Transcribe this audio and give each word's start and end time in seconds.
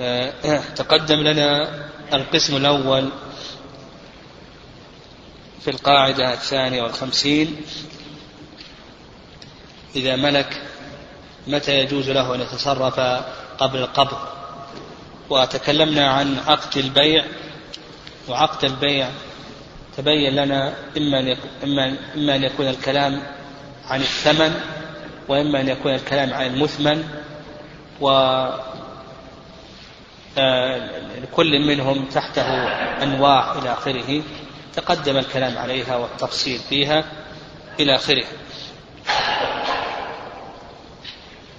آه، 0.00 0.60
تقدم 0.76 1.16
لنا 1.16 1.68
القسم 2.12 2.56
الأول 2.56 3.08
في 5.60 5.70
القاعدة 5.70 6.32
الثانية 6.32 6.82
والخمسين. 6.82 7.56
إذا 9.96 10.16
ملك 10.16 10.62
متى 11.46 11.78
يجوز 11.80 12.10
له 12.10 12.34
أن 12.34 12.40
يتصرف 12.40 13.00
قبل 13.58 13.78
القبض؟ 13.78 14.18
وتكلمنا 15.30 16.10
عن 16.10 16.38
عقد 16.46 16.78
البيع. 16.78 17.24
وعقد 18.28 18.64
البيع 18.64 19.08
تبين 19.96 20.36
لنا 20.36 20.74
إما 20.96 21.20
أن 21.20 21.28
يكون, 21.28 21.50
إما, 21.64 22.36
أن 22.36 22.44
يكون 22.44 22.68
الكلام 22.68 23.22
عن 23.88 24.00
الثمن 24.00 24.60
وإما 25.28 25.60
أن 25.60 25.68
يكون 25.68 25.94
الكلام 25.94 26.34
عن 26.34 26.46
المثمن. 26.46 27.08
و 28.00 28.08
آه، 30.38 30.90
لكل 31.22 31.66
منهم 31.66 32.04
تحته 32.04 32.46
أنواع 33.02 33.58
إلى 33.58 33.72
آخره 33.72 34.22
تقدم 34.74 35.16
الكلام 35.16 35.58
عليها 35.58 35.96
والتفصيل 35.96 36.58
فيها 36.58 37.04
إلى 37.80 37.94
آخره. 37.94 38.24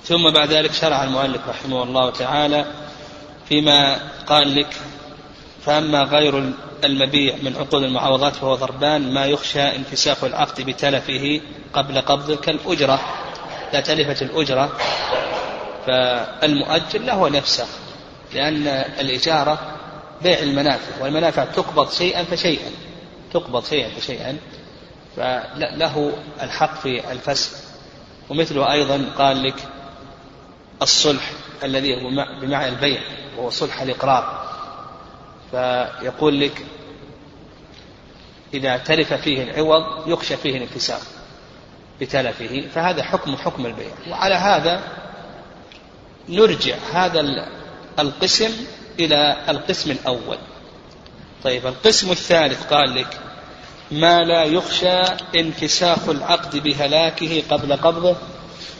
ثم 0.03 0.29
بعد 0.33 0.49
ذلك 0.51 0.73
شرع 0.73 1.03
المؤلف 1.03 1.49
رحمه 1.49 1.83
الله 1.83 2.09
تعالى 2.09 2.65
فيما 3.49 3.99
قال 4.27 4.55
لك 4.55 4.75
فأما 5.65 6.03
غير 6.03 6.53
المبيع 6.83 7.35
من 7.41 7.55
عقود 7.55 7.83
المعاوضات 7.83 8.35
فهو 8.35 8.55
ضربان 8.55 9.13
ما 9.13 9.25
يخشى 9.25 9.75
انفساخ 9.75 10.23
العقد 10.23 10.61
بتلفه 10.61 11.41
قبل 11.73 12.01
قبضه 12.01 12.35
كالأجرة 12.35 12.99
لا 13.73 13.79
تلفت 13.79 14.21
الأجرة 14.21 14.71
فالمؤجل 15.85 17.05
له 17.05 17.29
نفسه. 17.29 17.67
لأن 18.37 18.67
الإجارة 18.99 19.75
بيع 20.21 20.39
المنافع 20.39 21.03
والمنافع 21.03 21.45
تقبض 21.45 21.91
شيئا 21.91 22.23
فشيئا 22.23 22.71
تقبض 23.33 23.65
شيئا 23.65 23.89
فشيئا 23.89 24.37
فله 25.15 26.13
الحق 26.41 26.79
في 26.79 27.11
الفسخ 27.11 27.51
ومثله 28.29 28.71
أيضا 28.71 29.05
قال 29.17 29.43
لك 29.43 29.67
الصلح 30.81 31.31
الذي 31.63 31.95
هو 31.95 32.09
بمعنى 32.41 32.69
البيع 32.69 33.01
وهو 33.37 33.49
صلح 33.49 33.81
الإقرار. 33.81 34.47
فيقول 35.51 36.39
لك 36.39 36.65
إذا 38.53 38.77
تلف 38.77 39.13
فيه 39.13 39.43
العوض 39.43 40.07
يخشى 40.07 40.37
فيه 40.37 40.57
الانفساخ 40.57 41.01
بتلفه 42.01 42.67
فهذا 42.75 43.03
حكم 43.03 43.35
حكم 43.35 43.65
البيع. 43.65 43.91
وعلى 44.09 44.35
هذا 44.35 44.81
نرجع 46.29 46.75
هذا 46.93 47.19
القسم 47.99 48.51
إلى 48.99 49.37
القسم 49.49 49.91
الأول. 49.91 50.37
طيب 51.43 51.67
القسم 51.67 52.11
الثالث 52.11 52.65
قال 52.73 52.95
لك 52.95 53.19
ما 53.91 54.23
لا 54.23 54.43
يخشى 54.43 55.01
انفساخ 55.35 56.09
العقد 56.09 56.57
بهلاكه 56.57 57.43
قبل 57.49 57.73
قبضه 57.73 58.15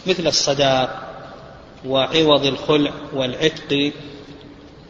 مثل 0.08 0.28
الصداق 0.28 1.04
وعوض 1.86 2.46
الخلع 2.46 2.92
والعتق 3.14 3.92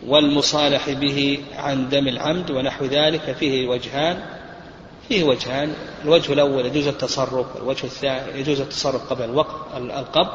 والمصالح 0.08 0.89
به 0.89 1.44
عن 1.56 1.89
دم 1.89 2.08
العمد 2.08 2.52
ونحو 2.52 2.86
ذلك 2.86 3.22
ففيه 3.22 3.67
وجهان 3.67 4.23
فيه 5.09 5.23
وجهان. 5.23 5.73
الوجه 6.03 6.34
الأول 6.34 6.66
يجوز 6.66 6.88
التصرف 6.88 7.56
والوجه 7.56 7.84
الثاني 7.84 8.39
يجوز 8.39 8.62
التصرف 8.62 9.09
قبل 9.09 9.23
الوقت 9.23 9.56
القبض 9.78 10.30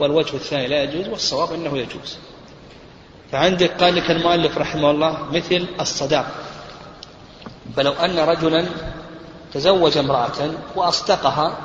والوجه 0.00 0.34
الثاني 0.34 0.66
لا 0.68 0.82
يجوز 0.82 1.08
والصواب 1.08 1.52
أنه 1.52 1.78
يجوز. 1.78 2.16
فعندك 3.32 3.82
قال 3.82 3.96
لك 3.96 4.10
المؤلف 4.10 4.58
رحمه 4.58 4.90
الله 4.90 5.26
مثل 5.32 5.66
الصداق. 5.80 6.26
فلو 7.76 7.92
أن 7.92 8.18
رجلا 8.18 8.66
تزوج 9.52 9.98
امرأة 9.98 10.50
وأصدقها 10.76 11.56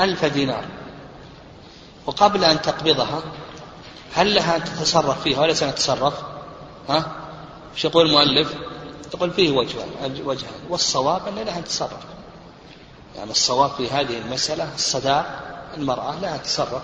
ألف 0.00 0.24
دينار 0.24 0.64
وقبل 2.06 2.44
أن 2.44 2.62
تقبضها 2.62 3.22
هل 4.14 4.34
لها 4.34 4.56
أن 4.56 4.64
تتصرف 4.64 5.22
فيها 5.22 5.40
ولا 5.40 5.54
سنتصرف 5.54 6.14
ها؟ 6.88 7.12
إيش 7.74 7.84
يقول 7.84 8.06
المؤلف؟ 8.06 8.54
يقول 9.14 9.30
فيه 9.30 9.50
وجهان 9.50 10.22
وجهان 10.24 10.60
والصواب 10.68 11.28
أن 11.28 11.34
لها 11.44 11.58
أن 11.58 11.64
تتصرف. 11.64 12.04
يعني 13.16 13.30
الصواب 13.30 13.70
في 13.70 13.90
هذه 13.90 14.18
المسألة 14.18 14.74
الصداق 14.74 15.40
المرأة 15.76 16.20
لها 16.20 16.36
تصرف 16.36 16.82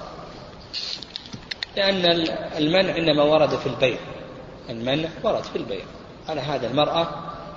لأن 1.76 2.26
المنع 2.58 2.96
إنما 2.96 3.22
ورد 3.22 3.48
في 3.48 3.66
البيع. 3.66 3.98
المنع 4.70 5.08
ورد 5.22 5.42
في 5.42 5.56
البيع. 5.56 5.84
على 6.28 6.40
هذا 6.40 6.66
المرأة 6.66 7.08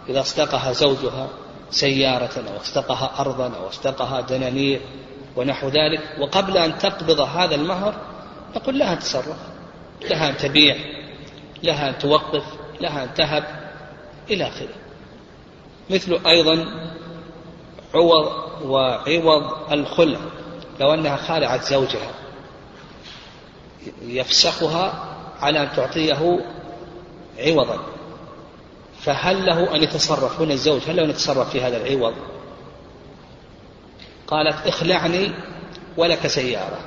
إذا 0.10 0.20
اصدقها 0.20 0.72
زوجها 0.72 1.28
سيارة 1.70 2.44
أو 2.50 2.58
اصدقها 2.58 3.12
أرضا 3.20 3.48
أو 3.56 3.68
اصدقها 3.68 4.22
دنانير 4.22 4.82
ونحو 5.36 5.68
ذلك 5.68 6.02
وقبل 6.20 6.58
أن 6.58 6.78
تقبض 6.78 7.22
هذا 7.22 7.56
المهر 7.56 7.96
نقول 8.56 8.80
لها 8.80 8.94
أن 8.94 9.00
تصرف. 9.00 9.38
لها 10.10 10.30
أن 10.30 10.38
تبيع. 10.38 10.76
لها 11.64 11.90
أن 11.90 11.98
توقف. 11.98 12.44
لها 12.82 13.04
أن 13.04 13.14
تهب. 13.14 13.44
إلى 14.30 14.48
آخره. 14.48 14.76
مثل 15.90 16.20
أيضا 16.28 16.66
عوض 17.94 18.32
وعوض 18.64 19.72
الخلع. 19.72 20.20
لو 20.80 20.94
أنها 20.94 21.16
خالعت 21.16 21.64
زوجها. 21.64 22.12
يفسخها 24.02 25.16
على 25.42 25.64
أن 25.64 25.70
تعطيه 25.76 26.40
عوضا. 27.40 27.80
فهل 29.02 29.46
له 29.46 29.76
أن 29.76 29.84
يتصرف؟ 29.84 30.42
هنا 30.42 30.54
الزوج 30.54 30.82
هل 30.88 30.96
له 30.96 31.04
أن 31.04 31.10
يتصرف 31.10 31.50
في 31.50 31.62
هذا 31.62 31.78
العوض؟ 31.78 32.14
قالت 34.28 34.68
اخلعني 34.68 35.34
ولك 35.98 36.28
سيارة. 36.28 36.80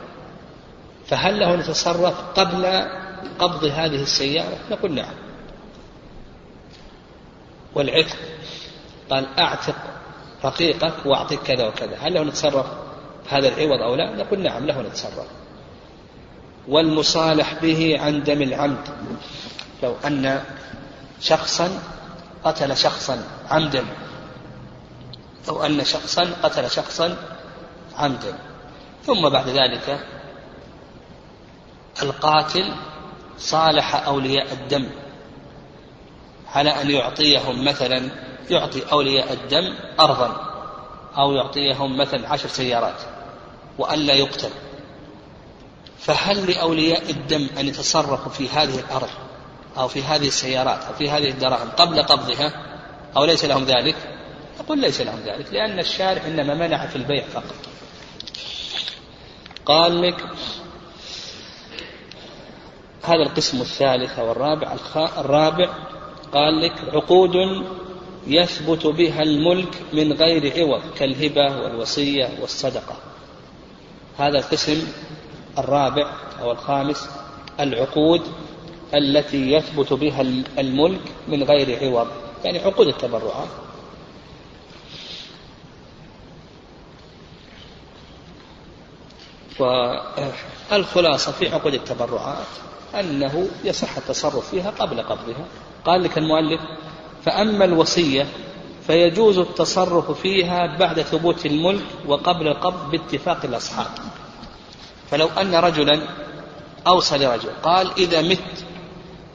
فهل 1.06 1.40
له 1.40 1.54
أن 1.54 1.60
يتصرف 1.60 2.20
قبل 2.36 2.86
قبض 3.38 3.64
هذه 3.64 4.02
السيارة؟ 4.02 4.58
نقول 4.70 4.94
نعم. 4.94 5.14
والعتق 7.74 8.16
قال 9.10 9.38
أعتق 9.38 9.76
رقيقك 10.44 11.06
وأعطيك 11.06 11.42
كذا 11.42 11.66
وكذا. 11.66 11.96
هل 12.00 12.14
له 12.14 12.22
أن 12.22 12.28
يتصرف 12.28 12.66
هذا 13.28 13.48
العوض 13.48 13.82
أو 13.82 13.94
لا؟ 13.94 14.16
نقول 14.16 14.40
نعم 14.40 14.66
له 14.66 14.80
أن 14.80 14.86
يتصرف. 14.86 15.26
والمصالح 16.68 17.54
به 17.62 17.96
عن 18.00 18.22
دم 18.22 18.42
العمد. 18.42 18.88
لو 19.82 19.94
أن 20.06 20.44
شخصا 21.20 21.70
قتل 22.44 22.76
شخصا 22.76 23.24
عمدا. 23.50 23.84
أو 25.48 25.66
أن 25.66 25.84
شخصا 25.84 26.32
قتل 26.42 26.70
شخصا 26.70 27.16
عمدا. 27.96 28.38
ثم 29.06 29.28
بعد 29.28 29.48
ذلك 29.48 30.00
القاتل 32.02 32.74
صالح 33.38 34.06
أولياء 34.06 34.52
الدم. 34.52 34.88
على 36.54 36.70
أن 36.82 36.90
يعطيهم 36.90 37.64
مثلا 37.64 38.10
يعطي 38.50 38.82
أولياء 38.92 39.32
الدم 39.32 39.74
أرضا 40.00 40.44
أو 41.18 41.32
يعطيهم 41.32 41.96
مثلا 41.96 42.28
عشر 42.28 42.48
سيارات. 42.48 43.00
وألا 43.78 44.14
يقتل. 44.14 44.50
فهل 45.98 46.50
لأولياء 46.50 47.10
الدم 47.10 47.48
أن 47.58 47.68
يتصرفوا 47.68 48.32
في 48.32 48.48
هذه 48.48 48.78
الأرض 48.78 49.10
أو 49.78 49.88
في 49.88 50.02
هذه 50.02 50.28
السيارات 50.28 50.84
أو 50.84 50.92
في 50.92 51.10
هذه 51.10 51.30
الدراهم 51.30 51.68
قبل 51.70 52.02
قبضها 52.02 52.52
أو 53.16 53.24
ليس 53.24 53.44
لهم 53.44 53.64
ذلك؟ 53.64 53.96
يقول 54.60 54.80
ليس 54.80 55.00
لهم 55.00 55.20
ذلك 55.26 55.52
لأن 55.52 55.78
الشارع 55.78 56.26
إنما 56.26 56.54
منع 56.54 56.86
في 56.86 56.96
البيع 56.96 57.24
فقط. 57.24 57.54
قال 59.66 60.02
لك 60.02 60.24
هذا 63.02 63.22
القسم 63.22 63.60
الثالث 63.60 64.18
أو 64.18 64.32
الرابع 64.32 64.76
الرابع 64.96 65.68
قال 66.32 66.62
لك 66.62 66.72
عقود 66.94 67.34
يثبت 68.26 68.86
بها 68.86 69.22
الملك 69.22 69.74
من 69.92 70.12
غير 70.12 70.52
عوض 70.58 70.82
كالهبة 70.98 71.62
والوصية 71.62 72.30
والصدقة. 72.40 72.96
هذا 74.18 74.38
القسم 74.38 74.88
الرابع 75.58 76.12
أو 76.40 76.52
الخامس 76.52 77.08
العقود 77.60 78.22
التي 78.94 79.52
يثبت 79.52 79.92
بها 79.92 80.20
الملك 80.58 81.00
من 81.28 81.42
غير 81.42 81.78
عوض 81.84 82.06
يعني 82.44 82.58
عقود 82.58 82.86
التبرعات. 82.86 83.48
والخلاصة 90.70 91.32
في 91.32 91.48
عقود 91.48 91.74
التبرعات 91.74 92.46
أنه 92.94 93.48
يصح 93.64 93.96
التصرف 93.96 94.50
فيها 94.50 94.70
قبل 94.70 95.02
قبضها. 95.02 95.44
قال 95.84 96.02
لك 96.02 96.18
المؤلف 96.18 96.60
فأما 97.24 97.64
الوصية 97.64 98.26
فيجوز 98.86 99.38
التصرف 99.38 100.10
فيها 100.10 100.76
بعد 100.78 101.02
ثبوت 101.02 101.46
الملك 101.46 101.84
وقبل 102.06 102.48
القبض 102.48 102.90
باتفاق 102.90 103.44
الأصحاب. 103.44 103.86
فلو 105.10 105.28
أن 105.40 105.54
رجلا 105.54 106.00
أوصى 106.86 107.18
لرجل 107.18 107.50
قال 107.62 107.92
إذا 107.98 108.22
مت 108.22 108.64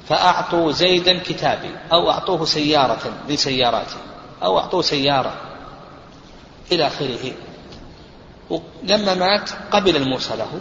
فأعطوا 0.10 0.72
زيدا 0.72 1.20
كتابي 1.20 1.70
أو 1.92 2.12
أعطوه 2.12 2.46
سيارة 2.46 3.02
من 3.30 3.36
سياراته 3.36 3.98
أو 4.44 4.60
أعطوه 4.60 4.82
سيارة 4.82 5.34
إلى 6.72 6.88
آخره. 6.88 7.34
لما 8.84 9.14
مات 9.14 9.50
قبل 9.72 9.96
الموصى 9.96 10.36
له. 10.36 10.60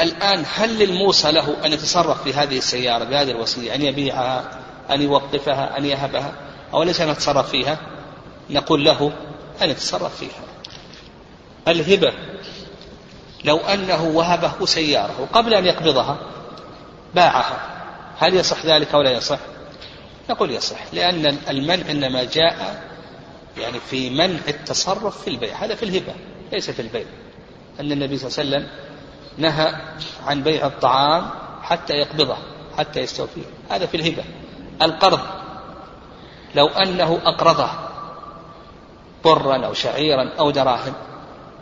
الآن 0.00 0.44
هل 0.54 0.78
للموصى 0.78 1.32
له 1.32 1.56
أن 1.64 1.72
يتصرف 1.72 2.22
في 2.22 2.34
هذه 2.34 2.58
السيارة 2.58 3.04
بهذه 3.04 3.30
الوصية 3.30 3.74
أن 3.74 3.82
يبيعها 3.82 4.60
أن 4.90 5.02
يوقفها 5.02 5.78
أن 5.78 5.84
يهبها 5.84 6.32
أو 6.74 6.82
ليس 6.82 7.00
أن 7.00 7.08
يتصرف 7.08 7.50
فيها؟ 7.50 7.78
نقول 8.50 8.84
له 8.84 9.12
أن 9.62 9.70
يتصرف 9.70 10.16
فيها. 10.16 10.44
الهبة 11.68 12.12
لو 13.44 13.56
أنه 13.56 14.04
وهبه 14.04 14.66
سيارة 14.66 15.20
وقبل 15.20 15.54
أن 15.54 15.66
يقبضها 15.66 16.18
باعها. 17.14 17.56
هل 18.18 18.34
يصح 18.34 18.66
ذلك 18.66 18.94
أو 18.94 19.02
لا 19.02 19.10
يصح؟ 19.10 19.38
نقول 20.30 20.50
يصح 20.50 20.78
لأن 20.92 21.38
المنع 21.50 21.90
إنما 21.90 22.24
جاء 22.24 22.84
يعني 23.58 23.80
في 23.80 24.10
منع 24.10 24.38
التصرف 24.48 25.22
في 25.22 25.30
البيع. 25.30 25.56
هذا 25.56 25.74
في 25.74 25.82
الهبة 25.82 26.14
ليس 26.52 26.70
في 26.70 26.82
البيع. 26.82 27.06
أن 27.80 27.92
النبي 27.92 28.18
صلى 28.18 28.28
الله 28.28 28.56
عليه 28.56 28.66
وسلم 28.66 28.84
نهى 29.38 29.74
عن 30.26 30.42
بيع 30.42 30.66
الطعام 30.66 31.30
حتى 31.62 31.92
يقبضه 31.92 32.36
حتى 32.78 33.00
يستوفيه. 33.00 33.44
هذا 33.70 33.86
في 33.86 33.96
الهبة. 33.96 34.24
القرض 34.82 35.20
لو 36.54 36.66
أنه 36.66 37.20
أقرضه 37.24 37.68
برا 39.24 39.66
أو 39.66 39.74
شعيرا 39.74 40.30
أو 40.38 40.50
دراهم 40.50 40.94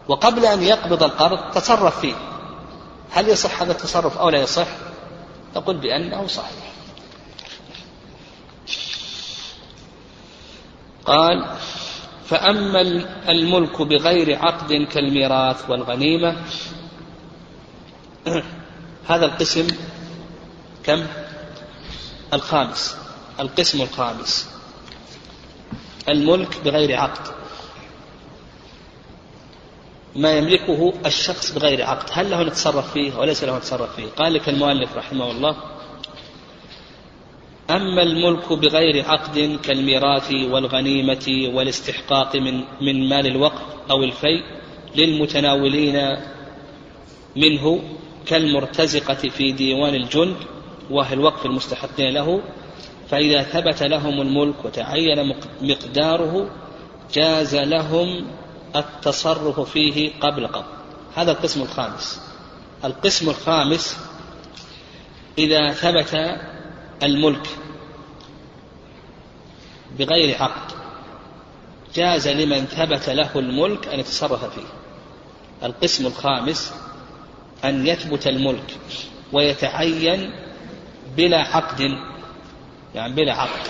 وقبل 0.09 0.47
أن 0.47 0.63
يقبض 0.63 1.03
القرض 1.03 1.51
تصرف 1.55 2.01
فيه. 2.01 2.15
هل 3.11 3.29
يصح 3.29 3.63
هذا 3.63 3.73
التصرف 3.73 4.19
أو 4.19 4.29
لا 4.29 4.39
يصح؟ 4.39 4.67
نقول 5.57 5.77
بأنه 5.77 6.27
صحيح. 6.27 6.73
قال 11.05 11.47
فأما 12.27 12.81
الملك 13.29 13.83
بغير 13.83 14.39
عقد 14.39 14.73
كالميراث 14.73 15.71
والغنيمة 15.71 16.37
هذا 19.09 19.27
القسم 19.27 19.67
كم؟ 20.85 21.07
الخامس. 22.33 22.97
القسم 23.41 23.83
الخامس. 23.83 24.49
الملك 26.09 26.61
بغير 26.65 27.01
عقد. 27.01 27.42
ما 30.17 30.39
يملكه 30.39 30.93
الشخص 31.07 31.53
بغير 31.53 31.85
عقد. 31.85 32.09
هل 32.13 32.31
له 32.31 32.43
أن 32.43 32.47
يتصرف 32.47 32.93
فيه 32.93 33.19
وليس 33.19 33.45
له 33.45 33.53
أن 33.53 33.57
يتصرف 33.57 33.97
فيه؟ 33.97 34.07
قال 34.17 34.35
لك 34.35 34.49
المؤلف 34.49 34.97
رحمه 34.97 35.31
الله 35.31 35.57
أما 37.71 38.03
الملك 38.03 38.53
بغير 38.53 39.05
عقد 39.09 39.59
كالميراث 39.63 40.33
والغنيمة 40.33 41.51
والاستحقاق 41.55 42.37
من 42.37 42.65
من 42.81 43.09
مال 43.09 43.27
الوقف 43.27 43.63
أو 43.91 44.05
الفيء 44.05 44.43
للمتناولين 44.97 46.17
منه 47.37 47.83
كالمرتزقة 48.27 49.15
في 49.15 49.53
ديوان 49.53 49.95
الجند 49.95 50.37
وهي 50.91 51.15
الوقف 51.15 51.47
المستحقين 51.47 52.15
له. 52.15 52.41
فإذا 53.09 53.43
ثبت 53.43 53.83
لهم 53.83 54.21
الملك 54.21 54.65
وتعين 54.65 55.35
مقداره 55.63 56.51
جاز 57.15 57.55
لهم 57.57 58.27
التصرف 58.77 59.61
فيه 59.61 60.13
قبل 60.21 60.47
قبل. 60.47 60.65
هذا 61.17 61.33
القسم 61.33 61.63
الخامس. 61.63 62.21
القسم 62.85 63.29
الخامس 63.31 63.97
إذا 65.39 65.73
ثبت 65.73 66.41
الملك 67.03 67.49
بغير 69.99 70.43
عقد 70.43 70.73
جاز 71.95 72.29
لمن 72.29 72.65
ثبت 72.67 73.11
له 73.11 73.39
الملك 73.39 73.89
أن 73.89 74.01
يتصرف 74.01 74.45
فيه. 74.45 74.67
القسم 75.63 76.07
الخامس 76.07 76.75
أن 77.65 77.87
يثبت 77.87 78.27
الملك 78.27 78.77
ويتعين 79.33 80.31
بلا 81.17 81.39
عقد 81.39 81.81
يعني 82.95 83.15
بلا 83.15 83.35
عقد. 83.35 83.67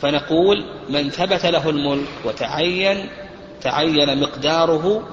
فنقول 0.00 0.64
من 0.88 1.10
ثبت 1.10 1.46
له 1.46 1.70
الملك 1.70 2.08
وتعين 2.24 3.08
تعين 3.62 4.20
مقداره 4.20 5.08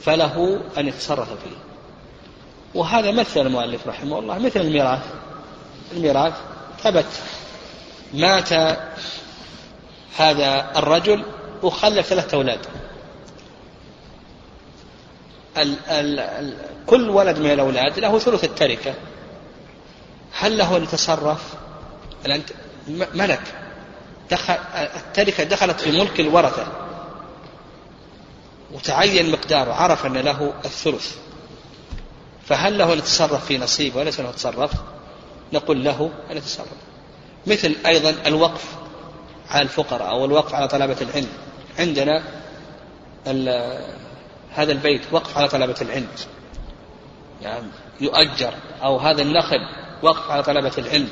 فله 0.00 0.60
أن 0.78 0.88
يتصرف 0.88 1.28
فيه. 1.28 1.56
وهذا 2.74 3.10
مثل 3.10 3.40
المؤلف 3.40 3.86
رحمه 3.86 4.18
الله 4.18 4.38
مثل 4.38 4.60
الميراث. 4.60 5.04
الميراث 5.92 6.34
ثبت. 6.82 7.06
مات 8.14 8.52
هذا 10.16 10.70
الرجل 10.76 11.22
وخلف 11.62 12.06
ثلاثة 12.06 12.36
أولاد. 12.36 12.60
ال 15.56 15.76
ال 15.88 16.18
ال 16.20 16.54
كل 16.86 17.10
ولد 17.10 17.38
من 17.38 17.50
الأولاد 17.50 17.98
له 17.98 18.18
ثلث 18.18 18.44
التركة. 18.44 18.94
هل 20.32 20.58
له 20.58 20.76
أن 20.76 20.82
يتصرف؟ 20.82 21.54
ملك. 23.14 23.42
دخل 24.30 24.54
التركة 24.74 25.44
دخلت 25.44 25.80
في 25.80 25.98
ملك 25.98 26.20
الورثة. 26.20 26.66
وتعين 28.72 29.30
مقداره 29.30 29.72
عرف 29.72 30.06
أن 30.06 30.16
له 30.16 30.52
الثلث. 30.64 31.16
فهل 32.46 32.78
له 32.78 32.92
أن 32.92 32.98
يتصرف 32.98 33.44
في 33.44 33.58
نصيبه؟ 33.58 33.98
وليس 33.98 34.20
له 34.20 34.28
يتصرف 34.28 34.72
نقول 35.52 35.84
له 35.84 36.10
أن 36.30 36.36
يتصرف. 36.36 36.68
مثل 37.46 37.76
أيضا 37.86 38.14
الوقف 38.26 38.64
على 39.48 39.62
الفقراء 39.62 40.10
أو 40.10 40.24
الوقف 40.24 40.54
على 40.54 40.68
طلبة 40.68 40.96
العلم. 41.00 41.28
عندنا 41.78 42.22
هذا 44.54 44.72
البيت 44.72 45.02
وقف 45.12 45.38
على 45.38 45.48
طلبة 45.48 45.76
العلم. 45.82 46.08
يعني 47.42 47.66
يؤجر. 48.00 48.54
أو 48.82 48.96
هذا 48.96 49.22
النخل 49.22 49.58
وقف 50.02 50.30
على 50.30 50.42
طلبة 50.42 50.72
العلم. 50.78 51.08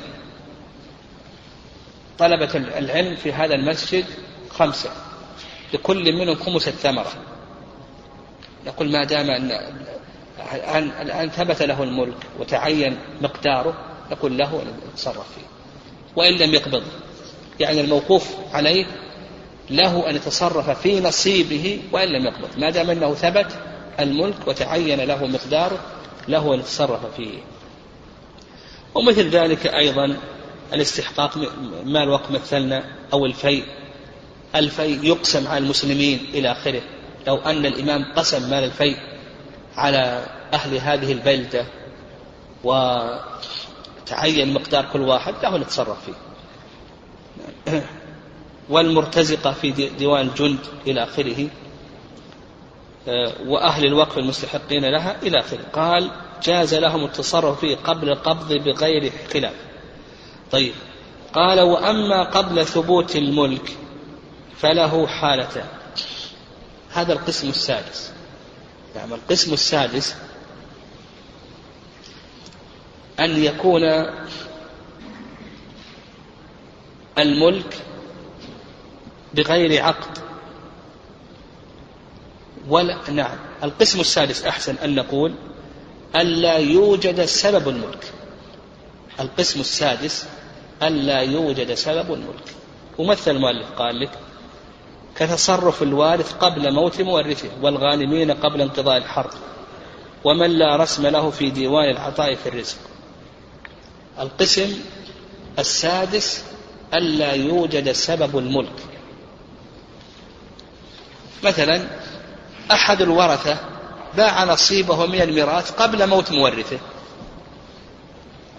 طلبة 2.19 2.55
العلم 2.55 3.15
في 3.15 3.33
هذا 3.33 3.55
المسجد 3.55 4.05
خمسة. 4.49 4.89
لكل 5.73 6.13
منهم 6.13 6.35
خمس 6.35 6.67
الثمرة. 6.67 7.11
يقول 8.67 8.91
ما 8.91 9.03
دام 9.03 9.29
أن 9.29 9.51
الآن 11.01 11.29
ثبت 11.29 11.61
له 11.61 11.83
الملك 11.83 12.17
وتعين 12.39 12.97
مقداره 13.21 13.73
نقول 14.11 14.37
له 14.37 14.61
أن 14.61 14.67
يتصرف 14.93 15.33
فيه. 15.35 15.45
وإن 16.15 16.33
لم 16.33 16.53
يقبض 16.53 16.83
يعني 17.59 17.81
الموقوف 17.81 18.29
عليه 18.53 18.85
له 19.69 20.09
أن 20.09 20.15
يتصرف 20.15 20.69
في 20.69 20.99
نصيبه 20.99 21.81
وإن 21.91 22.07
لم 22.07 22.25
يقبض. 22.25 22.49
ما 22.57 22.69
دام 22.69 22.89
أنه 22.89 23.13
ثبت 23.13 23.59
الملك 23.99 24.47
وتعين 24.47 25.01
له 25.01 25.25
مقداره 25.25 25.79
له 26.27 26.53
أن 26.53 26.59
يتصرف 26.59 27.15
فيه. 27.15 27.37
ومثل 28.95 29.29
ذلك 29.29 29.67
أيضا 29.67 30.17
الاستحقاق 30.73 31.37
ما 31.85 32.03
الوقت 32.03 32.31
مثلنا 32.31 32.83
أو 33.13 33.25
الفيء 33.25 33.63
الفيء 34.55 35.03
يقسم 35.03 35.47
على 35.47 35.57
المسلمين 35.57 36.19
إلى 36.33 36.51
آخره. 36.51 36.81
لو 37.27 37.37
أن 37.37 37.65
الإمام 37.65 38.05
قسم 38.15 38.49
مال 38.49 38.63
الفيء 38.63 38.97
على 39.75 40.25
أهل 40.53 40.75
هذه 40.75 41.11
البلدة 41.11 41.65
وتعين 42.63 44.53
مقدار 44.53 44.85
كل 44.93 45.01
واحد 45.01 45.33
له 45.43 45.57
نتصرف 45.57 45.97
فيه. 46.05 46.13
والمرتزقة 48.69 49.51
في 49.51 49.71
ديوان 49.71 50.27
الجند 50.27 50.59
إلى 50.87 51.03
آخره 51.03 51.47
وأهل 53.45 53.85
الوقف 53.85 54.17
المستحقين 54.17 54.85
لها 54.85 55.15
إلى 55.23 55.39
آخره. 55.39 55.59
قال 55.73 56.11
جاز 56.43 56.73
لهم 56.73 57.05
التصرف 57.05 57.59
فيه 57.59 57.75
قبل 57.75 58.09
القبض 58.09 58.53
بغير 58.53 59.11
خلاف 59.33 59.53
طيب 60.51 60.73
قال 61.33 61.59
وأما 61.59 62.23
قبل 62.23 62.65
ثبوت 62.65 63.15
الملك 63.15 63.77
فله 64.57 65.07
حالتان. 65.07 65.78
هذا 66.93 67.13
القسم 67.13 67.49
السادس. 67.49 68.11
نعم 68.95 69.13
القسم 69.13 69.53
السادس 69.53 70.15
أن 73.19 73.43
يكون 73.43 73.83
الملك 77.17 77.77
بغير 79.33 79.83
عقد. 79.83 80.17
ولا 82.67 83.11
نعم 83.11 83.37
القسم 83.63 83.99
السادس 83.99 84.43
أحسن 84.43 84.75
أن 84.75 84.95
نقول 84.95 85.33
ألا 86.15 86.57
يوجد 86.57 87.25
سبب 87.25 87.69
الملك. 87.69 88.13
القسم 89.19 89.59
السادس 89.59 90.27
ألا 90.83 91.19
يوجد 91.19 91.73
سبب 91.73 92.13
الملك. 92.13 92.55
ومثل 92.97 93.31
المؤلف 93.31 93.71
قال 93.71 93.99
لك 93.99 94.11
كتصرف 95.19 95.83
الوارث 95.83 96.33
قبل 96.33 96.73
موت 96.73 97.01
مورثه 97.01 97.49
والغانمين 97.61 98.31
قبل 98.31 98.61
انقضاء 98.61 98.97
الحرب. 98.97 99.31
ومن 100.23 100.49
لا 100.49 100.75
رسم 100.75 101.07
له 101.07 101.29
في 101.29 101.49
ديوان 101.49 101.89
العطاء 101.89 102.35
في 102.35 102.49
الرزق. 102.49 102.77
القسم 104.19 104.79
السادس 105.59 106.43
ألا 106.93 107.31
يوجد 107.33 107.91
سبب 107.91 108.37
الملك. 108.37 108.75
مثلا 111.43 111.87
أحد 112.71 113.01
الورثة 113.01 113.57
باع 114.17 114.43
نصيبه 114.43 115.05
من 115.05 115.21
الميراث 115.21 115.71
قبل 115.71 116.07
موت 116.07 116.31
مورثه. 116.31 116.79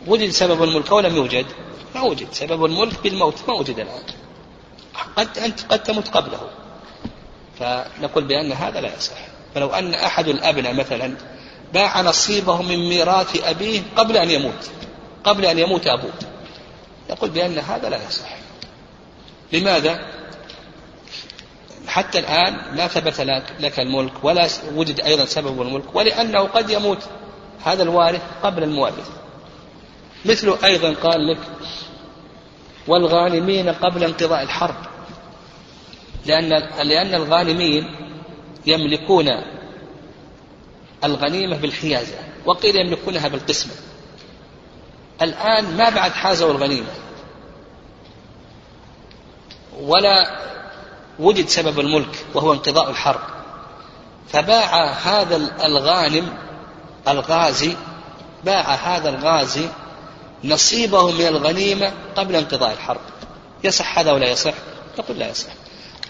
وجد 0.07 0.31
سبب 0.31 0.63
الملك 0.63 0.91
أو 0.91 1.01
لم 1.01 1.17
يوجد؟ 1.17 1.47
ما 1.95 2.03
وجد. 2.03 2.27
سبب 2.33 2.65
الملك 2.65 3.03
بالموت 3.03 3.35
ما 3.49 3.55
وجد 3.55 3.79
الآن. 3.79 4.20
قد 5.17 5.39
أنت 5.39 5.61
قد 5.69 5.83
تمت 5.83 6.09
قبله. 6.09 6.51
فنقول 7.59 8.25
بأن 8.25 8.53
هذا 8.53 8.81
لا 8.81 8.97
يصح. 8.97 9.17
فلو 9.55 9.69
أن 9.69 9.95
أحد 9.95 10.29
الأبناء 10.29 10.75
مثلا 10.75 11.17
باع 11.75 12.01
نصيبه 12.01 12.63
من 12.63 12.89
ميراث 12.89 13.45
أبيه 13.45 13.83
قبل 13.97 14.17
أن 14.17 14.31
يموت 14.31 14.71
قبل 15.25 15.45
أن 15.45 15.59
يموت 15.59 15.87
أبوه. 15.87 16.13
نقول 17.11 17.31
بأن 17.31 17.59
هذا 17.59 17.89
لا 17.89 17.99
يصح. 18.09 18.37
لماذا؟ 19.53 20.21
حتى 21.87 22.19
الآن 22.19 22.77
لا 22.77 22.89
ثبت 22.89 23.21
لك 23.61 23.81
الملك 23.81 24.13
ولا 24.23 24.49
وجد 24.75 25.01
أيضا 25.01 25.25
سبب 25.25 25.63
الملك 25.63 25.95
ولأنه 25.95 26.41
قد 26.41 26.71
يموت. 26.71 27.03
هذا 27.65 27.83
الوارث 27.83 28.23
قبل 28.43 28.63
الموارث 28.63 29.11
مثل 30.25 30.57
أيضا 30.65 30.95
قال 30.95 31.27
لك 31.27 31.39
والغانمين 32.87 33.69
قبل 33.69 34.05
انقضاء 34.05 34.43
الحرب. 34.43 34.75
لأن 36.27 36.49
لأن 36.83 37.15
الغانمين 37.15 37.97
يملكون 38.67 39.29
الغنيمة 41.05 41.57
بالحيازة 41.57 42.19
وقيل 42.47 42.77
يملكونها 42.77 43.29
بالقسمة. 43.29 43.73
الآن 45.23 45.77
ما 45.77 45.91
بعد 45.91 46.11
حازوا 46.11 46.51
الغنيمة. 46.51 46.91
ولا 49.81 50.41
وجد 51.19 51.49
سبب 51.49 51.81
الملك 51.81 52.25
وهو 52.35 52.53
انقضاء 52.53 52.91
الحرب. 52.91 53.21
فباع 54.29 54.93
هذا 54.93 55.37
الغانم 55.65 56.39
الغازي 57.09 57.77
باع 58.45 58.75
هذا 58.75 59.09
الغازي 59.09 59.69
نصيبه 60.45 61.11
من 61.11 61.27
الغنيمة 61.27 61.93
قبل 62.17 62.37
انقضاء 62.37 62.73
الحرب. 62.73 63.01
يصح 63.65 63.99
هذا 63.99 64.13
ولا 64.13 64.29
يصح؟ 64.29 64.55
نقول 64.99 65.19
لا 65.19 65.31
يصح. 65.31 65.51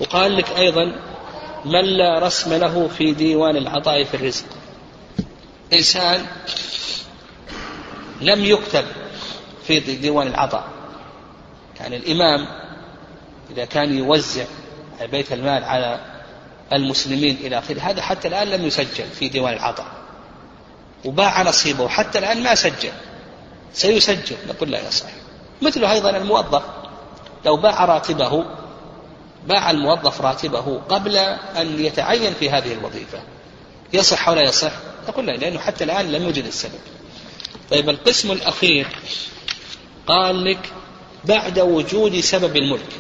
وقال 0.00 0.36
لك 0.36 0.50
أيضا 0.50 0.84
من 1.64 1.84
لا 1.84 2.18
رسم 2.18 2.54
له 2.54 2.88
في 2.98 3.12
ديوان 3.12 3.56
العطاء 3.56 4.04
في 4.04 4.14
الرزق. 4.14 4.44
إنسان 5.72 6.26
لم 8.20 8.44
يكتب 8.44 8.84
في 9.66 9.80
ديوان 9.80 10.26
العطاء. 10.26 10.64
يعني 11.80 11.96
الإمام 11.96 12.46
إذا 13.50 13.64
كان 13.64 13.98
يوزع 13.98 14.44
بيت 15.00 15.32
المال 15.32 15.64
على 15.64 16.00
المسلمين 16.72 17.36
إلى 17.40 17.58
آخره 17.58 17.80
هذا 17.80 18.02
حتى 18.02 18.28
الآن 18.28 18.48
لم 18.48 18.66
يسجل 18.66 19.06
في 19.18 19.28
ديوان 19.28 19.52
العطاء. 19.52 19.86
وباع 21.04 21.42
نصيبه 21.42 21.88
حتى 21.88 22.18
الآن 22.18 22.42
ما 22.42 22.54
سجل. 22.54 22.92
سيسجل. 23.72 24.36
نقول 24.48 24.70
لا 24.70 24.88
يصح 24.88 25.08
مثله 25.62 25.92
أيضا 25.92 26.10
الموظف. 26.10 26.62
لو 27.44 27.56
باع 27.56 27.84
راتبه 27.84 28.44
باع 29.46 29.70
الموظف 29.70 30.20
راتبه 30.20 30.80
قبل 30.88 31.16
أن 31.56 31.84
يتعين 31.84 32.34
في 32.34 32.50
هذه 32.50 32.72
الوظيفة. 32.72 33.22
يصح 33.92 34.28
ولا 34.28 34.42
يصح؟ 34.42 34.72
نقول 35.08 35.26
لا 35.26 35.32
لأنه 35.32 35.58
حتى 35.58 35.84
الآن 35.84 36.12
لم 36.12 36.22
يوجد 36.22 36.44
السبب. 36.44 36.80
طيب 37.70 37.88
القسم 37.88 38.32
الأخير 38.32 38.86
قال 40.06 40.44
لك 40.44 40.72
بعد 41.24 41.58
وجود 41.58 42.20
سبب 42.20 42.56
الملك. 42.56 42.92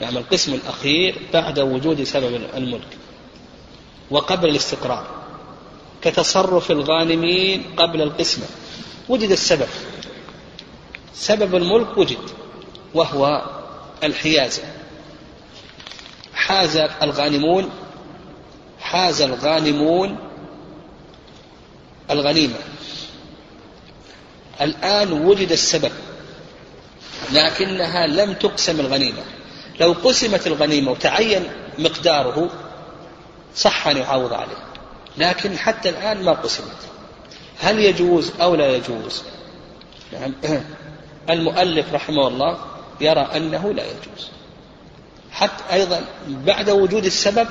يعني 0.00 0.18
القسم 0.18 0.54
الأخير 0.54 1.22
بعد 1.32 1.58
وجود 1.58 2.02
سبب 2.02 2.40
الملك. 2.56 2.96
وقبل 4.10 4.48
الاستقرار. 4.48 5.06
كتصرف 6.02 6.70
الغانمين 6.70 7.64
قبل 7.76 8.02
القسمة. 8.02 8.46
وجد 9.08 9.30
السبب. 9.30 9.68
سبب 11.14 11.54
الملك 11.54 11.98
وجد 11.98 12.30
وهو 12.94 13.42
الحيازة 14.04 14.62
حاز 16.34 16.76
الغانمون 16.76 17.70
حاز 18.80 19.22
الغانمون 19.22 20.16
الغنيمة. 22.10 22.58
الآن 24.60 25.12
وجد 25.12 25.52
السبب 25.52 25.92
لكنها 27.32 28.06
لم 28.06 28.32
تقسم 28.32 28.80
الغنيمة. 28.80 29.22
لو 29.80 29.92
قسمت 29.92 30.46
الغنيمة 30.46 30.90
وتعين 30.90 31.50
مقداره 31.78 32.50
صح 33.56 33.88
أن 33.88 33.96
يعوض 33.96 34.32
عليه 34.32 34.64
لكن 35.18 35.58
حتى 35.58 35.88
الآن 35.88 36.22
ما 36.22 36.32
قسمت. 36.32 36.76
هل 37.60 37.78
يجوز 37.78 38.32
أو 38.40 38.54
لا 38.54 38.76
يجوز؟ 38.76 39.22
نعم. 40.12 40.34
المؤلف 41.30 41.94
رحمه 41.94 42.28
الله 42.28 42.58
يرى 43.00 43.20
أنه 43.20 43.72
لا 43.72 43.84
يجوز. 43.84 44.28
حتى 45.30 45.64
أيضا 45.72 46.04
بعد 46.28 46.70
وجود 46.70 47.04
السبب 47.04 47.48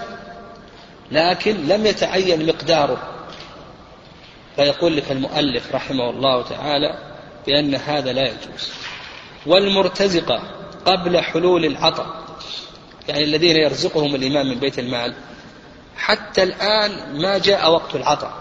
لكن 1.12 1.68
لم 1.68 1.86
يتعين 1.86 2.46
مقداره. 2.46 3.14
فيقول 4.56 4.98
لك 4.98 5.12
المؤلف 5.12 5.76
رحمه 5.76 6.10
الله 6.10 6.44
تعالى 6.44 6.98
بأن 7.48 7.76
هذا 7.76 8.14
لا 8.14 8.26
يجوز. 8.26 8.72
والمرتزقة 9.46 10.42
قبل 10.86 11.22
حلول 11.22 11.66
العطاء 11.66 12.28
يعني 13.08 13.24
الذين 13.24 13.56
يرزقهم 13.56 14.16
الإمام 14.16 14.48
من 14.48 14.60
بيت 14.60 14.80
المال 14.80 15.14
حتى 15.98 16.44
الآن 16.44 17.22
ما 17.22 17.38
جاء 17.38 17.72
وقت 17.72 17.96
العطاء 17.96 18.34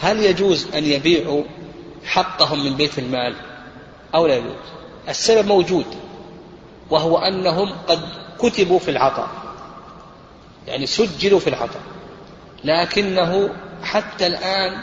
هل 0.00 0.22
يجوز 0.22 0.66
أن 0.74 0.84
يبيعوا 0.84 1.44
حقهم 2.04 2.64
من 2.64 2.76
بيت 2.76 2.98
المال 2.98 3.34
أو 4.14 4.26
لا 4.26 4.36
يجوز؟ 4.36 4.52
السبب 5.08 5.46
موجود 5.46 5.86
وهو 6.90 7.18
أنهم 7.18 7.72
قد 7.88 8.00
كتبوا 8.38 8.78
في 8.78 8.90
العطاء 8.90 9.28
يعني 10.66 10.86
سجلوا 10.86 11.40
في 11.40 11.46
العطاء 11.46 11.82
لكنه 12.64 13.50
حتى 13.82 14.26
الآن 14.26 14.82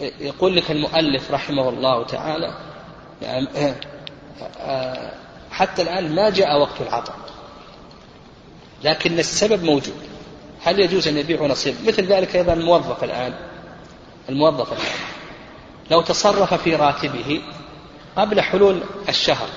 يقول 0.00 0.56
لك 0.56 0.70
المؤلف 0.70 1.30
رحمه 1.30 1.68
الله 1.68 2.04
تعالى 2.04 2.54
يعني 3.22 3.74
حتى 5.50 5.82
الآن 5.82 6.14
ما 6.14 6.30
جاء 6.30 6.60
وقت 6.60 6.80
العطاء 6.80 7.16
لكن 8.84 9.18
السبب 9.18 9.64
موجود. 9.64 9.96
هل 10.62 10.80
يجوز 10.80 11.08
أن 11.08 11.16
يبيعوا 11.16 11.48
نصيب؟ 11.48 11.74
مثل 11.86 12.06
ذلك 12.06 12.36
أيضا 12.36 12.52
الموظف 12.52 13.04
الآن. 13.04 13.34
الموظف. 14.30 14.72
الآن 14.72 15.10
لو 15.90 16.00
تصرف 16.00 16.54
في 16.54 16.76
راتبه 16.76 17.42
قبل 18.16 18.40
حلول 18.40 18.80
الشهر 19.08 19.48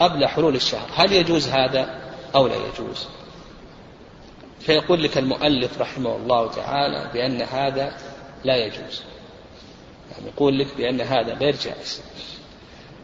قبل 0.00 0.26
حلول 0.26 0.54
الشهر 0.54 0.88
هل 0.94 1.12
يجوز 1.12 1.48
هذا 1.48 2.00
أو 2.34 2.46
لا 2.46 2.54
يجوز؟ 2.56 3.06
فيقول 4.60 5.02
لك 5.02 5.18
المؤلف 5.18 5.80
رحمه 5.80 6.16
الله 6.16 6.50
تعالى 6.50 7.10
بأن 7.14 7.42
هذا 7.42 7.96
لا 8.44 8.56
يجوز. 8.56 9.02
يعني 10.12 10.26
يقول 10.26 10.58
لك 10.58 10.66
بأن 10.76 11.00
هذا 11.00 11.34
غير 11.34 11.56
جائز. 11.56 12.02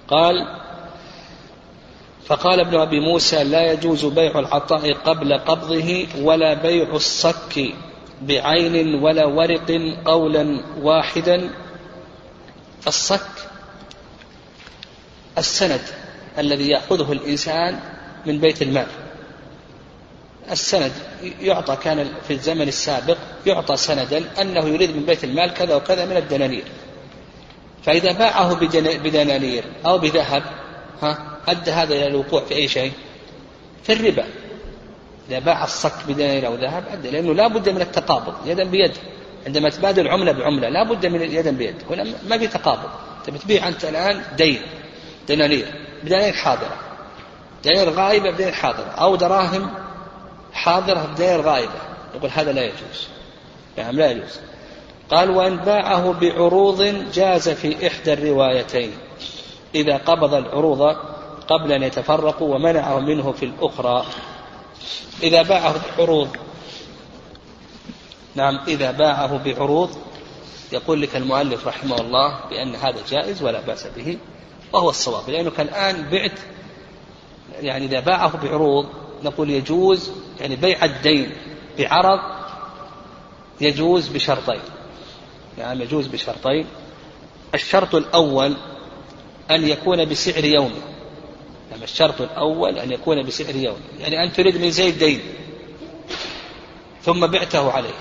قال 0.08 0.58
فقال 2.26 2.60
ابن 2.60 2.80
أبي 2.80 3.00
موسى 3.00 3.44
لا 3.44 3.72
يجوز 3.72 4.04
بيع 4.04 4.38
العطاء 4.38 4.92
قبل 4.92 5.38
قبضه 5.38 6.06
ولا 6.22 6.54
بيع 6.54 6.88
الصك 6.94 7.74
بعين 8.22 8.94
ولا 8.94 9.24
ورق 9.24 9.70
قولا 10.04 10.64
واحدا 10.80 11.50
الصك 12.86 13.48
السند 15.38 15.80
الذي 16.38 16.68
يأخذه 16.68 17.12
الإنسان 17.12 17.80
من 18.26 18.38
بيت 18.38 18.62
المال. 18.62 18.86
السند 20.50 20.92
يعطى 21.40 21.76
كان 21.76 22.08
في 22.28 22.32
الزمن 22.32 22.68
السابق 22.68 23.16
يعطى 23.46 23.76
سندا 23.76 24.24
أنه 24.40 24.68
يريد 24.68 24.96
من 24.96 25.04
بيت 25.06 25.24
المال 25.24 25.54
كذا 25.54 25.74
وكذا 25.74 26.04
من 26.04 26.16
الدنانير. 26.16 26.64
فإذا 27.82 28.12
باعه 28.12 28.54
بدنانير 28.98 29.64
أو 29.86 29.98
بذهب 29.98 30.42
ها 31.02 31.38
أدى 31.48 31.70
هذا 31.70 31.94
إلى 31.94 32.06
الوقوع 32.06 32.44
في 32.44 32.54
أي 32.54 32.68
شيء؟ 32.68 32.92
في 33.82 33.92
الربا. 33.92 34.24
إذا 35.28 35.38
باع 35.38 35.64
الصك 35.64 35.92
بدنانير 36.08 36.46
أو 36.46 36.54
ذهب 36.54 36.84
أدى 36.92 37.10
لأنه 37.10 37.34
لا 37.34 37.48
بد 37.48 37.68
من 37.68 37.80
التقابض 37.80 38.34
يدا 38.46 38.64
بيد. 38.64 38.92
عندما 39.46 39.68
تبادل 39.68 40.08
عملة 40.08 40.32
بعملة 40.32 40.68
لا 40.68 40.82
بد 40.82 41.06
من 41.06 41.22
يدا 41.22 41.50
بيد. 41.50 41.74
هنا 41.90 42.04
ما 42.28 42.38
في 42.38 42.46
تقابض. 42.46 42.90
تبي 43.26 43.38
تبيع 43.38 43.68
أنت 43.68 43.84
الآن 43.84 44.22
دين 44.36 44.62
دنانير 45.28 45.66
بدنانير 46.02 46.32
حاضرة. 46.32 46.76
دنانير 47.64 47.90
غائبة 47.90 48.30
بدنانير 48.30 48.54
حاضرة. 48.54 48.88
أو 48.88 49.16
دراهم 49.16 49.70
حاضرة 50.52 51.08
بدنانير 51.14 51.40
غائبة. 51.40 51.80
يقول 52.14 52.30
هذا 52.30 52.52
لا 52.52 52.62
يجوز. 52.62 53.08
نعم 53.78 53.96
لا 53.96 54.10
يجوز. 54.10 54.40
قال 55.10 55.30
وإن 55.30 55.56
باعه 55.56 56.12
بعروض 56.12 56.82
جاز 57.12 57.48
في 57.48 57.86
إحدى 57.86 58.12
الروايتين. 58.12 58.92
إذا 59.74 59.96
قبض 59.96 60.34
العروض 60.34 60.96
قبل 61.48 61.72
أن 61.72 61.82
يتفرقوا 61.82 62.54
ومنعه 62.54 62.98
منه 63.00 63.32
في 63.32 63.44
الأخرى. 63.44 64.06
إذا 65.22 65.42
باعه 65.42 65.74
بعروض. 65.98 66.28
نعم 68.34 68.60
إذا 68.68 68.90
باعه 68.90 69.44
بعروض 69.44 69.90
يقول 70.72 71.02
لك 71.02 71.16
المؤلف 71.16 71.66
رحمه 71.66 71.96
الله 71.96 72.40
بأن 72.50 72.74
هذا 72.74 73.02
جائز 73.10 73.42
ولا 73.42 73.60
بأس 73.60 73.86
به 73.96 74.18
وهو 74.72 74.90
الصواب. 74.90 75.30
لأنك 75.30 75.60
الآن 75.60 76.08
بعت 76.10 76.38
يعني 77.60 77.84
إذا 77.84 78.00
باعه 78.00 78.36
بعروض 78.36 78.88
نقول 79.24 79.50
يجوز 79.50 80.10
يعني 80.40 80.56
بيع 80.56 80.84
الدين 80.84 81.32
بعرض 81.78 82.20
يجوز 83.60 84.08
بشرطين. 84.08 84.60
يعني 85.58 85.82
يجوز 85.82 86.06
بشرطين. 86.06 86.66
الشرط 87.54 87.94
الأول 87.94 88.56
أن 89.50 89.68
يكون 89.68 90.04
بسعر 90.04 90.44
يومه 90.44 90.97
يعني 91.70 91.84
الشرط 91.84 92.20
الأول 92.20 92.78
أن 92.78 92.92
يكون 92.92 93.26
بسعر 93.26 93.56
يومه 93.56 93.78
يعني 93.98 94.24
أن 94.24 94.32
تريد 94.32 94.56
من 94.56 94.70
زيد 94.70 94.98
دين. 94.98 95.20
ثم 97.02 97.26
بعته 97.26 97.72
عليه. 97.72 97.94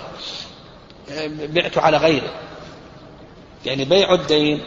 بعته 1.48 1.82
على 1.82 1.98
غيره. 1.98 2.34
يعني 3.66 3.86
بيع 3.86 4.14
الدين 4.14 4.62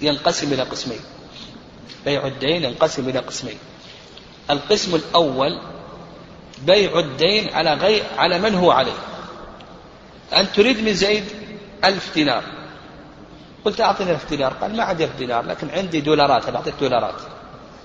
ينقسم 0.00 0.52
إلى 0.52 0.62
قسمين. 0.62 1.00
بيع 2.04 2.26
الدين 2.26 2.64
ينقسم 2.64 3.08
إلى 3.08 3.18
قسمين. 3.18 3.58
القسم 4.50 4.94
الأول 4.94 5.60
بيع 6.66 6.98
الدين 6.98 7.48
على 7.54 7.74
غير 7.74 8.02
على 8.18 8.38
من 8.38 8.54
هو 8.54 8.70
عليه. 8.70 8.98
أن 10.32 10.52
تريد 10.52 10.84
من 10.84 10.94
زيد 10.94 11.24
ألف 11.84 12.14
دينار. 12.14 12.59
قلت 13.64 13.80
أعطني 13.80 14.10
ألف 14.10 14.28
دينار 14.28 14.52
قال 14.52 14.76
ما 14.76 14.82
عندي 14.82 15.04
ألف 15.04 15.16
دينار 15.16 15.44
لكن 15.44 15.70
عندي 15.70 16.00
دولارات 16.00 16.50
بعطيك 16.50 16.74
دولارات. 16.80 17.14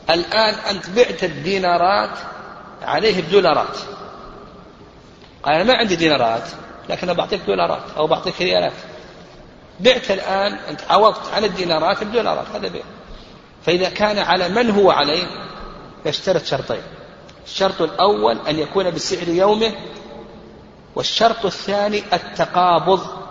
الآن 0.10 0.53
أنت 0.53 0.89
بعت 0.89 1.24
الدينارات 1.24 2.17
عليه 2.82 3.22
بدولارات. 3.22 3.77
قال 5.44 5.55
أنا 5.55 5.63
ما 5.63 5.74
عندي 5.77 5.96
دينارات 5.96 6.44
لكن 6.89 7.10
أنا 7.10 7.17
بعطيك 7.17 7.41
دولارات 7.48 7.84
أو 7.98 8.08
بعطيك 8.08 8.41
ريالات. 8.41 8.74
بعت 9.79 10.12
الآن 10.12 10.53
أنت 10.53 10.82
عوضت 10.89 11.34
عن 11.34 11.44
الدينارات 11.44 12.03
بدولارات 12.03 12.46
هذا 12.53 12.67
بيع. 12.67 12.84
فإذا 13.65 13.89
كان 13.89 14.17
على 14.17 14.50
من 14.50 14.72
هو 14.72 14.91
عليه 14.91 15.24
يشترط 16.05 16.46
شرطين. 16.46 16.82
الشرط 17.46 17.82
الأول 17.82 18.38
أن 18.48 18.60
يكون 18.60 18.91
بسعر 18.91 19.27
يومه 19.27 19.72
والشرط 20.96 21.46
الثاني 21.46 22.03
التقابض 22.13 23.25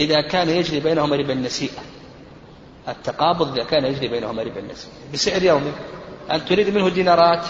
إذا 0.00 0.20
كان 0.20 0.48
يجري 0.48 0.80
بينهما 0.80 1.16
ربا 1.16 1.32
النسيئة 1.32 1.82
التقابض 2.88 3.58
إذا 3.58 3.64
كان 3.64 3.84
يجري 3.84 4.08
بينهما 4.08 4.42
ربا 4.42 4.60
النسيئة 4.60 4.92
بسعر 5.12 5.42
يومه 5.42 5.72
أن 6.30 6.44
تريد 6.44 6.68
منه 6.74 6.88
دينارات؟ 6.88 7.44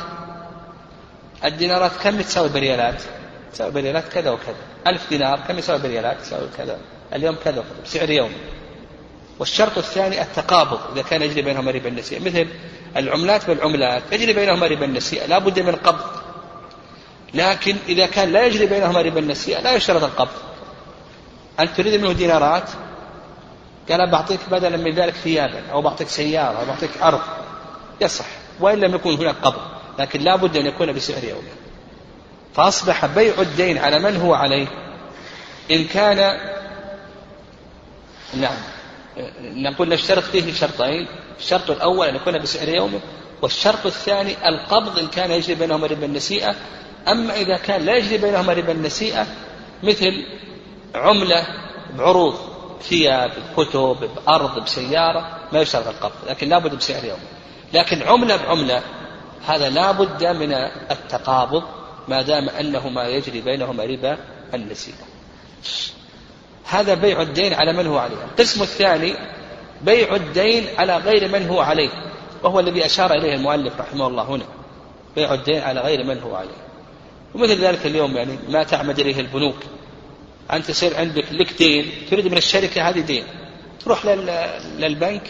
الدينارات 1.44 1.92
كم 2.02 2.20
تساوي 2.20 2.48
بريالات؟ 2.48 3.02
تساوي 3.52 3.70
بريالات 3.70 4.08
كذا 4.08 4.30
وكذا. 4.30 4.56
ألف 4.86 5.08
دينار 5.10 5.40
كم 5.48 5.58
يساوي 5.58 5.78
بريالات؟ 5.78 6.20
تساوي 6.20 6.48
كذا. 6.58 6.78
اليوم 7.14 7.36
كذا 7.44 7.58
وكذا. 7.58 7.82
بسعر 7.84 8.10
يومي. 8.10 8.34
والشرط 9.38 9.78
الثاني 9.78 10.22
التقابض 10.22 10.78
إذا 10.92 11.02
كان 11.02 11.22
يجري 11.22 11.42
بينهما 11.42 11.70
ربا 11.70 11.88
النسيئة 11.88 12.20
مثل 12.20 12.48
العملات 12.96 13.46
بالعملات 13.46 14.02
يجري 14.12 14.32
بينهما 14.32 14.66
ربا 14.66 14.84
النسيئة 14.84 15.26
لا 15.26 15.38
بد 15.38 15.60
من 15.60 15.74
قبض. 15.74 16.06
لكن 17.34 17.76
إذا 17.88 18.06
كان 18.06 18.32
لا 18.32 18.46
يجري 18.46 18.66
بينهما 18.66 19.02
ربا 19.02 19.20
النسيئة 19.20 19.60
لا 19.60 19.74
يشترط 19.74 20.04
القبض. 20.04 20.47
أنت 21.60 21.76
تريد 21.76 22.00
منه 22.00 22.12
دينارات؟ 22.12 22.70
قال 23.90 24.10
بعطيك 24.10 24.40
بدلا 24.50 24.76
من 24.76 24.94
ذلك 24.94 25.14
ثيابا 25.14 25.62
أو 25.72 25.82
بعطيك 25.82 26.08
سيارة 26.08 26.60
أو 26.60 26.64
بعطيك 26.66 26.90
أرض. 27.02 27.20
يصح 28.00 28.26
وإن 28.60 28.78
لم 28.80 28.94
يكن 28.94 29.14
هناك 29.14 29.36
قبض 29.42 29.60
لكن 29.98 30.20
لا 30.20 30.36
بد 30.36 30.56
أن 30.56 30.66
يكون 30.66 30.92
بسعر 30.92 31.24
يومي. 31.24 31.48
فأصبح 32.54 33.06
بيع 33.06 33.34
الدين 33.38 33.78
على 33.78 33.98
من 33.98 34.16
هو 34.16 34.34
عليه؟ 34.34 34.66
إن 35.70 35.84
كان 35.84 36.40
نعم 38.34 38.56
نقول 39.40 39.88
نشترط 39.88 40.22
فيه 40.22 40.52
شرطين. 40.52 41.08
الشرط 41.38 41.70
الأول 41.70 42.08
أن 42.08 42.16
يكون 42.16 42.38
بسعر 42.38 42.68
يومه 42.68 43.00
والشرط 43.42 43.86
الثاني 43.86 44.48
القبض 44.48 44.98
إن 44.98 45.08
كان 45.08 45.30
يجري 45.30 45.54
بينهما 45.54 45.86
ربا 45.86 46.06
النسيئة 46.06 46.54
أما 47.08 47.34
إذا 47.34 47.56
كان 47.56 47.82
لا 47.82 47.96
يجري 47.96 48.18
بينهما 48.18 48.52
ربا 48.52 48.72
النسيئة 48.72 49.26
مثل 49.82 50.24
عملة 50.94 51.46
بعروض 51.98 52.34
ثياب 52.82 53.30
بكتب 53.56 53.96
بأرض 54.16 54.64
بسيارة 54.64 55.38
ما 55.52 55.60
يشترط 55.60 55.86
القبض 55.88 56.28
لكن 56.28 56.48
لابد 56.48 56.74
بسعر 56.74 57.04
يوم 57.04 57.18
لكن 57.72 58.02
عملة 58.02 58.36
بعملة 58.36 58.82
هذا 59.46 59.70
لابد 59.70 60.26
من 60.26 60.52
التقابض 60.90 61.62
ما 62.08 62.22
دام 62.22 62.48
أنه 62.48 62.88
ما 62.88 63.08
يجري 63.08 63.40
بينهما 63.40 63.84
ربا 63.84 64.18
النسيئة 64.54 65.04
هذا 66.68 66.94
بيع 66.94 67.22
الدين 67.22 67.54
على 67.54 67.72
من 67.72 67.86
هو 67.86 67.98
عليه. 67.98 68.16
القسم 68.24 68.62
الثاني 68.62 69.14
بيع 69.82 70.14
الدين 70.14 70.66
على 70.78 70.96
غير 70.96 71.28
من 71.28 71.48
هو 71.48 71.60
عليه 71.60 71.90
وهو 72.42 72.60
الذي 72.60 72.86
أشار 72.86 73.12
إليه 73.12 73.34
المؤلف 73.34 73.80
رحمه 73.80 74.06
الله 74.06 74.22
هنا. 74.22 74.44
بيع 75.16 75.34
الدين 75.34 75.62
على 75.62 75.80
غير 75.80 76.04
من 76.04 76.20
هو 76.20 76.34
عليه. 76.36 76.68
ومثل 77.34 77.64
ذلك 77.64 77.86
اليوم 77.86 78.16
يعني 78.16 78.38
ما 78.48 78.62
تعمد 78.62 78.98
إليه 78.98 79.20
البنوك. 79.20 79.56
أنت 80.52 80.68
يصير 80.68 80.96
عندك 80.96 81.24
لك 81.32 81.52
دين 81.58 81.92
تريد 82.10 82.26
من 82.26 82.36
الشركة 82.36 82.88
هذه 82.88 83.00
دين. 83.00 83.24
تروح 83.84 84.06
للبنك 84.78 85.22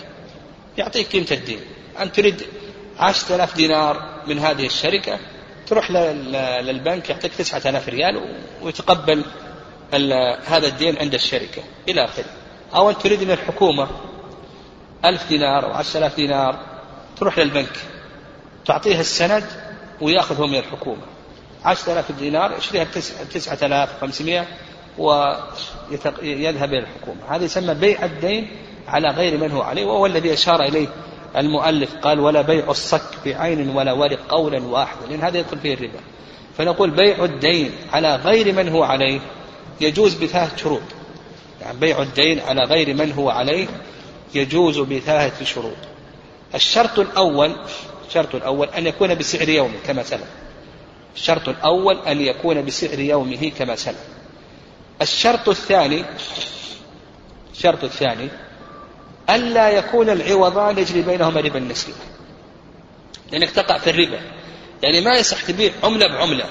يعطيك 0.79 1.07
قيمة 1.07 1.27
الدين. 1.31 1.61
أنت 2.01 2.17
تريد 2.17 2.43
عشرة 2.99 3.35
آلاف 3.35 3.57
دينار 3.57 4.23
من 4.27 4.39
هذه 4.39 4.67
الشركة 4.67 5.19
تروح 5.67 5.91
للبنك 5.91 7.11
يعطيك 7.11 7.35
تسعة 7.35 7.71
آلاف 7.71 7.89
ريال 7.89 8.37
ويتقبل 8.63 9.25
هذا 10.47 10.67
الدين 10.67 10.99
عند 10.99 11.15
الشركة 11.15 11.63
إلى 11.89 12.05
آخره. 12.05 12.25
أو 12.75 12.91
أن 12.91 12.99
تريد 12.99 13.23
من 13.23 13.31
الحكومة 13.31 13.89
ألف 15.05 15.29
دينار 15.29 15.65
أو 15.65 15.73
عشرة 15.73 15.99
آلاف 15.99 16.17
دينار 16.17 16.67
تروح 17.17 17.39
للبنك. 17.39 17.79
تعطيه 18.67 19.01
السند 19.01 19.45
ويأخذه 20.01 20.47
من 20.47 20.59
الحكومة. 20.59 21.03
عشرة 21.65 21.93
آلاف 21.93 22.13
دينار 22.13 22.59
يشتريها 22.59 22.87
بتسعة 23.31 23.59
آلاف 23.63 23.97
وخمسمائة 23.97 24.47
ويذهب 24.99 26.15
إلى 26.23 26.79
الحكومة. 26.79 27.21
هذا 27.29 27.45
يسمى 27.45 27.75
بيع 27.75 28.05
الدين 28.05 28.49
على 28.89 29.09
غير 29.09 29.39
من 29.39 29.51
هو 29.51 29.63
عليه 29.63 29.85
وهو 29.85 30.07
الذي 30.07 30.33
أشار 30.33 30.63
إليه 30.63 30.89
المؤلف 31.37 31.95
قال 31.95 32.21
ولا 32.21 32.43
بيع 32.43 32.71
الصك 32.71 33.11
بعين 33.25 33.69
ولا 33.77 33.93
ورق 33.93 34.19
قولا 34.29 34.67
واحدا. 34.67 35.07
لأن 35.11 35.21
هذا 35.21 35.39
يدخل 35.39 35.59
فيه 35.59 35.75
الربا. 35.75 36.01
فنقول 36.59 36.91
بيع 36.91 37.25
الدين 37.25 37.73
على 37.93 38.17
غير 38.17 38.53
من 38.53 38.69
هو 38.69 38.83
عليه 38.83 39.21
يجوز 39.81 40.15
بثلاث 40.15 40.63
شروط. 40.63 40.83
يعني 41.61 41.79
بيع 41.79 42.03
الدين 42.03 42.41
على 42.41 42.65
غير 42.65 42.95
من 42.95 43.13
هو 43.13 43.31
عليه 43.31 43.67
يجوز 44.35 44.79
بثلاثة 44.79 45.45
شروط. 45.45 45.77
الشرط 46.55 46.99
الأول 46.99 47.53
الشرط 48.09 48.35
الأول 48.35 48.69
أن 48.69 48.87
يكون 48.87 49.15
بسعر 49.15 49.49
يومه 49.49 49.79
كما 49.87 50.03
سلف. 50.03 50.29
الشرط 51.17 51.49
الأول 51.49 51.99
أن 51.99 52.21
يكون 52.21 52.65
بسعر 52.65 52.99
يومه 52.99 53.53
كما 53.59 53.77
سلف. 53.77 54.18
الشرط 55.03 55.49
الثاني 55.49 56.05
الشرط 57.53 57.85
الثاني 57.85 58.29
ألا 59.31 59.71
يكون 59.71 60.11
العوضان 60.11 60.79
يجري 60.79 61.03
بينهما 61.03 61.41
ربا 61.41 61.59
النسيئة 61.59 61.97
لأنك 63.33 63.51
تقع 63.51 63.79
في 63.79 63.91
الربا. 63.91 64.21
يعني 64.83 65.01
ما 65.01 65.15
يصح 65.15 65.45
تبيع 65.45 65.73
عملة 65.85 66.09
بعملة 66.09 66.45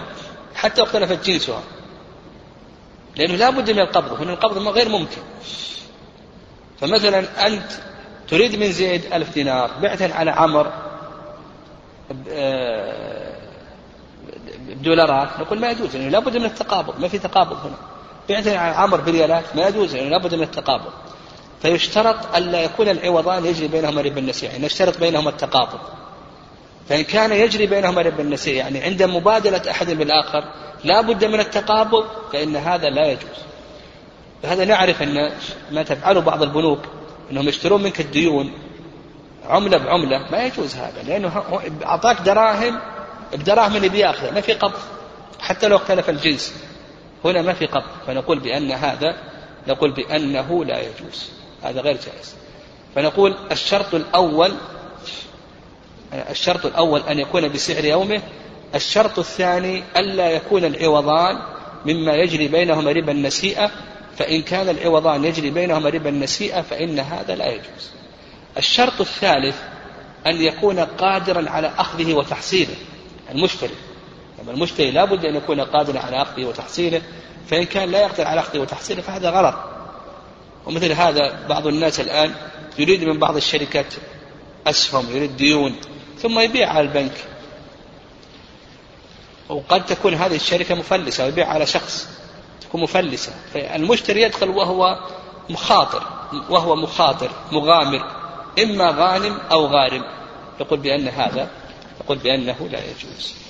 حتى 0.56 0.84
اختلفت 0.84 1.26
جنسها. 1.26 1.64
لأنه 3.16 3.36
لا 3.36 3.50
بد 3.50 3.72
من 3.72 3.80
القبض 3.80 4.22
هنا 4.22 4.34
القبض 4.34 4.68
غير 4.68 4.90
ممكن. 4.90 5.22
فمثلا 6.82 7.48
أنت 7.48 7.72
تريد 8.28 8.56
من 8.56 8.72
زيد 8.72 9.14
ألف 9.14 9.34
دينار 9.34 9.72
بعته 9.82 10.16
على 10.16 10.32
عمر 10.32 10.72
بدولارات 14.60 15.40
نقول 15.40 15.60
ما 15.60 15.70
يجوز 15.70 15.96
لأنه 15.96 16.10
لا 16.10 16.20
بد 16.20 16.38
من 16.38 16.46
التقابض 16.46 17.00
ما 17.00 17.08
في 17.08 17.20
تقابض 17.20 17.58
هنا. 17.66 17.78
بعته 18.30 18.58
على 18.58 18.76
عمر 18.76 19.02
بريالات 19.02 19.56
ما 19.56 19.68
يجوز 19.68 19.96
لأنه 19.96 20.10
لا 20.10 20.18
بد 20.18 20.36
من 20.36 20.44
التقابض 20.44 20.92
فيشترط 21.62 22.36
ألا 22.36 22.64
يكون 22.64 22.90
العوضان 22.90 23.46
يجري 23.46 23.68
بينهما 23.68 24.02
ربا 24.02 24.20
النسيئة 24.20 24.50
يعني 24.52 24.66
نشترط 24.66 24.98
بينهما 24.98 25.30
التقابض 25.30 25.80
فإن 26.90 27.04
كان 27.04 27.32
يجري 27.32 27.66
بينهما 27.66 28.02
ربا 28.02 28.24
النسيئة 28.24 28.58
يعني 28.58 28.84
عند 28.84 29.04
مبادلة 29.04 29.72
أحد 29.72 29.92
بالآخر 29.92 30.44
لا 30.84 31.02
بد 31.02 31.26
من 31.26 31.40
التقابض 31.40 32.06
فإن 32.34 32.56
هذا 32.56 32.90
لا 32.90 33.08
يجوز. 33.08 33.38
فهذا 34.44 34.66
نعرف 34.66 35.02
أن 35.02 35.32
ما 35.72 35.84
تفعله 35.84 36.20
بعض 36.20 36.44
البنوك 36.44 36.80
أنهم 37.32 37.48
يشترون 37.48 37.84
منك 37.84 38.00
الديون 38.00 38.54
عملة 39.50 39.78
بعملة 39.78 40.32
ما 40.32 40.44
يجوز 40.44 40.76
هذا 40.76 41.04
لأنه 41.04 41.44
أعطاك 41.86 42.22
دراهم 42.22 42.80
بدراهم 43.34 43.76
اللي 43.76 43.90
بياخذها 43.90 44.32
ما 44.32 44.42
في 44.42 44.54
قبض 44.54 44.80
حتى 45.40 45.68
لو 45.68 45.76
اختلف 45.76 46.10
الجنس. 46.10 46.54
هنا 47.26 47.42
ما 47.42 47.54
في 47.54 47.66
قبض. 47.66 47.84
فنقول 48.08 48.40
بأن 48.40 48.72
هذا 48.72 49.18
نقول 49.68 49.92
بأنه 49.92 50.66
لا 50.66 50.80
يجوز. 50.80 51.30
هذا 51.64 51.82
غير 51.82 51.94
جائز. 51.94 52.36
فنقول 52.96 53.36
الشرط 53.52 53.96
الأول 53.96 54.54
الشرط 56.30 56.66
الأول 56.66 57.02
أن 57.02 57.20
يكون 57.20 57.48
بسعر 57.48 57.86
يومه. 57.86 58.22
الشرط 58.76 59.20
الثاني 59.20 59.84
ألا 59.98 60.30
يكون 60.32 60.66
العوضان 60.66 61.40
مما 61.86 62.14
يجري 62.14 62.48
بينهما 62.48 62.92
ربا 62.92 63.12
النسيئة. 63.12 63.72
فإن 64.18 64.42
كان 64.42 64.70
العوضان 64.70 65.26
يجري 65.26 65.50
بينهما 65.50 65.90
ربا 65.90 66.10
النسيئة 66.10 66.62
فإن 66.62 67.00
هذا 67.00 67.36
لا 67.36 67.48
يجوز. 67.48 67.92
الشرط 68.58 69.02
الثالث 69.02 69.56
أن 70.28 70.42
يكون 70.42 70.80
قادرا 70.80 71.50
على 71.50 71.72
أخذه 71.78 72.14
وتحصيله 72.14 72.76
المشتري. 73.32 73.76
أما 74.48 74.56
المشتري 74.56 74.92
لا 74.92 75.06
بد 75.06 75.26
أن 75.26 75.36
يكون 75.36 75.62
قادرا 75.62 76.00
على 76.00 76.22
أخذه 76.22 76.46
وتحصيله 76.46 77.02
فإن 77.48 77.64
كان 77.64 77.92
لا 77.92 78.02
يقدر 78.02 78.28
على 78.28 78.40
أخذه 78.40 78.60
وتحصيله 78.60 79.02
فهذا 79.02 79.30
غلط. 79.30 79.56
ومثل 80.66 80.92
هذا 80.92 81.48
بعض 81.48 81.68
الناس 81.68 82.00
الآن 82.00 82.36
يريد 82.80 83.04
من 83.04 83.20
بعض 83.20 83.36
الشركات 83.36 83.94
أسهم 84.68 85.16
يريد 85.16 85.38
ديون 85.38 85.76
ثم 86.20 86.40
يبيع 86.40 86.70
على 86.70 86.82
البنك. 86.82 87.26
وقد 89.50 89.86
تكون 89.86 90.14
هذه 90.14 90.36
الشركة 90.36 90.76
مفلسة 90.76 91.26
ويبيع 91.26 91.48
على 91.48 91.66
شخص 91.66 92.10
تكون 92.62 92.82
مفلسة. 92.82 93.32
فالمشتري 93.54 94.22
يدخل 94.22 94.50
وهو 94.50 95.00
مخاطر 95.50 96.04
وهو 96.50 96.76
مخاطر 96.76 97.30
مغامر 97.52 98.12
إما 98.64 98.92
غانم 98.92 99.38
أو 99.52 99.66
غارم. 99.66 100.04
يقول 100.60 100.80
بأن 100.80 101.08
هذا 101.08 101.50
يقول 102.02 102.18
بأنه 102.18 102.68
لا 102.72 102.80
يجوز. 102.80 103.47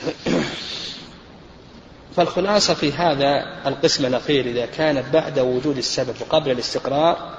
فالخلاصة 2.16 2.74
في 2.74 2.92
هذا 2.92 3.60
القسم 3.66 4.06
الأخير 4.06 4.46
إذا 4.46 4.66
كانت 4.66 5.04
بعد 5.12 5.38
وجود 5.38 5.76
السبب 5.76 6.14
وقبل 6.20 6.50
الاستقرار 6.50 7.30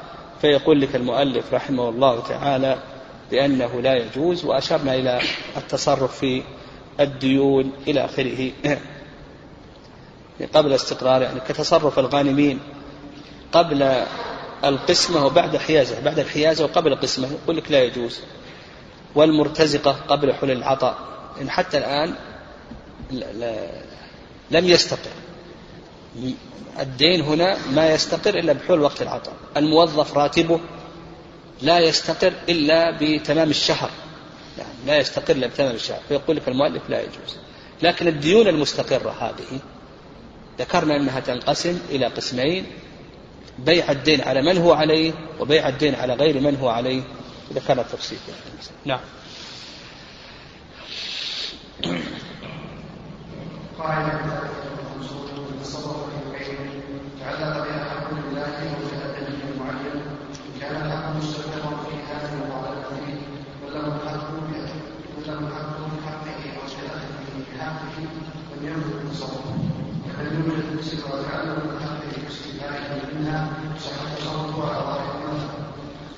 فيقول 0.41 0.82
لك 0.82 0.95
المؤلف 0.95 1.54
رحمه 1.54 1.89
الله 1.89 2.19
تعالى 2.19 2.78
بأنه 3.32 3.82
لا 3.82 3.93
يجوز 3.93 4.45
وأشرنا 4.45 4.95
إلى 4.95 5.21
التصرف 5.58 6.17
في 6.17 6.43
الديون 7.00 7.71
إلى 7.88 8.06
آخره. 8.06 8.52
قبل 10.56 10.74
استقرار 10.74 11.21
يعني 11.21 11.39
كتصرف 11.39 12.00
الغانمين 12.00 12.60
قبل 13.52 14.06
القسمة 14.63 15.26
وبعد 15.26 15.58
حيازة 15.58 16.02
بعد 16.02 16.19
الحيازة 16.19 16.63
وقبل 16.63 16.93
القسمة 16.93 17.28
يقول 17.43 17.58
لك 17.58 17.71
لا 17.71 17.84
يجوز. 17.84 18.19
والمرتزقة 19.15 19.91
قبل 19.91 20.34
حلول 20.34 20.58
العطاء. 20.58 20.97
إن 21.41 21.50
حتى 21.50 21.78
الآن 21.78 22.15
لم 24.52 24.65
يستقر. 24.65 25.12
الدين 26.80 27.21
هنا 27.21 27.58
ما 27.67 27.93
يستقر 27.93 28.39
إلا 28.39 28.54
بحلول 28.54 28.82
وقت 28.82 29.02
العطاء. 29.02 29.34
الموظف 29.58 30.17
راتبه 30.17 30.60
لا 31.62 31.80
يستقر 31.80 32.34
إلا 32.50 32.97
بتمام 33.02 33.50
الشهر. 33.50 33.89
يعني 34.58 34.74
لا 34.88 34.97
يستقر 34.97 35.36
إلا 35.36 35.47
بتمام 35.47 35.76
الشهر. 35.76 36.00
فيقول 36.08 36.36
لك 36.36 36.47
المؤلف 36.47 36.89
لا 36.89 37.02
يجوز. 37.02 37.38
لكن 37.82 38.08
الديون 38.08 38.47
المستقرة 38.47 39.12
هذه 39.12 39.60
ذكرنا 40.60 40.95
أنها 40.95 41.19
تنقسم 41.19 41.80
إلى 41.89 42.06
قسمين. 42.06 42.65
بيع 43.60 43.91
الدين 43.91 44.21
على 44.21 44.41
من 44.41 44.58
هو 44.58 44.74
عليه 44.74 45.13
وبيع 45.39 45.67
الدين 45.67 45.95
على 45.95 46.13
غير 46.13 46.39
من 46.39 46.56
هو 46.56 46.69
عليه. 46.69 47.02
ذكرنا 47.54 47.82
التفصيل 47.82 48.17
نعم. 48.86 49.00
قاعدة 53.84 54.41
تعلق 57.20 57.54
بها 57.65 57.84
حق 57.89 58.08
لله 58.13 58.54
وجهة 58.78 59.17
معين 59.60 60.02
كان 60.62 60.76
الحق 60.76 61.15
مستقرا 61.17 61.72
في 61.84 61.96
هذا 62.10 62.30
المعادلة 62.34 62.84
فيه 63.06 63.20
وله 63.65 63.88
الحق 63.88 64.28
وله 65.17 65.39
الحق 65.39 65.78
في 65.89 66.08
حقه 66.08 66.44
بحقه 67.54 67.98
ولينظر 68.52 68.98
التصرف 69.04 69.46
وقد 70.06 70.32
يوجد 70.34 70.63
المسلم 70.72 71.00
وتعلم 71.13 71.58
بحقه 71.76 72.22
باستيفائه 72.24 73.15
منها. 73.15 73.50
صح 73.80 74.02
التصرف 74.12 74.60
على 74.65 74.84
ظاهر 74.84 75.12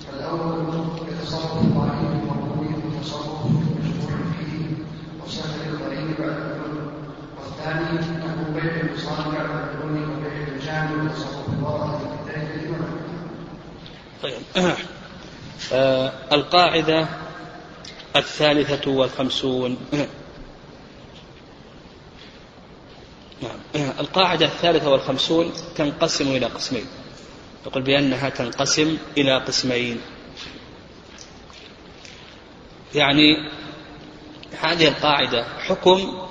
فالأول 0.08 0.76
يتصرف 1.12 1.58
الظاهر 1.62 2.12
المرضي 2.12 2.76
والتصرف 2.76 3.46
المشروع 3.46 4.18
فيه 4.40 4.66
وسهل 5.26 5.70
الغريب 5.70 6.08
بعد 6.20 6.38
الظلم 6.38 6.88
والثاني 7.38 8.00
طيب. 14.24 14.42
آه 15.74 16.14
القاعدة 16.32 17.08
الثالثة 18.16 18.92
والخمسون. 18.92 19.78
نعم. 23.44 23.58
القاعدة 24.00 24.46
الثالثة 24.46 24.90
والخمسون 24.90 25.52
تنقسم 25.76 26.28
إلى 26.28 26.46
قسمين. 26.46 26.86
يقول 27.66 27.84
بأنها 27.84 28.30
تنقسم 28.30 28.98
إلى 29.18 29.38
قسمين. 29.38 30.02
يعني 32.96 33.50
هذه 34.62 34.88
القاعدة 34.88 35.46
حكم 35.60 36.28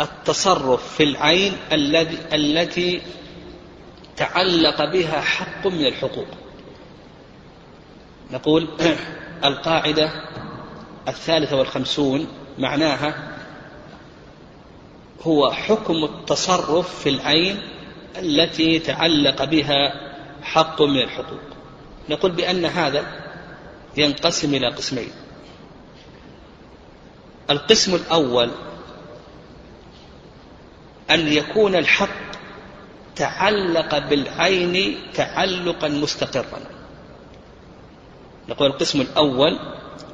التصرف 0.00 0.94
في 0.96 1.02
العين 1.02 1.56
الذي 1.72 2.18
التي 2.32 3.02
تعلق 4.16 4.84
بها 4.84 5.20
حق 5.20 5.66
من 5.66 5.86
الحقوق. 5.86 6.26
نقول 8.30 8.68
القاعدة 9.44 10.12
الثالثة 11.08 11.56
والخمسون 11.56 12.26
معناها 12.58 13.36
هو 15.22 15.50
حكم 15.50 16.04
التصرف 16.04 17.00
في 17.02 17.08
العين 17.08 17.62
التي 18.18 18.78
تعلق 18.78 19.44
بها 19.44 19.92
حق 20.42 20.82
من 20.82 21.02
الحقوق. 21.02 21.40
نقول 22.08 22.32
بأن 22.32 22.64
هذا 22.64 23.04
ينقسم 23.96 24.54
إلى 24.54 24.68
قسمين. 24.68 25.10
القسم 27.50 27.94
الأول 27.94 28.50
أن 31.10 31.32
يكون 31.32 31.74
الحق 31.74 32.30
تعلق 33.16 33.98
بالعين 33.98 34.96
تعلقا 35.14 35.88
مستقرا. 35.88 36.60
نقول 38.48 38.70
القسم 38.70 39.00
الأول 39.00 39.58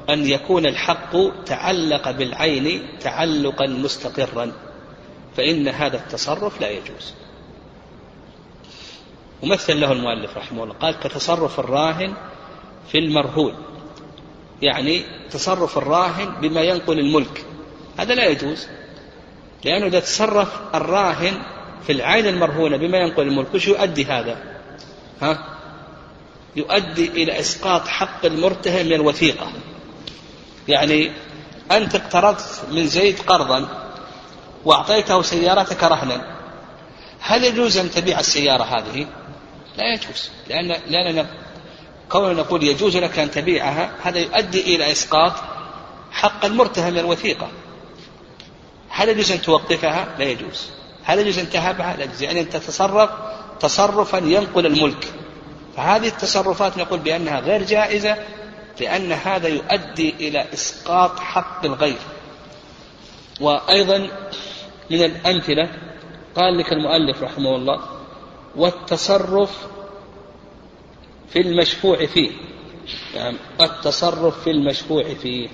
أن 0.09 0.25
يكون 0.27 0.65
الحق 0.65 1.43
تعلق 1.45 2.11
بالعين 2.11 2.87
تعلقا 2.99 3.67
مستقرا 3.67 4.51
فإن 5.37 5.67
هذا 5.67 5.97
التصرف 5.97 6.61
لا 6.61 6.69
يجوز. 6.69 7.13
ومثل 9.43 9.79
له 9.81 9.91
المؤلف 9.91 10.37
رحمه 10.37 10.63
الله 10.63 10.73
قال 10.73 10.99
كتصرف 10.99 11.59
الراهن 11.59 12.13
في 12.91 12.97
المرهون 12.97 13.55
يعني 14.61 15.03
تصرف 15.31 15.77
الراهن 15.77 16.41
بما 16.41 16.61
ينقل 16.61 16.99
الملك. 16.99 17.45
هذا 17.97 18.15
لا 18.15 18.25
يجوز. 18.25 18.67
لأنه 19.65 19.85
إذا 19.85 19.99
تصرف 19.99 20.47
الراهن 20.75 21.41
في 21.87 21.91
العين 21.91 22.27
المرهونة 22.27 22.77
بما 22.77 22.97
ينقل 22.97 23.23
الملك 23.23 23.53
وش 23.53 23.67
يؤدي 23.67 24.05
هذا؟ 24.05 24.37
ها؟ 25.21 25.57
يؤدي 26.55 27.07
إلى 27.07 27.39
إسقاط 27.39 27.87
حق 27.87 28.25
المرتهن 28.25 28.85
من 28.85 28.93
الوثيقة. 28.93 29.51
يعني 30.67 31.11
أنت 31.71 31.95
اقترضت 31.95 32.61
من 32.71 32.87
زيد 32.87 33.19
قرضا 33.19 33.67
وأعطيته 34.65 35.21
سيارتك 35.21 35.83
رهنا. 35.83 36.37
هل 37.19 37.43
يجوز 37.43 37.77
أن 37.77 37.91
تبيع 37.91 38.19
السيارة 38.19 38.63
هذه؟ 38.63 39.07
لا 39.77 39.93
يجوز. 39.93 40.31
لأن 40.49 40.67
لأننا 40.87 41.27
كوننا 42.09 42.33
نقول 42.33 42.63
يجوز 42.63 42.97
لك 42.97 43.19
أن 43.19 43.31
تبيعها 43.31 43.91
هذا 44.03 44.19
يؤدي 44.19 44.75
إلى 44.75 44.91
إسقاط 44.91 45.33
حق 46.11 46.45
المرتهن 46.45 46.93
من 46.93 46.99
الوثيقة. 46.99 47.49
هل 48.89 49.09
يجوز 49.09 49.31
أن 49.31 49.41
توقفها؟ 49.41 50.15
لا 50.19 50.25
يجوز. 50.25 50.69
هل 51.03 51.19
يجوز 51.19 51.39
أن 51.39 51.49
تهبها؟ 51.49 51.97
لا 51.97 52.03
يجوز. 52.03 52.21
يعني 52.21 52.39
أن 52.39 52.49
تتصرف 52.49 53.09
تصرفا 53.59 54.17
ينقل 54.17 54.65
الملك. 54.65 55.13
فهذه 55.77 56.07
التصرفات 56.07 56.77
نقول 56.77 56.99
بأنها 56.99 57.39
غير 57.39 57.63
جائزة 57.63 58.17
لأن 58.79 59.11
هذا 59.11 59.47
يؤدي 59.47 60.15
إلى 60.19 60.45
إسقاط 60.53 61.19
حق 61.19 61.65
الغير. 61.65 61.97
وأيضا 63.41 63.97
من 64.89 65.03
الأمثلة 65.03 65.69
قال 66.35 66.57
لك 66.57 66.73
المؤلف 66.73 67.23
رحمه 67.23 67.55
الله 67.55 67.79
والتصرف 68.55 69.67
في 71.29 71.41
المشفوع 71.41 72.05
فيه. 72.05 72.31
يعني 73.15 73.37
التصرف 73.61 74.43
في 74.43 74.51
المشفوع 74.51 75.13
فيه. 75.13 75.49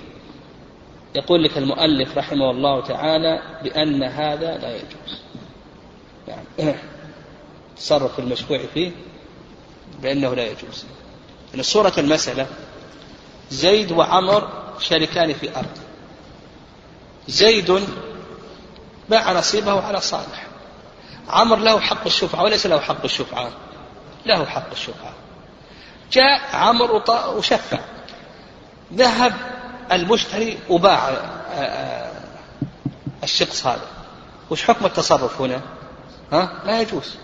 يقول 1.14 1.44
لك 1.44 1.58
المؤلف 1.58 2.18
رحمه 2.18 2.50
الله 2.50 2.80
تعالى 2.80 3.42
بأن 3.62 4.02
هذا 4.02 4.58
لا 4.58 4.76
يجوز. 4.76 5.20
يعني 6.28 6.46
التصرف 7.70 8.12
في 8.12 8.18
المشفوع 8.18 8.60
فيه 8.74 8.92
بأنه 10.02 10.34
لا 10.34 10.46
يجوز. 10.46 10.84
أن 11.54 11.62
صورة 11.62 11.92
المسألة 11.98 12.46
زيد 13.50 13.92
وعمر 13.92 14.48
شريكان 14.78 15.32
في 15.32 15.56
أرض. 15.56 15.78
زيد 17.28 17.80
باع 19.08 19.32
نصيبه 19.32 19.80
على 19.80 20.00
صالح. 20.00 20.46
عمر 21.28 21.56
له 21.56 21.80
حق 21.80 22.06
الشفعة 22.06 22.42
وليس 22.42 22.66
له 22.66 22.80
حق 22.80 23.04
الشفعة. 23.04 23.50
له 24.26 24.44
حق 24.44 24.70
الشفعة. 24.72 25.12
جاء 26.12 26.56
عمر 26.56 27.02
وشفع. 27.36 27.78
ذهب 28.94 29.34
المشتري 29.92 30.58
وباع 30.68 31.08
آه، 31.08 31.12
آه، 31.54 32.12
الشخص 33.22 33.66
هذا. 33.66 33.86
وش 34.50 34.64
حكم 34.64 34.86
التصرف 34.86 35.40
هنا؟ 35.40 35.60
ها؟ 36.32 36.62
لا 36.66 36.80
يجوز. 36.80 37.14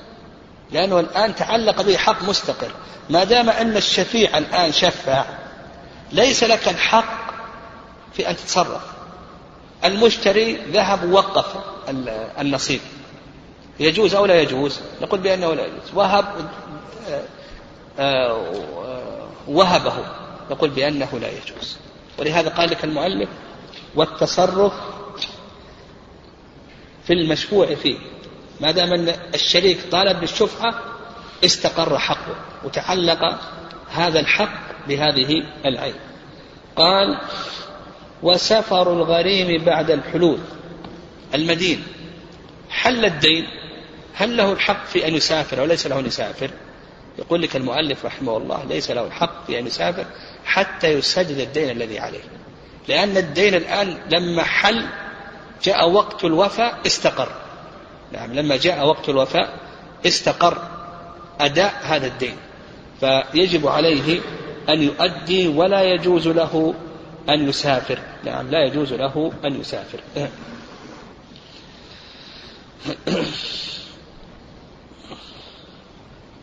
لأنه 0.70 1.00
الآن 1.00 1.34
تعلق 1.34 1.82
به 1.82 1.96
حق 1.96 2.22
مستقر 2.22 2.70
ما 3.10 3.24
دام 3.24 3.50
أن 3.50 3.76
الشفيع 3.76 4.38
الآن 4.38 4.72
شفع 4.72 5.24
ليس 6.12 6.44
لك 6.44 6.68
الحق 6.68 7.30
في 8.12 8.30
أن 8.30 8.36
تتصرف. 8.36 8.82
المشتري 9.84 10.56
ذهب 10.56 11.04
ووقف 11.04 11.46
النصيب. 12.40 12.80
يجوز 13.80 14.14
أو 14.14 14.26
لا 14.26 14.40
يجوز؟ 14.40 14.80
نقول 15.02 15.20
بأنه 15.20 15.54
لا 15.54 15.66
يجوز. 15.66 15.94
وهب 15.94 16.50
آه، 17.98 18.52
وهبه. 19.48 19.94
نقول 20.50 20.70
بأنه 20.70 21.18
لا 21.20 21.28
يجوز. 21.28 21.76
ولهذا 22.18 22.48
قال 22.48 22.70
لك 22.70 22.84
المؤلف 22.84 23.28
والتصرف 23.94 24.72
في 27.06 27.12
المشفوع 27.12 27.74
فيه. 27.74 27.98
ما 28.60 28.70
دام 28.70 28.92
أن 28.92 29.08
الشريك 29.34 29.78
طالب 29.90 30.20
بالشفعة 30.20 30.74
استقر 31.44 31.98
حقه 31.98 32.34
وتعلق 32.64 33.40
هذا 33.90 34.20
الحق 34.20 34.86
بهذه 34.88 35.42
العين. 35.64 35.94
قال 36.76 37.20
وسفر 38.22 38.92
الغريم 38.92 39.64
بعد 39.64 39.90
الحلول 39.90 40.38
المدين. 41.34 41.82
حل 42.70 43.04
الدين 43.04 43.46
هل 44.14 44.36
له 44.36 44.52
الحق 44.52 44.86
في 44.86 45.08
أن 45.08 45.14
يسافر 45.14 45.60
أو 45.60 45.64
ليس 45.64 45.86
له 45.86 45.98
أن 45.98 46.06
يسافر؟ 46.06 46.50
يقول 47.18 47.42
لك 47.42 47.56
المؤلف 47.56 48.04
رحمه 48.04 48.36
الله 48.36 48.64
ليس 48.64 48.90
له 48.90 49.06
الحق 49.06 49.46
في 49.46 49.58
أن 49.58 49.66
يسافر. 49.66 50.06
حتى 50.50 50.88
يسدد 50.88 51.38
الدين 51.38 51.70
الذي 51.70 51.98
عليه. 51.98 52.22
لأن 52.88 53.16
الدين 53.16 53.54
الآن 53.54 53.98
لما 54.10 54.42
حل 54.42 54.86
جاء 55.62 55.90
وقت 55.90 56.24
الوفاء 56.24 56.80
استقر. 56.86 57.28
نعم 58.12 58.34
لما 58.34 58.56
جاء 58.56 58.86
وقت 58.86 59.08
الوفاء 59.08 59.58
استقر 60.06 60.58
أداء 61.40 61.80
هذا 61.82 62.06
الدين. 62.06 62.36
فيجب 63.00 63.66
عليه 63.66 64.20
أن 64.68 64.82
يؤدي 64.82 65.48
ولا 65.48 65.82
يجوز 65.82 66.28
له 66.28 66.74
أن 67.28 67.48
يسافر. 67.48 67.98
نعم 68.24 68.50
لا 68.50 68.64
يجوز 68.64 68.92
له 68.92 69.32
أن 69.44 69.60
يسافر. 69.60 70.00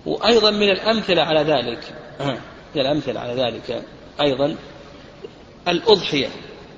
وأيضا 0.05 0.51
من 0.51 0.69
الأمثلة 0.69 1.21
على 1.23 1.39
ذلك. 1.39 1.93
من 2.75 2.81
الأمثلة 2.81 3.19
على 3.19 3.33
ذلك. 3.33 3.83
أيضا 4.21 4.55
الأضحية 5.67 6.27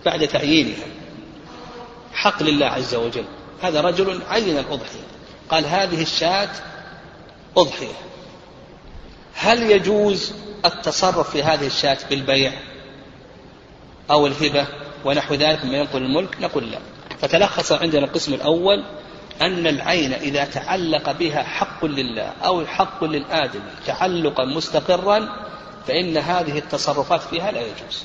بعد 0.06 0.28
تعيينها 0.28 0.86
حق 2.14 2.44
لله 2.44 2.66
عز 2.66 2.96
وجل. 2.96 3.26
هذا 3.62 3.82
رجل 3.82 4.22
عين 4.30 4.58
الأضحية 4.58 5.08
قال 5.50 5.66
هذه 5.66 6.02
الشاة 6.02 6.50
أضحية. 7.58 7.94
هل 9.34 9.72
يجوز 9.72 10.34
التصرف 10.66 11.30
في 11.30 11.44
هذه 11.44 11.68
الشاة 11.68 11.98
بالبيع 12.10 12.54
أو 14.12 14.28
الهبة 14.28 14.68
ونحو 15.06 15.34
ذلك 15.34 15.66
مما 15.66 15.78
ينقل 15.78 16.02
الملك؟ 16.02 16.42
نقول 16.42 16.72
لا. 16.72 16.80
فتلخص 17.22 17.72
عندنا 17.72 18.06
القسم 18.06 18.34
الأول 18.34 18.84
أن 19.42 19.68
العين 19.68 20.14
إذا 20.14 20.46
تعلق 20.46 21.12
بها 21.12 21.44
حق 21.44 21.86
لله 21.86 22.34
أو 22.46 22.66
حق 22.66 23.04
للآدم 23.04 23.60
تعلقا 23.86 24.46
مستقرا 24.46 25.30
فإن 25.90 26.18
هذه 26.18 26.58
التصرفات 26.58 27.22
فيها 27.22 27.52
لا 27.52 27.62
يجوز. 27.62 28.04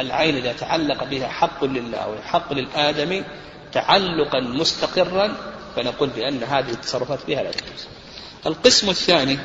العين 0.00 0.36
إذا 0.36 0.52
تعلق 0.52 1.04
بها 1.04 1.28
حق 1.28 1.64
لله 1.64 1.98
أو 1.98 2.22
حق 2.22 2.52
للآدم 2.52 3.24
تعلقا 3.72 4.40
مستقرا 4.40 5.36
فنقول 5.76 6.08
بأن 6.08 6.42
هذه 6.42 6.70
التصرفات 6.70 7.18
فيها 7.20 7.42
لا 7.42 7.50
تجوز 7.50 7.86
القسم 8.46 8.90
الثاني 8.90 9.38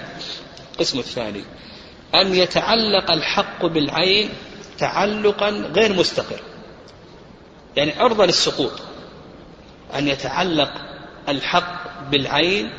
القسم 0.73 0.99
الثاني 0.99 1.43
أن 2.15 2.35
يتعلق 2.35 3.11
الحق 3.11 3.65
بالعين 3.65 4.29
تعلقا 4.77 5.49
غير 5.49 5.93
مستقر. 5.93 6.39
يعني 7.75 7.91
عرضة 7.91 8.25
للسقوط. 8.25 8.71
أن 9.95 10.07
يتعلق 10.07 10.71
الحق 11.29 12.09
بالعين 12.11 12.69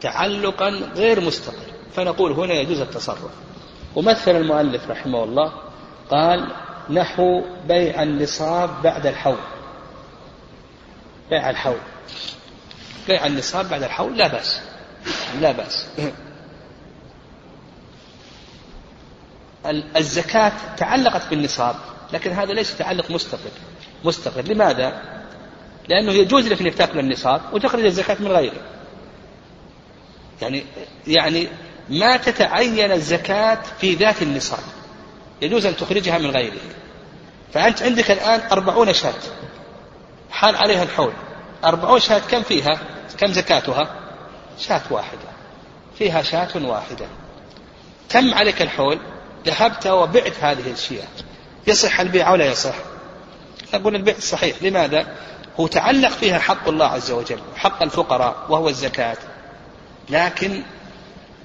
تعلقا 0.00 0.68
غير 0.96 1.20
مستقر. 1.20 1.66
فنقول 1.94 2.32
هنا 2.32 2.54
يجوز 2.54 2.80
التصرف. 2.80 3.30
ومثل 3.96 4.36
المؤلف 4.36 4.90
رحمه 4.90 5.24
الله 5.24 5.52
قال 6.10 6.52
نحو 6.90 7.42
بيع 7.68 8.02
النصاب 8.02 8.82
بعد 8.82 9.06
الحول. 9.06 9.38
بيع 11.30 11.50
الحول. 11.50 11.78
بيع 13.08 13.26
النصاب 13.26 13.70
بعد 13.70 13.82
الحول 13.82 14.18
لا 14.18 14.26
بأس. 14.26 14.60
لا 15.40 15.52
بأس. 15.52 15.88
الزكاة 19.96 20.52
تعلقت 20.76 21.30
بالنصاب 21.30 21.76
لكن 22.12 22.30
هذا 22.30 22.52
ليس 22.52 22.76
تعلق 22.78 23.10
مستقر 23.10 23.50
مستقر 24.04 24.42
لماذا؟ 24.42 25.02
لأنه 25.88 26.12
يجوز 26.12 26.48
لك 26.48 26.60
أنك 26.60 26.74
تأكل 26.74 26.98
النصاب 26.98 27.40
وتخرج 27.52 27.84
الزكاة 27.84 28.16
من 28.20 28.28
غيره. 28.28 28.60
يعني 30.42 30.64
يعني 31.06 31.48
ما 31.90 32.16
تتعين 32.16 32.92
الزكاة 32.92 33.58
في 33.80 33.94
ذات 33.94 34.22
النصاب. 34.22 34.58
يجوز 35.42 35.66
أن 35.66 35.76
تخرجها 35.76 36.18
من 36.18 36.30
غيره 36.30 36.60
فأنت 37.54 37.82
عندك 37.82 38.10
الآن 38.10 38.40
أربعون 38.52 38.92
شاة. 38.92 39.14
حال 40.30 40.56
عليها 40.56 40.82
الحول. 40.82 41.12
أربعون 41.64 42.00
شاة 42.00 42.18
كم 42.18 42.42
فيها؟ 42.42 42.80
كم 43.18 43.32
زكاتها؟ 43.32 43.94
شاة 44.58 44.82
واحدة. 44.90 45.28
فيها 45.98 46.22
شاة 46.22 46.48
واحدة. 46.54 47.06
تم 48.08 48.34
عليك 48.34 48.62
الحول؟ 48.62 48.98
ذهبت 49.46 49.86
وبعت 49.86 50.32
هذه 50.40 50.72
الشياة. 50.72 51.08
يصح 51.66 52.00
البيع 52.00 52.30
ولا 52.30 52.46
يصح؟ 52.46 52.74
نقول 53.74 53.96
البيع 53.96 54.14
صحيح. 54.18 54.62
لماذا؟ 54.62 55.16
هو 55.60 55.66
تعلق 55.66 56.10
فيها 56.10 56.38
حق 56.38 56.68
الله 56.68 56.86
عز 56.86 57.10
وجل 57.10 57.40
حق 57.56 57.82
الفقراء 57.82 58.46
وهو 58.48 58.68
الزكاة. 58.68 59.16
لكن 60.10 60.62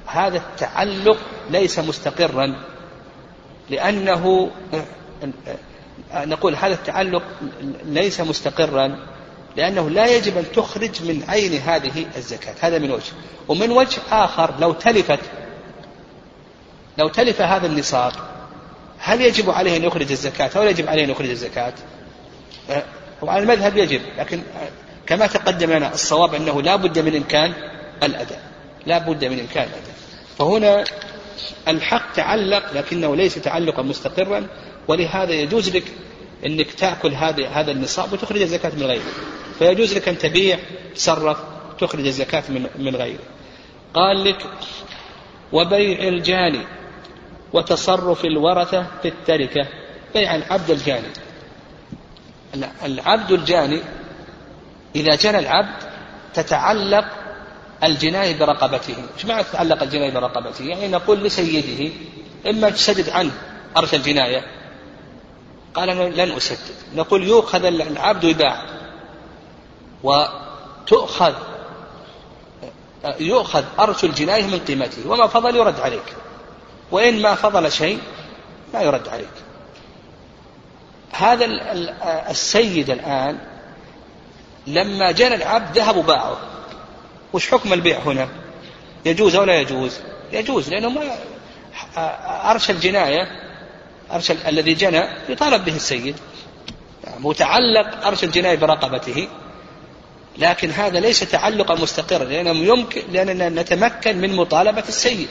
هذا 0.06 0.38
التعلق 0.38 1.18
ليس 1.50 1.80
مستقرا 1.80 2.56
لأنه 3.70 4.52
نقول 6.14 6.56
هذا 6.56 6.74
التعلق 6.74 7.24
ليس 7.86 8.22
مستقرا 8.22 9.00
لأنه 9.58 9.90
لا 9.90 10.08
يجب 10.08 10.38
أن 10.38 10.46
تخرج 10.56 11.04
من 11.04 11.24
عين 11.28 11.62
هذه 11.62 12.06
الزكاة. 12.18 12.56
هذا 12.62 12.80
من 12.80 12.92
وجه. 12.92 13.12
ومن 13.48 13.72
وجه 13.72 14.02
آخر 14.12 14.54
لو 14.60 14.74
تلفت 14.74 15.20
لو 16.98 17.08
تلف 17.08 17.42
هذا 17.42 17.68
النصاب 17.68 18.12
هل 19.00 19.22
يجب 19.22 19.50
عليه 19.50 19.78
أن 19.78 19.84
يخرج 19.84 20.12
الزكاة 20.12 20.50
أو 20.56 20.64
لا 20.64 20.70
يجب 20.70 20.90
عليه 20.90 21.04
أن 21.04 21.10
يخرج 21.10 21.30
الزكاة؟ 21.30 21.74
وعلى 23.22 23.44
المذهب 23.44 23.78
يجب 23.78 24.02
لكن 24.18 24.42
كما 25.08 25.28
تقدم 25.28 25.72
لنا 25.72 25.94
الصواب 25.94 26.34
أنه 26.34 26.62
لا 26.62 26.76
بد 26.76 27.00
من 27.00 27.16
إمكان 27.16 27.54
الأداء. 28.04 28.55
لا 28.86 28.98
بد 28.98 29.26
من 29.26 29.40
إمكان. 29.40 29.68
فهنا 30.38 30.84
الحق 31.68 32.14
تعلق 32.14 32.74
لكنه 32.74 33.16
ليس 33.16 33.36
تعلقا 33.36 33.82
مستقرا 33.82 34.48
ولهذا 34.88 35.34
يجوز 35.34 35.76
لك 35.76 35.84
إنك 36.46 36.72
تأكل 36.72 37.14
هذا 37.14 37.48
هذا 37.48 37.72
النصاب 37.72 38.14
وتخرج 38.14 38.42
الزكاة 38.42 38.72
من 38.76 38.84
غيره. 38.84 39.12
فيجوز 39.60 39.94
لك 39.94 40.08
أن 40.08 40.18
تبيع 40.18 40.60
تصرف 40.96 41.38
تخرج 41.80 42.06
الزكاة 42.06 42.44
من 42.50 42.68
من 42.76 42.96
غيره. 42.96 43.24
قال 43.94 44.24
لك 44.24 44.46
وبيع 45.54 46.08
الجاني 46.08 46.62
وتصرف 47.54 48.26
الورثة 48.26 48.86
في 49.02 49.08
التركة. 49.08 49.68
بيع 50.14 50.36
العبد 50.36 50.72
الجاني. 50.72 51.08
العبد 52.84 53.32
الجاني 53.32 53.82
إذا 54.96 55.16
جنى 55.16 55.40
العبد 55.40 55.84
تتعلق 56.34 57.06
الجناية 57.84 58.40
برقبته. 58.40 58.96
إيش 59.18 59.26
معنى 59.26 59.44
تتعلق 59.44 59.84
الجناية 59.84 60.12
برقبته؟ 60.12 60.64
يعني 60.66 60.88
نقول 60.88 61.24
لسيده 61.24 61.94
إما 62.50 62.70
تسدد 62.70 63.10
عنه 63.10 63.32
أرث 63.78 63.94
الجناية. 63.94 64.46
قال 65.74 65.90
أنا 65.90 66.26
لن 66.26 66.32
أسدد 66.36 66.76
نقول 66.96 67.24
يؤخذ 67.24 67.66
العبد 67.66 68.26
ويباع. 68.26 68.66
وتؤخذ 70.04 71.34
يؤخذ 73.20 73.64
أرث 73.80 74.04
الجناية 74.04 74.44
من 74.44 74.60
قيمته. 74.60 75.10
وما 75.10 75.28
فضل 75.28 75.56
يرد 75.56 75.80
عليك. 75.80 76.16
وإن 76.92 77.22
ما 77.22 77.36
فضل 77.36 77.72
شيء 77.72 78.00
لا 78.74 78.82
يرد 78.82 79.08
عليك. 79.08 79.28
هذا 81.12 81.46
السيد 82.30 82.90
الآن 82.90 83.40
لما 84.68 85.12
جنى 85.12 85.36
العبد 85.36 85.78
ذهب 85.78 85.98
وباعه. 85.98 86.38
وش 87.34 87.52
حكم 87.52 87.74
البيع 87.74 88.00
هنا؟ 88.00 88.30
يجوز 89.06 89.36
أو 89.36 89.44
لا 89.44 89.60
يجوز؟ 89.60 90.00
يجوز 90.34 90.70
لأنه 90.70 90.90
ما 90.90 91.02
أرش 92.52 92.70
الجناية 92.70 93.28
أرش 94.12 94.32
الذي 94.32 94.74
جنى 94.74 95.04
يطالب 95.30 95.66
به 95.66 95.76
السيد. 95.76 96.16
متعلق 97.20 98.06
أرش 98.08 98.24
الجناية 98.24 98.56
برقبته. 98.56 99.28
لكن 100.38 100.72
هذا 100.72 101.00
ليس 101.00 101.20
تعلقا 101.20 101.76
مستقرا 101.76 102.24
لأنه 102.24 102.52
يمكن 102.52 103.02
لأننا 103.12 103.50
نتمكن 103.50 104.18
من 104.18 104.36
مطالبة 104.36 104.84
السيد. 104.88 105.30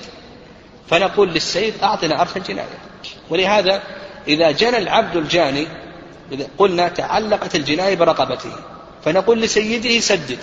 فنقول 0.91 1.29
للسيد 1.29 1.75
أعطنا 1.83 2.21
أرش 2.21 2.37
الجناية. 2.37 2.79
ولهذا 3.31 3.83
إذا 4.29 4.51
جنى 4.51 4.79
العبد 4.79 5.17
الجاني 5.17 5.67
قلنا 6.59 6.89
تعلقت 6.89 7.55
الجناية 7.55 7.97
برقبته 7.97 8.53
فنقول 9.05 9.41
لسيده 9.41 10.01
سدد. 10.01 10.39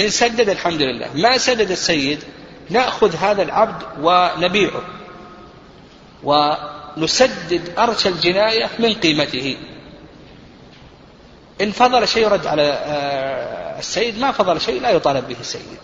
إن 0.00 0.10
سدد 0.10 0.48
الحمد 0.48 0.82
لله. 0.82 1.08
ما 1.14 1.38
سدد 1.38 1.70
السيد 1.70 2.18
نأخذ 2.70 3.16
هذا 3.16 3.42
العبد 3.42 3.82
ونبيعه. 4.00 4.82
ونسدد 6.24 7.78
أرش 7.78 8.06
الجناية 8.06 8.70
من 8.78 8.94
قيمته. 8.94 9.56
إن 11.60 11.70
فضل 11.70 12.08
شيء 12.08 12.22
يرد 12.22 12.46
على 12.46 12.62
آه، 12.62 13.78
السيد 13.78 14.18
ما 14.18 14.32
فضل 14.32 14.60
شيء 14.60 14.80
لا 14.80 14.90
يطالب 14.90 15.28
به 15.28 15.36
السيد. 15.40 15.78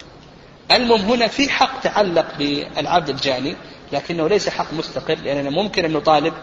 المهم 0.70 1.00
هنا 1.00 1.28
في 1.28 1.50
حق 1.50 1.80
تعلق 1.80 2.26
بالعبد 2.38 3.08
الجاني 3.08 3.56
لكنه 3.92 4.28
ليس 4.28 4.48
حق 4.48 4.72
مستقر 4.72 5.14
لأننا 5.14 5.50
ممكن 5.50 5.84
أن 5.84 5.92
نطالب 5.92 6.34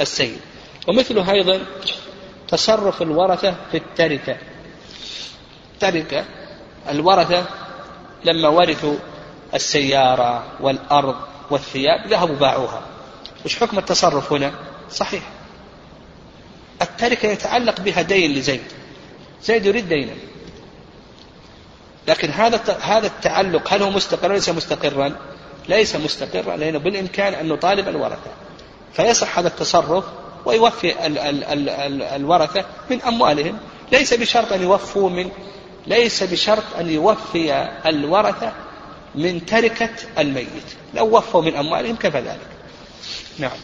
السيد. 0.00 0.40
ومثله 0.88 1.32
أيضا 1.32 1.60
تصرف 2.48 3.02
الورثة 3.02 3.54
في 3.70 3.76
التركة. 3.76 4.36
تركة 5.80 6.24
الورثة 6.88 7.44
لما 8.24 8.48
ورثوا 8.48 8.96
السيارة 9.54 10.44
والأرض 10.60 11.16
والثياب 11.50 12.06
ذهبوا 12.06 12.36
باعوها. 12.36 12.82
وش 13.44 13.56
حكم 13.56 13.78
التصرف 13.78 14.32
هنا؟ 14.32 14.52
صحيح. 14.90 15.22
التركة 16.82 17.28
يتعلق 17.28 17.80
بها 17.80 18.02
دين 18.02 18.32
لزيد. 18.32 18.62
زيد 19.42 19.66
يريد 19.66 19.88
دينا. 19.88 20.12
لكن 22.08 22.30
هذا 22.30 22.78
هذا 22.80 23.06
التعلق 23.06 23.74
هل 23.74 23.82
هو 23.82 23.90
مستقر 23.90 24.32
ليس 24.32 24.48
مستقرا؟ 24.48 25.16
ليس 25.68 25.96
مستقرا 25.96 26.56
لأنه 26.56 26.78
بالإمكان 26.78 27.34
أن 27.34 27.48
نطالب 27.48 27.88
الورثة. 27.88 28.30
فيصح 28.92 29.38
هذا 29.38 29.48
التصرف 29.48 30.04
ويوفي 30.44 31.06
ال 31.06 31.18
ال 31.18 31.44
ال 31.44 31.68
ال 31.68 32.02
الورثة 32.02 32.64
من 32.90 33.02
أموالهم. 33.02 33.58
ليس 33.92 34.14
بشرط 34.14 34.52
أن 34.52 34.62
يوفوا 34.62 35.10
من 35.10 35.30
ليس 35.90 36.22
بشرط 36.22 36.62
أن 36.78 36.90
يوفي 36.90 37.68
الورثة 37.86 38.52
من 39.14 39.46
تركة 39.46 39.90
الميت. 40.18 40.68
لو 40.94 41.16
وفوا 41.16 41.42
من 41.42 41.56
أموالهم 41.56 41.96
كفى 41.96 42.18
ذلك. 42.18 42.48
نعم. 43.38 43.58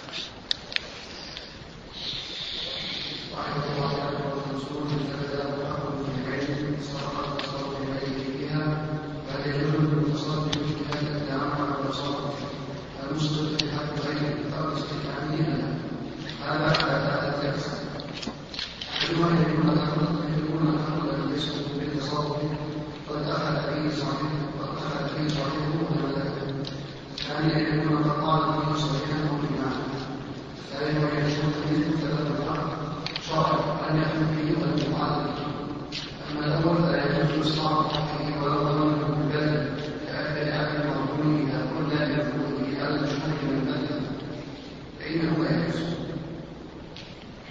فإنه 45.07 45.37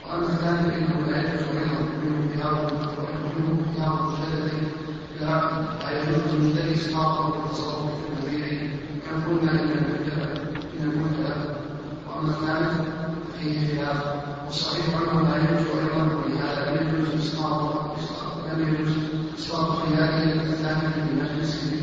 وأما 0.06 0.26
الثاني 0.28 0.72
فإنه 0.72 1.08
لا 1.12 1.18
يجوز 1.20 1.42
ويحرم 1.42 1.88
منه 2.04 2.36
خيار 2.36 2.54
ويحرم 2.64 3.32
منه 3.38 3.66
خيار 3.76 4.14
الثلاثة 4.14 4.58
لا 5.22 5.52
ويجوز 5.86 6.34
المبتدئ 6.34 6.74
إسقاطه 6.74 7.30
والتصرف 7.30 7.92
في 7.92 8.28
المبيع 8.28 8.70
كم 9.06 9.24
قلنا 9.24 9.52
إن 9.52 9.70
المبتدأ 9.72 10.44
من 10.80 10.92
المبتدأ 10.92 11.56
وأما 12.08 12.30
الثالث 12.30 12.90
فيه 13.40 13.68
خلاف 13.68 14.04
والصحيح 14.46 14.86
أنه 15.02 15.22
لا 15.22 15.38
يجوز 15.38 15.68
أيضا 15.78 16.16
ولهذا 16.16 16.82
لم 16.82 16.96
يجوز 16.96 17.26
إسقاطه 17.26 17.96
لم 18.54 18.74
يجوز 18.76 18.94
إسقاط 19.40 19.70
خياره 19.70 20.24
الثاني 20.24 20.88
من 20.88 21.24
مجلس 21.24 21.75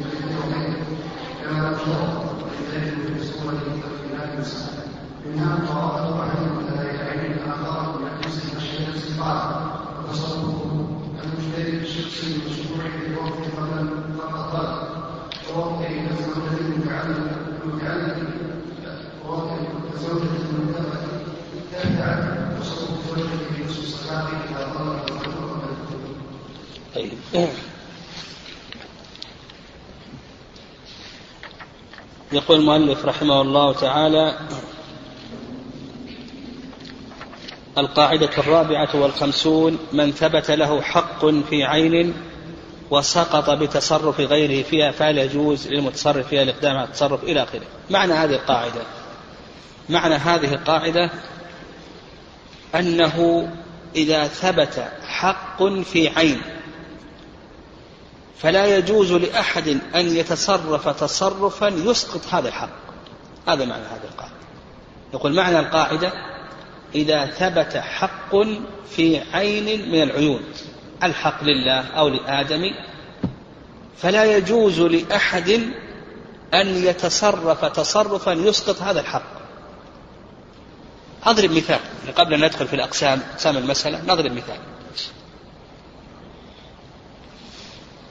يقول 32.33 32.59
المؤلف 32.59 33.05
رحمه 33.05 33.41
الله 33.41 33.73
تعالى 33.73 34.39
القاعدة 37.79 38.31
الرابعة 38.39 38.89
والخمسون 38.95 39.79
من 39.93 40.13
ثبت 40.13 40.51
له 40.51 40.83
حق 40.83 41.27
في 41.27 41.65
عين 41.65 42.15
وسقط 42.91 43.51
بتصرف 43.51 44.21
غيره 44.21 44.63
فيها 44.63 44.91
فلا 44.91 45.23
يجوز 45.23 45.69
للمتصرف 45.69 46.29
فيها 46.29 46.43
الإقدام 46.43 46.77
على 46.77 46.87
التصرف 46.87 47.25
إلى 47.25 47.43
آخره؟ 47.43 47.63
معنى 47.91 48.13
هذه 48.13 48.35
القاعدة 48.35 48.83
معنى 49.89 50.15
هذه 50.15 50.55
القاعدة 50.55 51.11
أنه 52.75 53.49
إذا 53.97 54.27
ثبت 54.27 54.89
حق 55.07 55.65
في 55.65 56.09
عين 56.09 56.52
فلا 58.43 58.77
يجوز 58.77 59.13
لأحد 59.13 59.69
أن 59.95 60.17
يتصرف 60.17 60.89
تصرفا 60.89 61.67
يسقط 61.67 62.27
هذا 62.31 62.49
الحق. 62.49 62.71
هذا 63.49 63.65
معنى 63.65 63.83
هذه 63.83 64.05
القاعدة. 64.13 64.35
يقول 65.15 65.35
معنى 65.35 65.59
القاعدة 65.59 66.13
إذا 66.95 67.27
ثبت 67.27 67.77
حق 67.77 68.37
في 68.91 69.21
عين 69.33 69.93
من 69.93 70.03
العيون 70.03 70.43
الحق 71.03 71.45
لله 71.45 71.81
أو 71.81 72.09
لآدم 72.09 72.71
فلا 73.97 74.37
يجوز 74.37 74.81
لأحد 74.81 75.51
أن 76.55 76.85
يتصرف 76.85 77.65
تصرفا 77.65 78.31
يسقط 78.31 78.83
هذا 78.83 79.01
الحق. 79.01 79.43
أضرب 81.25 81.51
مثال 81.51 81.81
قبل 82.17 82.35
أن 82.35 82.45
ندخل 82.45 82.67
في 82.67 82.77
الأقسام 82.77 83.21
أقسام 83.33 83.57
المسألة 83.57 84.03
نضرب 84.03 84.33
مثال. 84.33 84.59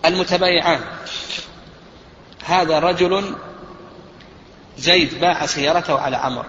المتبايعان. 0.05 0.81
هذا 2.45 2.79
رجل 2.79 3.35
زيد 4.77 5.19
باع 5.19 5.45
سيارته 5.45 5.99
على 5.99 6.15
عمر. 6.17 6.45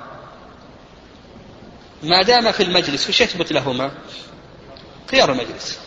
ما 2.03 2.23
دام 2.23 2.53
في 2.53 2.63
المجلس 2.63 3.09
وش 3.09 3.21
يثبت 3.21 3.53
لهما؟ 3.53 3.91
خيار 5.11 5.33
المجلس. 5.33 5.79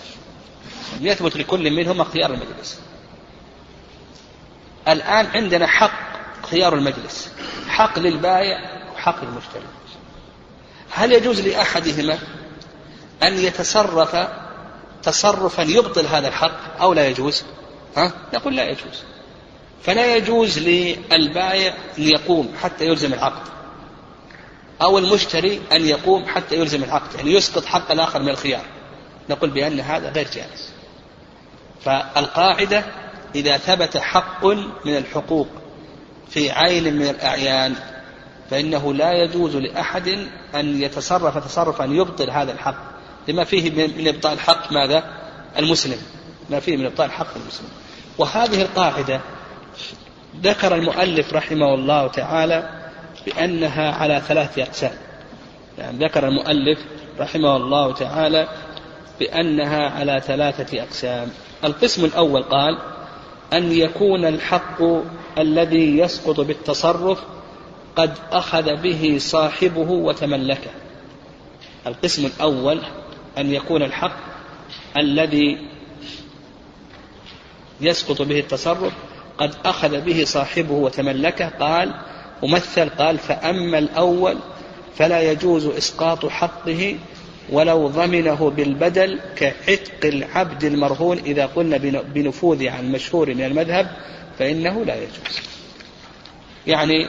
يثبت 1.01 1.37
لكل 1.37 1.71
منهما 1.71 2.03
خيار 2.03 2.33
المجلس. 2.33 2.79
الآن 4.87 5.25
عندنا 5.25 5.67
حق 5.67 5.91
خيار 6.51 6.73
المجلس. 6.73 7.31
حق 7.67 7.99
للبائع 7.99 8.85
وحق 8.93 9.23
للمشتري. 9.23 9.67
هل 10.91 11.11
يجوز 11.11 11.41
لأحدهما 11.41 12.19
أن 13.23 13.37
يتصرف 13.37 14.27
تصرفا 15.03 15.61
يبطل 15.61 16.05
هذا 16.05 16.27
الحق 16.27 16.81
أو 16.81 16.93
لا 16.93 17.07
يجوز؟ 17.07 17.43
ها؟ 17.95 18.11
نقول 18.33 18.55
لا 18.55 18.63
يجوز. 18.63 19.03
فلا 19.83 20.15
يجوز 20.15 20.59
للبائع 20.59 21.73
أن 21.97 22.03
يقوم 22.03 22.53
حتى 22.61 22.85
يلزم 22.85 23.13
العقد. 23.13 23.47
أو 24.81 24.97
المشتري 24.97 25.61
أن 25.71 25.85
يقوم 25.85 26.25
حتى 26.25 26.55
يلزم 26.55 26.83
العقد 26.83 27.15
يعني 27.15 27.33
يسقط 27.33 27.65
حق 27.65 27.91
الآخر 27.91 28.21
من 28.21 28.29
الخيار. 28.29 28.65
نقول 29.29 29.49
بأن 29.49 29.79
هذا 29.79 30.09
غير 30.11 30.27
جائز. 30.33 30.69
فالقاعدة 31.85 32.85
إذا 33.35 33.57
ثبت 33.57 33.97
حق 33.97 34.45
من 34.85 34.97
الحقوق 34.97 35.47
في 36.29 36.51
عين 36.51 36.95
من 36.95 37.07
الأعيان 37.09 37.75
فإنه 38.49 38.93
لا 38.93 39.11
يجوز 39.11 39.55
لأحد 39.55 40.27
أن 40.55 40.81
يتصرف 40.81 41.45
تصرفا 41.45 41.83
يبطل 41.83 42.29
هذا 42.29 42.51
الحق. 42.51 42.95
لما 43.27 43.43
فيه 43.43 43.71
من 43.71 44.07
إبطال 44.07 44.39
حق 44.39 44.71
ماذا؟ 44.71 45.03
المسلم. 45.57 46.01
ما 46.49 46.59
فيه 46.59 46.77
من 46.77 46.85
إبطال 46.85 47.11
حق 47.11 47.35
المسلم. 47.35 47.69
وهذه 48.17 48.61
القاعدة 48.61 49.21
ذكر 50.41 50.75
المؤلف 50.75 51.33
رحمه 51.33 51.73
الله 51.73 52.07
تعالى 52.07 52.69
بأنها 53.25 53.91
على 53.91 54.21
ثلاثة 54.27 54.63
أقسام. 54.63 54.93
يعني 55.77 56.05
ذكر 56.05 56.27
المؤلف 56.27 56.79
رحمه 57.19 57.57
الله 57.57 57.93
تعالى 57.93 58.47
بأنها 59.19 59.89
على 59.89 60.21
ثلاثة 60.25 60.83
أقسام. 60.83 61.29
القسم 61.63 62.05
الأول 62.05 62.43
قال 62.43 62.77
أن 63.53 63.71
يكون 63.71 64.25
الحق 64.25 64.81
الذي 65.37 65.97
يسقط 65.97 66.39
بالتصرف 66.39 67.23
قد 67.95 68.13
أخذ 68.31 68.75
به 68.75 69.15
صاحبه 69.19 69.91
وتملكه. 69.91 70.71
القسم 71.87 72.25
الأول 72.25 72.79
أن 73.37 73.53
يكون 73.53 73.83
الحق 73.83 74.17
الذي 74.97 75.74
يسقط 77.81 78.21
به 78.21 78.39
التصرف 78.39 78.93
قد 79.37 79.55
أخذ 79.65 80.01
به 80.01 80.23
صاحبه 80.23 80.73
وتملكه 80.73 81.49
قال 81.49 81.93
ممثل 82.43 82.89
قال 82.89 83.17
فأما 83.17 83.77
الأول 83.77 84.37
فلا 84.95 85.31
يجوز 85.31 85.65
إسقاط 85.65 86.25
حقه 86.25 86.97
ولو 87.49 87.87
ضمنه 87.87 88.49
بالبدل 88.49 89.19
كعتق 89.35 90.05
العبد 90.05 90.63
المرهون. 90.63 91.17
إذا 91.17 91.45
قلنا 91.45 91.77
بنفوذ 92.01 92.67
عن 92.67 92.91
مشهور 92.91 93.33
من 93.33 93.45
المذهب 93.45 93.91
فإنه 94.39 94.85
لا 94.85 94.95
يجوز. 94.95 95.39
يعني 96.67 97.07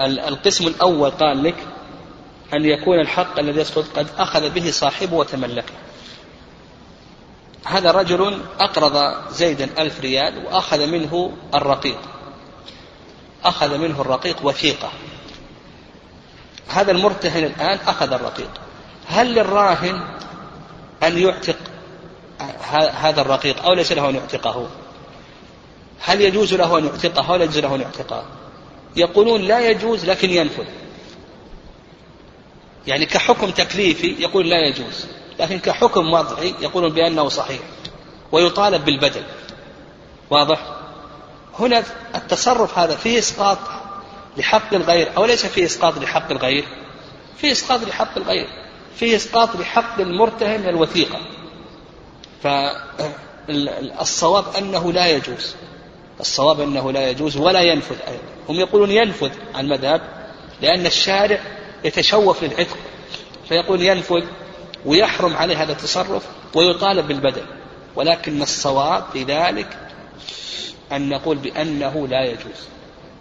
القسم 0.00 0.66
الأول 0.66 1.10
قال 1.10 1.42
لك 1.42 1.56
أن 2.54 2.64
يكون 2.64 3.00
الحق 3.00 3.38
الذي 3.38 3.60
يسقط 3.60 3.84
قد 3.96 4.06
أخذ 4.18 4.50
به 4.50 4.70
صاحبه 4.70 5.16
وتملكه. 5.16 5.74
هذا 7.64 7.90
رجل 7.90 8.42
أقرض 8.60 9.14
زيدا 9.32 9.68
ألف 9.78 10.00
ريال 10.00 10.46
وأخذ 10.46 10.86
منه 10.86 11.32
الرقيق. 11.54 11.98
أخذ 13.44 13.78
منه 13.78 14.00
الرقيق 14.00 14.36
وثيقة. 14.42 14.90
هذا 16.68 16.90
المرتهن 16.90 17.44
الآن 17.44 17.78
أخذ 17.86 18.12
الرقيق. 18.12 18.50
هل 19.06 19.34
للراهن 19.34 20.00
أن 21.02 21.18
يعتق 21.18 21.56
هذا 22.92 23.20
الرقيق 23.20 23.64
أو 23.64 23.74
ليس 23.74 23.92
له 23.92 24.10
أن 24.10 24.14
يعتقه؟ 24.14 24.68
هل 26.00 26.20
يجوز 26.20 26.54
له 26.54 26.78
أن 26.78 26.86
يعتقه 26.86 27.34
أو 27.34 27.40
يجوز 27.40 27.58
له 27.58 27.74
أن 27.74 27.80
يعتقه؟ 27.80 28.24
يقولون 28.96 29.40
لا 29.40 29.70
يجوز 29.70 30.04
لكن 30.04 30.30
ينفذ. 30.30 30.66
يعني 32.86 33.06
كحكم 33.06 33.50
تكليفي 33.50 34.16
يقول 34.18 34.50
لا 34.50 34.66
يجوز. 34.66 35.06
لكن 35.42 35.58
كحكم 35.58 36.12
وضعي 36.12 36.54
يقولون 36.60 36.92
بأنه 36.92 37.28
صحيح 37.28 37.60
ويطالب 38.32 38.84
بالبدل. 38.84 39.22
واضح؟ 40.30 40.58
هنا 41.58 41.84
التصرف 42.14 42.78
هذا 42.78 42.96
فيه 42.96 43.18
إسقاط 43.18 43.58
لحق 44.36 44.74
الغير 44.74 45.08
أو 45.16 45.24
ليس 45.24 45.46
فيه 45.46 45.64
إسقاط 45.64 45.98
لحق 45.98 46.30
الغير؟ 46.30 46.64
فيه 47.36 47.52
إسقاط 47.52 47.80
لحق 47.80 48.16
الغير 48.16 48.46
فيه 48.96 49.16
إسقاط 49.16 49.56
لحق 49.56 50.00
المرتهن 50.00 50.68
الوثيقة. 50.68 51.18
فالصواب 53.48 54.44
أنه 54.58 54.92
لا 54.92 55.06
يجوز 55.08 55.54
الصواب 56.20 56.60
أنه 56.60 56.92
لا 56.92 57.10
يجوز 57.10 57.36
ولا 57.36 57.60
ينفذ 57.60 57.96
أيضا. 58.08 58.22
هم 58.48 58.54
يقولون 58.54 58.90
ينفذ 58.90 59.30
عن 59.54 59.64
المذهب 59.64 60.00
لأن 60.60 60.86
الشارع 60.86 61.40
يتشوف 61.84 62.44
للعتق 62.44 62.76
فيقول 63.48 63.82
ينفذ 63.82 64.24
ويحرم 64.86 65.36
عليه 65.36 65.62
هذا 65.62 65.72
التصرف 65.72 66.26
ويطالب 66.54 67.08
بالبدل 67.08 67.42
ولكن 67.96 68.42
الصواب 68.42 69.04
في 69.12 69.24
ذلك 69.24 69.78
أن 70.92 71.08
نقول 71.08 71.36
بأنه 71.36 72.08
لا 72.08 72.24
يجوز. 72.24 72.68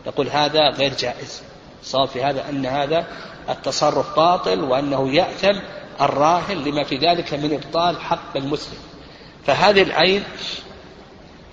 نقول 0.08 0.30
هذا 0.30 0.70
غير 0.70 0.94
جائز. 0.94 1.42
الصواب 1.82 2.08
في 2.08 2.24
هذا 2.24 2.50
أن 2.50 2.66
هذا 2.66 3.08
التصرف 3.50 4.16
باطل 4.16 4.64
وأنه 4.64 5.14
يأثم 5.14 5.60
الراهن 6.02 6.58
لما 6.58 6.84
في 6.84 6.98
ذلك 6.98 7.34
من 7.34 7.54
إبطال 7.54 8.02
حق 8.02 8.38
المسلم. 8.38 8.78
فهذه 9.46 9.82
العين 9.82 10.24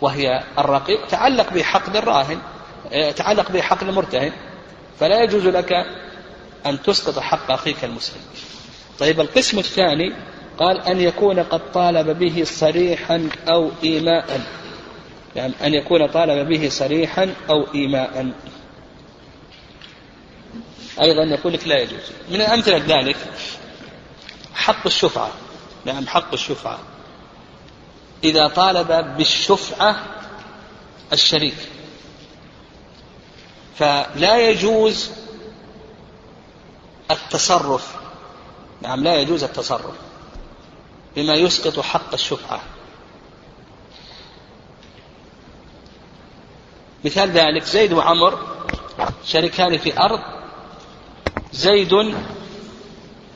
وهي 0.00 0.42
الرقيق 0.58 1.06
تعلق 1.06 1.52
بحق 1.52 1.96
الراهن 1.96 2.38
آه، 2.92 3.10
تعلق 3.10 3.52
بحق 3.52 3.82
المرتهن. 3.82 4.32
فلا 5.00 5.22
يجوز 5.22 5.46
لك 5.46 5.72
أن 6.66 6.82
تسقط 6.82 7.18
حق 7.18 7.50
أخيك 7.50 7.84
المسلم. 7.84 8.20
طيب 8.98 9.20
القسم 9.20 9.58
الثاني 9.58 10.14
قال 10.58 10.80
أن 10.80 11.00
يكون 11.00 11.40
قد 11.40 11.72
طالب 11.72 12.18
به 12.18 12.44
صريحا 12.44 13.28
أو 13.48 13.70
إيماء. 13.84 14.40
يعني 15.36 15.52
أن 15.64 15.74
يكون 15.74 16.06
طالب 16.06 16.48
به 16.48 16.68
صريحا 16.68 17.34
أو 17.50 17.66
إيماء. 17.74 18.32
أيضا 21.00 21.22
يقول 21.22 21.52
لك 21.52 21.68
لا 21.68 21.78
يجوز. 21.78 22.00
من 22.30 22.40
أمثلة 22.40 22.78
ذلك 22.78 23.16
حق 24.54 24.86
الشفعة. 24.86 25.30
نعم 25.84 26.06
حق 26.06 26.32
الشفعة. 26.32 26.78
إذا 28.24 28.48
طالب 28.48 29.16
بالشفعة 29.16 29.96
الشريك. 31.12 31.54
فلا 33.76 34.48
يجوز 34.50 35.10
التصرف 37.10 37.98
نعم 38.82 39.04
لا 39.04 39.16
يجوز 39.16 39.44
التصرف 39.44 39.94
بما 41.16 41.34
يسقط 41.34 41.80
حق 41.80 42.12
الشفعة 42.12 42.60
مثال 47.04 47.30
ذلك 47.30 47.64
زيد 47.64 47.92
وعمر 47.92 48.56
شريكان 49.24 49.78
في 49.78 49.98
أرض 49.98 50.20
زيد 51.52 52.14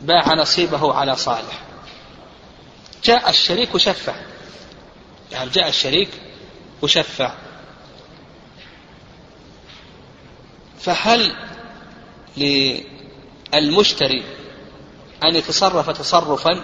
باع 0.02 0.34
نصيبه 0.34 0.94
على 0.94 1.16
صالح. 1.16 1.62
جاء 3.04 3.30
الشريك 3.30 3.74
وشفع. 3.74 4.14
يعني 5.32 5.50
جاء 5.50 5.68
الشريك 5.68 6.08
وشفع. 6.82 7.34
فهل 10.80 11.36
للمشتري 12.36 14.24
أن 15.24 15.36
يتصرف 15.36 15.90
تصرفا 15.90 16.60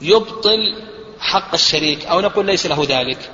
يبطل 0.00 0.82
حق 1.20 1.54
الشريك 1.54 2.06
أو 2.06 2.20
نقول 2.20 2.46
ليس 2.46 2.66
له 2.66 2.86
ذلك. 2.88 3.30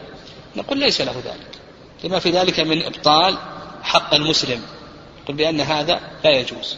نقول 0.57 0.79
ليس 0.79 1.01
له 1.01 1.22
ذلك. 1.24 1.59
لما 2.05 2.18
في 2.18 2.31
ذلك 2.31 2.61
من 2.61 2.85
إبطال 2.85 3.39
حق 3.83 4.14
المسلم. 4.14 4.62
قل 5.29 5.35
بأن 5.35 5.61
هذا 5.61 6.01
لا 6.24 6.31
يجوز. 6.31 6.76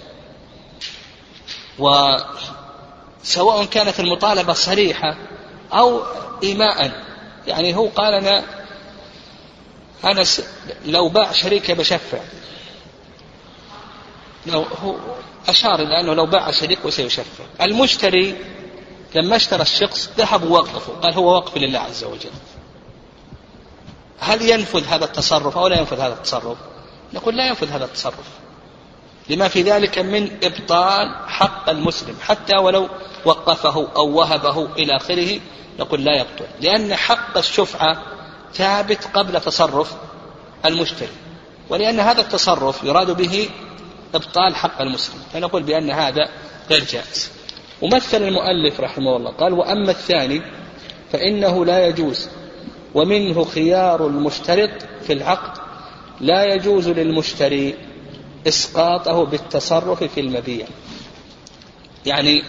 وسواء 1.78 3.64
كانت 3.64 4.00
المطالبة 4.00 4.52
صريحة 4.52 5.16
أو 5.72 6.02
إيماء. 6.42 7.04
يعني 7.46 7.76
هو 7.76 7.88
قال 7.88 8.14
أنا 8.14 8.44
أنا 10.04 10.24
لو 10.84 11.08
باع 11.08 11.32
شريكه 11.32 11.74
بشفع. 11.74 12.18
لو 14.46 14.66
هو 14.82 14.96
أشار 15.48 15.80
إلى 15.80 16.00
أنه 16.00 16.14
لو 16.14 16.26
باع 16.26 16.50
شريك 16.50 16.84
وسيشفع. 16.84 17.44
المشتري 17.60 18.36
لما 19.14 19.36
اشترى 19.36 19.62
الشخص 19.62 20.10
ذهب 20.18 20.50
ووقفه. 20.50 20.92
قال 20.92 21.14
هو 21.14 21.34
وقف 21.34 21.56
لله 21.56 21.78
عز 21.78 22.04
وجل. 22.04 22.30
هل 24.18 24.42
ينفذ 24.42 24.84
هذا 24.84 25.04
التصرف 25.04 25.58
أو 25.58 25.68
لا 25.68 25.78
ينفذ 25.78 26.00
هذا 26.00 26.12
التصرف؟ 26.12 26.58
نقول 27.14 27.36
لا 27.36 27.46
ينفذ 27.46 27.70
هذا 27.70 27.84
التصرف. 27.84 28.26
لما 29.30 29.48
في 29.48 29.62
ذلك 29.62 29.98
من 29.98 30.38
إبطال 30.42 31.16
حق 31.26 31.70
المسلم. 31.70 32.16
حتى 32.22 32.56
ولو 32.56 32.88
وقفه 33.24 33.88
أو 33.96 34.18
وهبه 34.18 34.66
إلى 34.66 34.96
آخره 34.96 35.40
نقول 35.78 36.04
لا 36.04 36.16
يبطل 36.16 36.46
لأن 36.60 36.94
حق 36.94 37.38
الشفعة 37.38 38.02
ثابت 38.54 39.04
قبل 39.14 39.40
تصرف 39.40 39.94
المشتري. 40.64 41.08
ولأن 41.68 42.00
هذا 42.00 42.20
التصرف 42.20 42.84
يراد 42.84 43.10
به 43.10 43.50
إبطال 44.14 44.56
حق 44.56 44.82
المسلم. 44.82 45.18
فنقول 45.32 45.62
بأن 45.62 45.90
هذا 45.90 46.28
غير 46.70 46.84
جائز. 46.84 47.30
ومثل 47.82 48.22
المؤلف 48.22 48.80
رحمه 48.80 49.16
الله 49.16 49.30
قال 49.30 49.52
وأما 49.52 49.90
الثاني 49.90 50.42
فإنه 51.12 51.64
لا 51.64 51.86
يجوز 51.86 52.28
ومنه 52.94 53.44
خيار 53.44 54.06
المشترط 54.06 54.70
في 55.06 55.12
العقد 55.12 55.60
لا 56.20 56.54
يجوز 56.54 56.88
للمشتري 56.88 57.74
إسقاطه 58.48 59.24
بالتصرف 59.24 60.04
في 60.04 60.20
المبيع. 60.20 60.66
يعني 62.06 62.42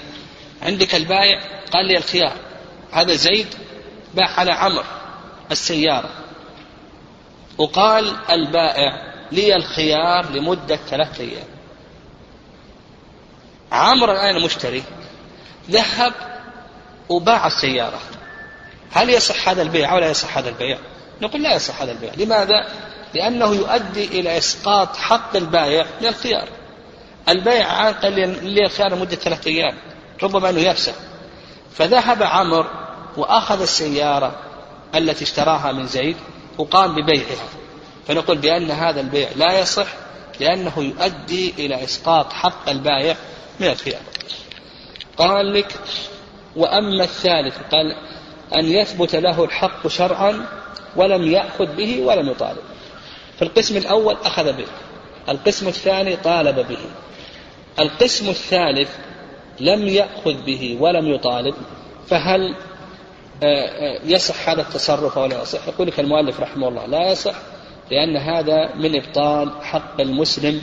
عندك 0.61 0.95
البائع 0.95 1.41
قال 1.73 1.85
لي 1.85 1.97
الخيار 1.97 2.35
هذا 2.91 3.13
زيد 3.13 3.47
باع 4.13 4.39
على 4.39 4.51
عمر 4.51 4.85
السيارة. 5.51 6.09
وقال 7.57 8.15
البائع 8.29 9.13
لي 9.31 9.55
الخيار 9.55 10.31
لمدة 10.31 10.75
ثلاثة 10.75 11.23
أيام. 11.23 11.50
عمرو 13.71 14.11
الآن 14.11 14.35
المشتري 14.35 14.83
ذهب 15.69 16.13
وباع 17.09 17.47
السيارة. 17.47 17.99
هل 18.91 19.09
يصح 19.09 19.49
هذا 19.49 19.61
البيع 19.61 19.93
أو 19.93 19.99
لا 19.99 20.09
يصح 20.09 20.37
هذا 20.37 20.49
البيع؟ 20.49 20.77
نقول 21.21 21.43
لا 21.43 21.55
يصح 21.55 21.81
هذا 21.81 21.91
البيع. 21.91 22.11
لماذا؟ 22.17 22.67
لأنه 23.13 23.55
يؤدي 23.55 24.05
إلى 24.05 24.37
إسقاط 24.37 24.97
حق 24.97 25.35
البائع 25.35 25.85
من 26.01 26.07
الخيار 26.07 26.47
البيع 27.29 27.91
قال 27.91 28.13
لي 28.43 28.65
الخيار 28.65 28.91
لمدة 28.91 29.15
ثلاثة 29.15 29.49
أيام 29.49 29.77
ربما 30.23 30.49
أنه 30.49 30.59
يفسد 30.59 30.93
فذهب 31.75 32.23
عمرو 32.23 32.65
وأخذ 33.17 33.61
السيارة 33.61 34.35
التي 34.95 35.23
اشتراها 35.23 35.71
من 35.71 35.87
زيد 35.87 36.17
وقام 36.57 36.95
ببيعها. 36.95 37.47
فنقول 38.07 38.37
بأن 38.37 38.71
هذا 38.71 39.01
البيع 39.01 39.29
لا 39.35 39.59
يصح 39.59 39.87
لأنه 40.39 40.73
يؤدي 40.77 41.53
إلى 41.59 41.83
إسقاط 41.83 42.33
حق 42.33 42.69
البائع 42.69 43.15
من 43.61 43.67
الخيار. 43.67 44.01
قال 45.17 45.53
لك 45.53 45.75
وأما 46.55 47.03
الثالث 47.03 47.57
قال 47.71 47.95
أن 48.57 48.65
يثبت 48.65 49.15
له 49.15 49.43
الحق 49.43 49.87
شرعا 49.87 50.45
ولم 50.95 51.31
يأخذ 51.31 51.75
به 51.75 52.01
ولم 52.01 52.29
يطالب. 52.29 52.61
في 53.35 53.41
القسم 53.41 53.77
الأول 53.77 54.17
أخذ 54.23 54.53
به 54.53 54.65
القسم 55.29 55.67
الثاني 55.67 56.15
طالب 56.15 56.55
به. 56.55 56.79
القسم 57.79 58.29
الثالث 58.29 58.89
لم 59.59 59.87
يأخذ 59.87 60.33
به 60.45 60.77
ولم 60.79 61.07
يطالب 61.07 61.55
فهل 62.07 62.55
آه، 63.43 63.45
آه، 63.45 63.99
يصح 64.05 64.49
هذا 64.49 64.61
التصرف 64.61 65.17
أو 65.17 65.25
لا 65.25 65.41
يصح؟ 65.41 65.67
يقول 65.67 65.87
لك 65.87 65.99
المؤلف 65.99 66.39
رحمه 66.39 66.67
الله 66.67 66.85
لا 66.85 67.11
يصح 67.11 67.35
لأن 67.91 68.17
هذا 68.17 68.75
من 68.75 68.95
إبطال 68.95 69.51
حق 69.61 70.01
المسلم 70.01 70.61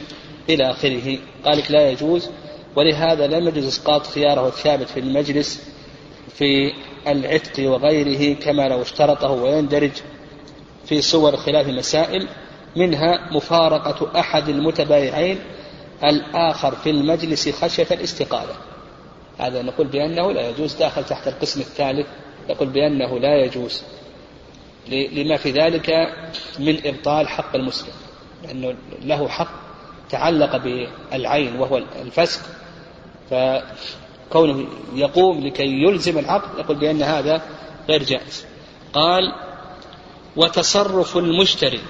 إلى 0.49 0.71
آخره. 0.71 1.19
قال 1.45 1.59
لك 1.59 1.71
لا 1.71 1.91
يجوز 1.91 2.31
ولهذا 2.79 3.27
لم 3.27 3.49
يجوز 3.49 3.67
إسقاط 3.67 4.07
خيارة 4.07 4.49
الثابت 4.49 4.89
في 4.89 5.01
المجلس 5.01 5.63
في 6.35 6.73
العتق 7.07 7.71
وغيره 7.71 8.35
كما 8.35 8.69
لو 8.69 8.83
اشترطه 8.83 9.31
ويندرج 9.31 9.91
في 10.85 11.03
صور 11.03 11.37
خلاف 11.37 11.67
مسائل 11.67 12.29
منها 12.77 13.33
مفارقة 13.33 14.21
أحد 14.21 14.49
المتبايعين 14.49 15.39
الآخر 16.05 16.75
في 16.75 16.91
المجلس 16.91 17.49
خشية 17.49 17.87
الاستقالة. 17.91 18.55
هذا 19.39 19.63
نقول 19.63 19.87
بأنه 19.87 20.33
لا 20.33 20.49
يجوز 20.49 20.75
داخل 20.75 21.05
تحت 21.05 21.29
القسم 21.29 21.61
الثالث 21.61 22.07
يقول 22.49 22.69
بأنه 22.69 23.19
لا 23.19 23.45
يجوز 23.45 23.83
لما 24.89 25.37
في 25.37 25.51
ذلك 25.51 25.91
من 26.59 26.87
إبطال 26.87 27.29
حق 27.29 27.57
المسلم 27.57 27.93
لأنه 28.45 28.75
له 29.03 29.29
حق 29.29 29.51
تعلق 30.11 30.57
بالعين 30.57 31.61
وهو 31.61 31.77
الفسق 32.03 32.41
فكونه 33.31 34.69
يقوم 34.95 35.47
لكي 35.47 35.83
يلزم 35.83 36.19
العقد 36.19 36.59
يقول 36.59 36.77
بأن 36.77 37.03
هذا 37.03 37.43
غير 37.89 38.03
جائز. 38.03 38.45
قال 38.93 39.33
وتصرف 40.37 41.17
المشتري 41.17 41.81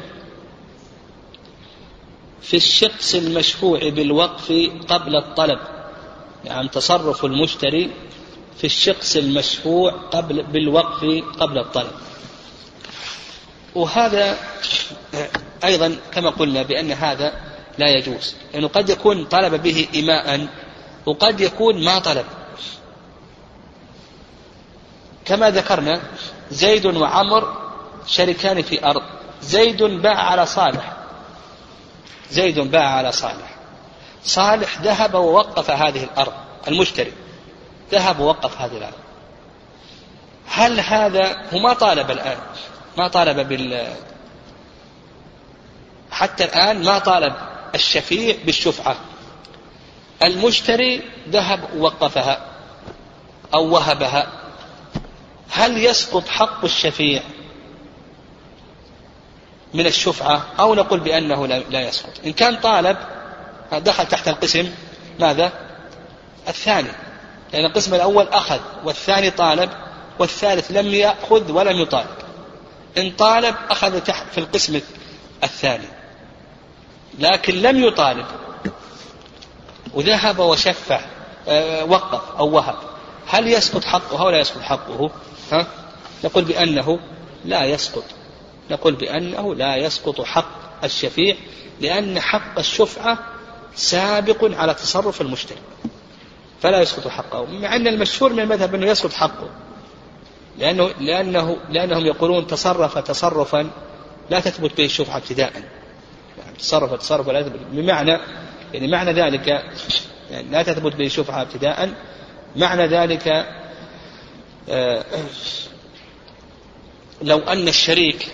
في 2.43 2.57
الشخص 2.57 3.15
المشفوع 3.15 3.89
بالوقف 3.89 4.53
قبل 4.89 5.17
الطلب. 5.17 5.59
يعني 6.45 6.69
تصرف 6.69 7.25
المشتري 7.25 7.91
في 8.59 8.65
الشخص 8.65 9.17
المشفوع 9.17 9.91
قبل 9.91 10.43
بالوقف 10.43 11.05
قبل 11.41 11.59
الطلب. 11.59 11.93
وهذا 13.75 14.39
أيضا 15.65 15.97
كما 16.13 16.31
قلنا 16.31 16.63
بأن 16.63 16.93
هذا 16.93 17.33
لا 17.79 17.89
يجوز. 17.89 18.35
لأنه 18.53 18.55
يعني 18.55 18.67
قد 18.67 18.89
يكون 18.91 19.25
طلب 19.25 19.63
به 19.63 19.89
إماء 19.97 20.49
وقد 21.09 21.41
يكون 21.41 21.85
ما 21.85 21.99
طلب. 21.99 22.25
كما 25.25 25.51
ذكرنا 25.51 26.01
زيد 26.51 26.87
وعمر 26.87 27.71
شريكان 28.07 28.63
في 28.63 28.85
أرض. 28.85 29.03
زيد 29.43 29.83
باع 29.83 30.17
على 30.17 30.47
صالح. 30.47 30.97
زيد 32.31 32.59
باع 32.59 32.89
على 32.89 33.13
صالح. 33.13 33.55
صالح 34.25 34.81
ذهب 34.81 35.15
ووقف 35.15 35.71
هذه 35.71 36.05
الأرض 36.05 36.33
المشتري. 36.69 37.13
ذهب 37.93 38.21
ووقف 38.21 38.61
هذه 38.61 38.77
الأرض. 38.77 38.99
هل 40.49 40.81
هذا 40.81 41.37
هو 41.55 41.59
ما 41.59 41.73
طالب 41.73 42.11
الآن. 42.11 42.39
ما 42.99 43.09
طالب 43.09 43.49
بال 43.49 43.95
حتى 46.11 46.45
الآن 46.45 46.85
ما 46.85 46.99
طالب 46.99 47.35
الشفيع 47.75 48.37
بالشفعة. 48.45 48.97
المشتري 50.23 51.03
ذهب 51.29 51.61
ووقفها 51.77 52.41
أو 53.55 53.71
وهبها. 53.71 54.27
هل 55.51 55.85
يسقط 55.85 56.29
حق 56.29 56.65
الشفيع 56.65 57.23
من 59.75 59.87
الشفعة؟ 59.87 60.47
أو 60.61 60.75
نقول 60.75 61.01
بأنه 61.01 61.47
لا 61.47 61.81
يسقط. 61.81 62.13
إن 62.27 62.33
كان 62.33 62.57
طالب 62.57 62.97
دخل 63.73 64.07
تحت 64.07 64.29
القسم 64.29 64.73
ماذا؟ 65.21 65.53
الثاني. 66.49 66.93
لأن 67.53 67.65
القسم 67.65 67.95
الأول 67.95 68.29
أخذ 68.29 68.61
والثاني 68.85 69.31
طالب 69.31 69.71
والثالث 70.19 70.71
لم 70.71 70.87
يأخذ 70.87 71.53
ولم 71.53 71.81
يطالب. 71.81 72.29
إن 72.99 73.11
طالب 73.11 73.55
أخذ 73.71 74.01
تحت 74.01 74.27
في 74.33 74.39
القسم 74.39 74.81
الثاني 75.45 75.89
لكن 77.19 77.55
لم 77.55 77.85
يطالب 77.85 78.27
وذهب 79.95 80.39
وشفع 80.39 81.01
آه، 81.49 81.85
وقف 81.85 82.37
أو 82.39 82.51
وهب. 82.51 82.77
هل 83.27 83.49
يسقط 83.49 83.85
حقه 83.85 84.21
أو 84.21 84.31
لا 84.31 84.39
يسقط 84.39 84.61
حقه؟ 84.61 85.11
ها؟ 85.53 85.67
نقول 86.25 86.45
بأنه 86.45 86.99
لا 87.45 87.65
يسقط. 87.65 88.05
نقول 88.71 88.95
بأنه 88.95 89.55
لا 89.55 89.77
يسقط 89.77 90.21
حق 90.21 90.85
الشفيع 90.85 91.37
لأن 91.81 92.21
حق 92.21 92.59
الشفعة 92.59 93.19
سابق 93.75 94.59
على 94.59 94.75
تصرف 94.75 95.21
المشتري 95.21 95.59
فلا 96.63 96.81
يسقط 96.81 97.09
حقه. 97.09 97.45
مع 97.45 97.77
أن 97.77 97.87
المشهور 97.87 98.33
من 98.33 98.41
المذهب 98.41 98.75
أنه 98.75 98.87
يسقط 98.87 99.13
حقه. 99.13 99.51
لأنه 100.59 100.91
لأنه 101.01 101.57
لأنهم 101.71 102.07
يقولون 102.07 102.47
تصرف 102.47 102.99
تصرفا 102.99 103.71
لا 104.31 104.41
تثبت 104.41 104.77
به 104.77 104.85
الشفعة 104.85 105.17
ابتداء. 105.17 105.53
يعني 106.39 106.57
تصرف 106.59 106.95
تصرفا 106.95 107.33
لا 107.33 107.43
تثبت 107.43 107.61
بمعنى 107.73 108.19
يعني 108.73 108.89
معنى 108.89 109.13
ذلك 109.13 109.49
يعني 110.31 110.49
لا 110.51 110.63
تثبت 110.63 110.97
به 110.97 111.07
الشفعة 111.07 111.43
ابتداء 111.43 111.95
معنى 112.57 112.87
ذلك 112.87 113.47
آه، 114.69 115.05
لو 117.23 117.39
أن 117.39 117.69
الشريك 117.69 118.33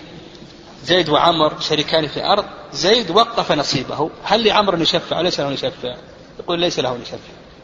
زيد 0.83 1.09
وعمر 1.09 1.59
شريكان 1.59 2.07
في 2.07 2.25
أرض 2.25 2.45
زيد 2.73 3.11
وقف 3.11 3.51
نصيبه. 3.51 4.09
هل 4.23 4.47
لعمر 4.47 4.75
أن 4.75 4.81
يشفع 4.81 5.21
ليس 5.21 5.39
له 5.39 5.51
يشفع 5.51 5.95
يقول 6.39 6.59
ليس 6.59 6.79
له 6.79 6.97
يشفع 7.01 7.17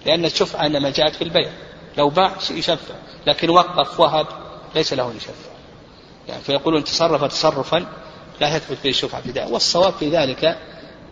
لأن 0.06 0.26
الشفعة 0.26 0.66
إنما 0.66 0.90
جاءت 0.90 1.16
في 1.16 1.24
البيع. 1.24 1.50
لو 1.98 2.10
باع 2.10 2.36
يشفع 2.52 2.96
لكن 3.28 3.50
وقف 3.50 4.00
وهب 4.00 4.28
ليس 4.76 4.94
له 4.94 5.14
يشفع 5.18 5.52
يعني 6.28 6.42
فيقولون 6.42 6.84
تصرف 6.84 7.24
تصرفا 7.24 7.86
لا 8.42 8.58
تثبت 8.58 8.78
به 8.84 8.90
الشفعة 8.90 9.20
ابتداء. 9.20 9.52
والصواب 9.52 9.94
في 9.94 10.10
ذلك 10.10 10.58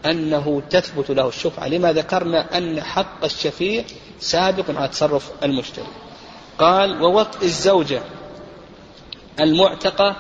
أنه 0.06 0.62
تثبت 0.70 1.12
له 1.12 1.28
الشفعة 1.28 1.68
لما 1.68 1.94
ذكرنا 1.94 2.58
أن 2.58 2.84
حق 2.84 3.24
الشفيع 3.24 3.84
سابق 4.20 4.78
على 4.78 4.88
تصرف 4.88 5.32
المشتري. 5.44 5.88
قال 6.60 7.02
ووطئ 7.02 7.46
الزوجة 7.46 8.02
المعتقة 9.40 10.16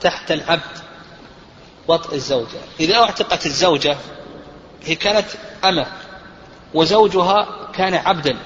تحت 0.00 0.32
العبد. 0.32 0.78
وطئ 1.88 2.14
الزوجة. 2.14 2.58
إذا 2.80 2.96
أعتقت 2.96 3.46
الزوجة 3.46 3.96
هي 4.84 4.94
كانت 4.94 5.26
أمة 5.64 5.86
وزوجها 6.74 7.70
كان 7.72 7.94
عبدا. 7.94 8.36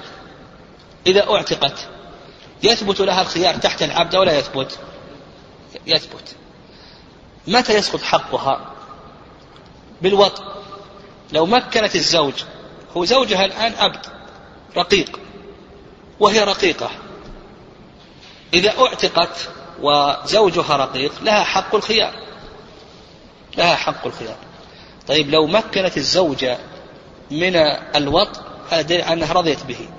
إذا 1.07 1.29
أعتقت 1.29 1.87
يثبت 2.63 3.01
لها 3.01 3.21
الخيار 3.21 3.55
تحت 3.55 3.83
العبد 3.83 4.15
أو 4.15 4.23
لا 4.23 4.39
يثبت؟ 4.39 4.79
يثبت. 5.87 6.35
متى 7.47 7.73
يسقط 7.73 8.01
حقها؟ 8.01 8.73
بالوطء. 10.01 10.58
لو 11.31 11.45
مكنت 11.45 11.95
الزوج 11.95 12.33
هو 12.97 13.05
زوجها 13.05 13.45
الآن 13.45 13.73
عبد 13.73 14.05
رقيق 14.77 15.19
وهي 16.19 16.39
رقيقة. 16.43 16.91
إذا 18.53 18.79
أعتقت 18.79 19.49
وزوجها 19.81 20.75
رقيق 20.75 21.11
لها 21.21 21.43
حق 21.43 21.75
الخيار. 21.75 22.13
لها 23.57 23.75
حق 23.75 24.07
الخيار. 24.07 24.37
طيب 25.07 25.29
لو 25.29 25.47
مكنت 25.47 25.97
الزوجة 25.97 26.57
من 27.31 27.55
الوط 27.95 28.29
هذا 28.69 28.81
دليل 28.81 29.01
على 29.01 29.13
أنها 29.13 29.33
رضيت 29.33 29.63
به. 29.63 29.89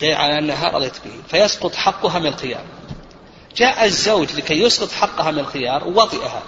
دليل 0.00 0.14
على 0.14 0.38
أنها 0.38 0.68
رضيت 0.68 0.94
به. 1.04 1.12
فيسقط 1.28 1.74
حقها 1.74 2.18
من 2.18 2.26
الخيار. 2.26 2.64
جاء 3.56 3.84
الزوج 3.84 4.32
لكي 4.32 4.62
يسقط 4.62 4.90
حقها 4.92 5.30
من 5.30 5.38
الخيار 5.38 5.88
وطئها 5.88 6.42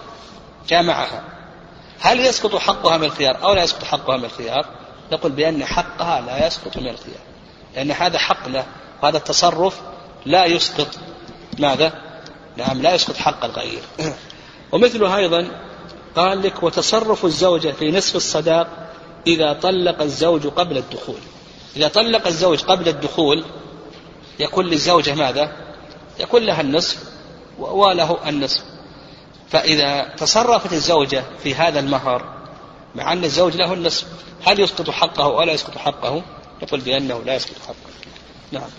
جامعها. 0.69 1.34
هل 2.01 2.21
يسقط 2.21 2.57
حقها 2.57 2.99
من 2.99 3.05
الخيار 3.05 3.45
أو 3.45 3.55
لا 3.55 3.63
يسقط 3.63 3.85
حقها 3.85 4.17
من 4.17 4.25
الخيار؟ 4.25 4.67
نقول 5.13 5.33
بأن 5.33 5.65
حقها 5.65 6.21
لا 6.21 6.47
يسقط 6.47 6.77
من 6.77 6.89
الخيار. 6.89 7.21
لأن 7.75 7.91
هذا 7.91 8.19
حق 8.19 8.49
له 8.49 8.67
وهذا 9.03 9.17
التصرف 9.17 9.81
لا 10.27 10.45
يسقط. 10.45 10.89
ماذا؟ 11.59 11.93
نعم 12.57 12.83
لا 12.83 12.95
يسقط 12.95 13.17
حق 13.17 13.45
الغير. 13.45 13.83
ومثله 14.73 15.17
أيضا 15.17 15.49
قال 16.17 16.43
لك 16.43 16.63
وتصرف 16.63 17.25
الزوجة 17.25 17.71
في 17.71 17.91
نصف 17.91 18.17
الصداق 18.17 18.67
إذا 19.27 19.53
طلق 19.53 20.03
الزوج 20.03 20.47
قبل 20.47 20.79
الدخول. 20.79 21.21
إذا 21.77 21.89
طلق 21.89 22.27
الزوج 22.27 22.63
قبل 22.63 22.89
الدخول 22.89 23.45
يكون 24.41 24.67
للزوجة 24.67 25.15
ماذا؟ 25.15 25.53
يكون 26.21 26.43
لها 26.43 26.61
النصف 26.61 26.99
وله 27.59 28.29
النصف. 28.29 28.74
فإذا 29.55 30.15
تصرفت 30.17 30.73
الزوجة 30.73 31.25
في 31.43 31.55
هذا 31.55 31.81
المهر 31.81 32.25
مع 32.95 33.13
أن 33.13 33.25
الزوج 33.25 33.57
له 33.57 33.73
النصف 33.73 34.07
هل 34.47 34.61
يسقط 34.61 34.91
حقه 34.91 35.25
أو 35.25 35.43
لا 35.43 35.53
يسقط 35.53 35.79
حقه؟ 35.79 36.23
يقول 36.63 36.81
بأنه 36.81 37.23
لا 37.23 37.35
يسقط 37.35 37.57
حقه. 37.67 37.75
نعم. 38.53 38.71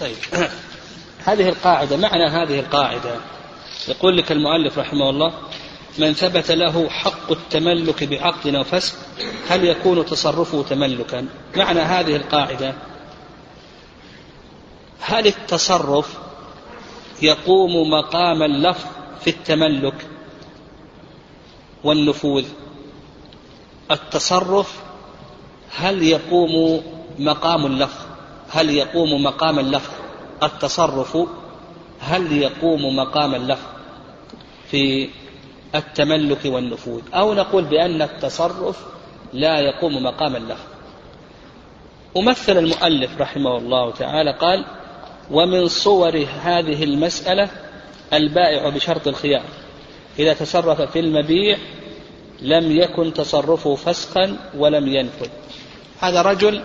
طيب. 0.00 0.16
هذه 1.28 1.48
القاعدة 1.48 1.96
معنى 1.96 2.26
هذه 2.26 2.60
القاعدة. 2.60 3.16
يقول 3.88 4.16
لك 4.16 4.32
المؤلف 4.32 4.78
رحمه 4.78 5.10
الله 5.10 5.32
من 5.98 6.12
ثبت 6.12 6.50
له 6.50 6.88
حق 6.88 7.32
التملك 7.32 8.04
بعقد 8.04 8.54
أو 8.54 8.64
فسق 8.64 8.94
هل 9.48 9.64
يكون 9.64 10.06
تصرفه 10.06 10.62
تملكا؟ 10.62 11.26
معنى 11.56 11.80
هذه 11.80 12.16
القاعدة 12.16 12.74
هل 15.00 15.26
التصرف 15.26 16.18
يقوم 17.22 17.90
مقام 17.90 18.42
اللفظ 18.42 18.86
في 19.20 19.30
التملك؟ 19.30 20.11
والنفوذ. 21.84 22.44
التصرف 23.90 24.82
هل 25.76 26.02
يقوم 26.02 26.82
مقام 27.18 27.66
اللفظ؟ 27.66 28.00
هل 28.50 28.70
يقوم 28.70 29.22
مقام 29.22 29.58
اللفظ؟ 29.58 29.92
التصرف 30.42 31.18
هل 32.00 32.32
يقوم 32.32 32.96
مقام 32.96 33.34
اللفظ 33.34 33.66
في 34.70 35.08
التملك 35.74 36.38
والنفوذ؟ 36.44 37.02
أو 37.14 37.34
نقول 37.34 37.64
بأن 37.64 38.02
التصرف 38.02 38.86
لا 39.32 39.60
يقوم 39.60 40.02
مقام 40.02 40.36
اللفظ. 40.36 40.72
ومثل 42.14 42.58
المؤلف 42.58 43.20
رحمه 43.20 43.56
الله 43.56 43.90
تعالى 43.90 44.32
قال 44.32 44.64
ومن 45.30 45.68
صور 45.68 46.26
هذه 46.42 46.84
المسألة 46.84 47.48
البائع 48.12 48.68
بشرط 48.68 49.08
الخيار. 49.08 49.61
إذا 50.18 50.32
تصرف 50.32 50.80
في 50.80 50.98
المبيع 50.98 51.58
لم 52.40 52.76
يكن 52.76 53.12
تصرفه 53.12 53.74
فسقا 53.74 54.36
ولم 54.56 54.88
ينفذ. 54.88 55.28
هذا 56.00 56.22
رجل 56.22 56.64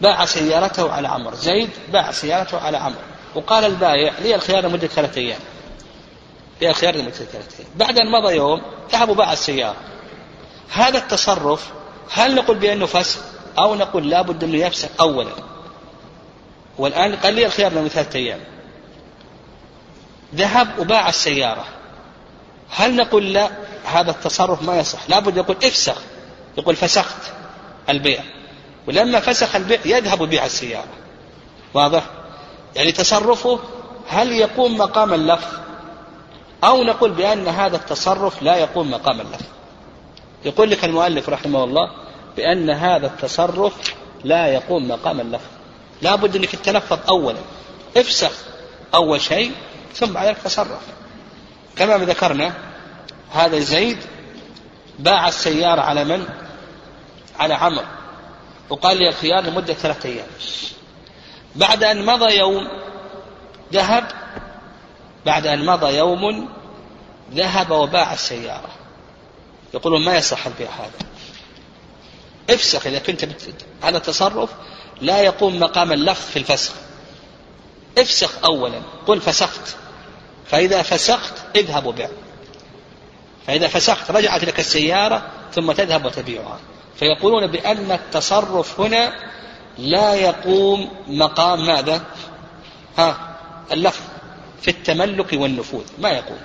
باع 0.00 0.24
سيارته 0.24 0.92
على 0.92 1.08
عمر 1.08 1.34
زيد 1.34 1.70
باع 1.92 2.12
سيارته 2.12 2.58
على 2.58 2.76
عمر 2.76 2.98
وقال 3.34 3.64
البائع 3.64 4.12
لي 4.22 4.34
الخيار 4.34 4.66
لمدة 4.66 4.86
ثلاثة 4.86 5.20
أيام. 5.20 5.40
لي 6.60 6.70
الخيار 6.70 6.94
لمدة 6.94 7.10
ثلاثة 7.10 7.58
أيام. 7.58 7.70
بعد 7.76 7.98
أن 7.98 8.10
مضى 8.10 8.34
يوم 8.36 8.62
ذهب 8.92 9.08
وباع 9.08 9.32
السيارة. 9.32 9.76
هذا 10.72 10.98
التصرف 10.98 11.70
هل 12.10 12.34
نقول 12.34 12.58
بأنه 12.58 12.86
فسق؟ 12.86 13.20
أو 13.58 13.74
نقول 13.74 14.10
لابد 14.10 14.44
أنه 14.44 14.58
يفسق 14.58 15.02
أولا. 15.02 15.32
والآن 16.78 17.16
قال 17.16 17.34
لي 17.34 17.46
الخيار 17.46 17.72
لمدة 17.72 17.88
ثلاثة 17.88 18.18
أيام. 18.18 18.40
ذهب 20.34 20.78
وباع 20.78 21.08
السيارة. 21.08 21.64
هل 22.70 22.96
نقول 22.96 23.32
لا؟ 23.32 23.50
هذا 23.84 24.10
التصرف 24.10 24.62
ما 24.62 24.78
يصح. 24.78 24.98
لابد 25.08 25.36
يقول 25.36 25.56
افسخ. 25.64 25.96
يقول 26.58 26.76
فسخت 26.76 27.22
البيع. 27.88 28.22
ولما 28.88 29.20
فسخ 29.20 29.56
البيع 29.56 29.78
يذهب 29.84 30.22
بيع 30.22 30.46
السيارة. 30.46 30.88
واضح؟ 31.74 32.02
يعني 32.76 32.92
تصرفه 32.92 33.58
هل 34.08 34.32
يقوم 34.32 34.78
مقام 34.78 35.14
اللفظ 35.14 35.48
أو 36.64 36.84
نقول 36.84 37.10
بأن 37.10 37.48
هذا 37.48 37.76
التصرف 37.76 38.42
لا 38.42 38.56
يقوم 38.56 38.90
مقام 38.90 39.20
اللفظ 39.20 39.46
يقول 40.44 40.70
لك 40.70 40.84
المؤلف 40.84 41.28
رحمه 41.28 41.64
الله 41.64 41.90
بأن 42.36 42.70
هذا 42.70 43.06
التصرف 43.06 43.72
لا 44.24 44.46
يقوم 44.46 44.88
مقام 44.88 45.20
اللفظ 45.20 45.50
لا 46.02 46.14
بد 46.14 46.36
أنك 46.36 46.56
تتلفظ 46.56 46.98
أولا. 47.08 47.38
افسخ 47.96 48.32
أول 48.94 49.20
شيء 49.20 49.52
ثم 49.94 50.12
بعد 50.12 50.26
ذلك 50.26 50.38
تصرف. 50.38 50.80
كما 51.76 51.98
ذكرنا 51.98 52.54
هذا 53.32 53.58
زيد 53.58 53.98
باع 54.98 55.28
السيارة 55.28 55.80
على 55.80 56.04
من؟ 56.04 56.24
على 57.38 57.54
عمر 57.54 57.84
وقال 58.70 58.96
لي 58.96 59.08
الخيار 59.08 59.40
لمدة 59.40 59.74
ثلاثة 59.74 60.08
أيام. 60.08 60.26
بعد 61.56 61.84
أن 61.84 62.06
مضى 62.06 62.36
يوم 62.36 62.68
ذهب 63.72 64.12
بعد 65.26 65.46
أن 65.46 65.66
مضى 65.66 65.96
يوم 65.96 66.48
ذهب 67.34 67.70
وباع 67.70 68.12
السيارة. 68.12 68.68
يقولون 69.74 70.04
ما 70.04 70.16
يصح 70.16 70.46
البيع 70.46 70.70
هذا؟ 70.70 71.08
افسخ 72.50 72.86
إذا 72.86 72.98
كنت. 72.98 73.24
هذا 73.82 73.98
تصرف 73.98 74.50
لا 75.00 75.20
يقوم 75.20 75.60
مقام 75.60 75.92
اللفظ 75.92 76.30
في 76.30 76.38
الفسخ. 76.38 76.72
افسخ 77.98 78.44
أولا. 78.44 78.80
قل 79.06 79.20
فسخت. 79.20 79.76
فإذا 80.50 80.82
فسخت 80.82 81.34
اذهب 81.56 81.86
وبيع 81.86 82.08
فإذا 83.46 83.68
فسخت 83.68 84.10
رجعت 84.10 84.44
لك 84.44 84.60
السيارة 84.60 85.30
ثم 85.54 85.72
تذهب 85.72 86.04
وتبيعها. 86.04 86.60
فيقولون 86.96 87.46
بأن 87.46 87.92
التصرف 87.92 88.80
هنا 88.80 89.12
لا 89.78 90.14
يقوم 90.14 90.90
مقام 91.06 91.66
ماذا؟ 91.66 92.02
ها 92.98 93.36
اللفظ 93.72 94.02
في 94.62 94.68
التملك 94.68 95.32
والنفوذ. 95.32 95.84
ما 95.98 96.10
يقوم. 96.10 96.38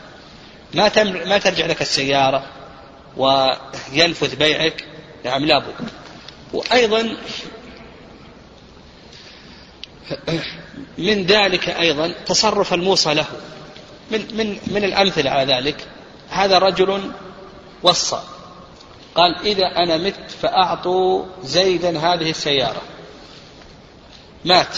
ما 0.73 1.03
ما 1.03 1.37
ترجع 1.37 1.65
لك 1.65 1.81
السيارة 1.81 2.43
وينفذ 3.17 4.35
بيعك. 4.35 4.83
نعم 5.25 5.45
لابد 5.45 5.73
وأيضا 6.53 7.17
من 10.97 11.25
ذلك 11.25 11.69
أيضا 11.69 12.13
تصرف 12.25 12.73
الموصى 12.73 13.13
له. 13.13 13.25
من 14.11 14.37
من 14.37 14.57
من 14.67 14.83
الأمثلة 14.83 15.31
على 15.31 15.53
ذلك. 15.53 15.87
هذا 16.29 16.57
رجل 16.57 17.11
وصى. 17.83 18.21
قال 19.15 19.35
إذا 19.45 19.65
أنا 19.65 19.97
مت 19.97 20.31
فأعطوا 20.41 21.25
زيدا 21.43 21.99
هذه 21.99 22.29
السيارة. 22.29 22.81
مات. 24.45 24.77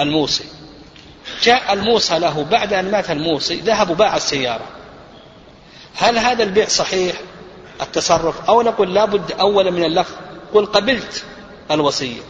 الموصي. 0.00 0.44
جاء 1.42 1.72
الموصى 1.72 2.18
له. 2.18 2.46
بعد 2.50 2.72
أن 2.72 2.90
مات 2.90 3.10
الموصي 3.10 3.60
ذهب 3.60 3.90
وباع 3.90 4.16
السيارة. 4.16 4.66
هل 5.96 6.18
هذا 6.18 6.42
البيع 6.42 6.68
صحيح؟ 6.68 7.16
التصرف. 7.80 8.50
أو 8.50 8.62
نقول 8.62 8.94
لابد 8.94 9.32
أولا 9.32 9.70
من 9.70 9.84
اللفظ 9.84 10.14
قل 10.54 10.66
قبلت 10.66 11.24
الوصية. 11.70 12.20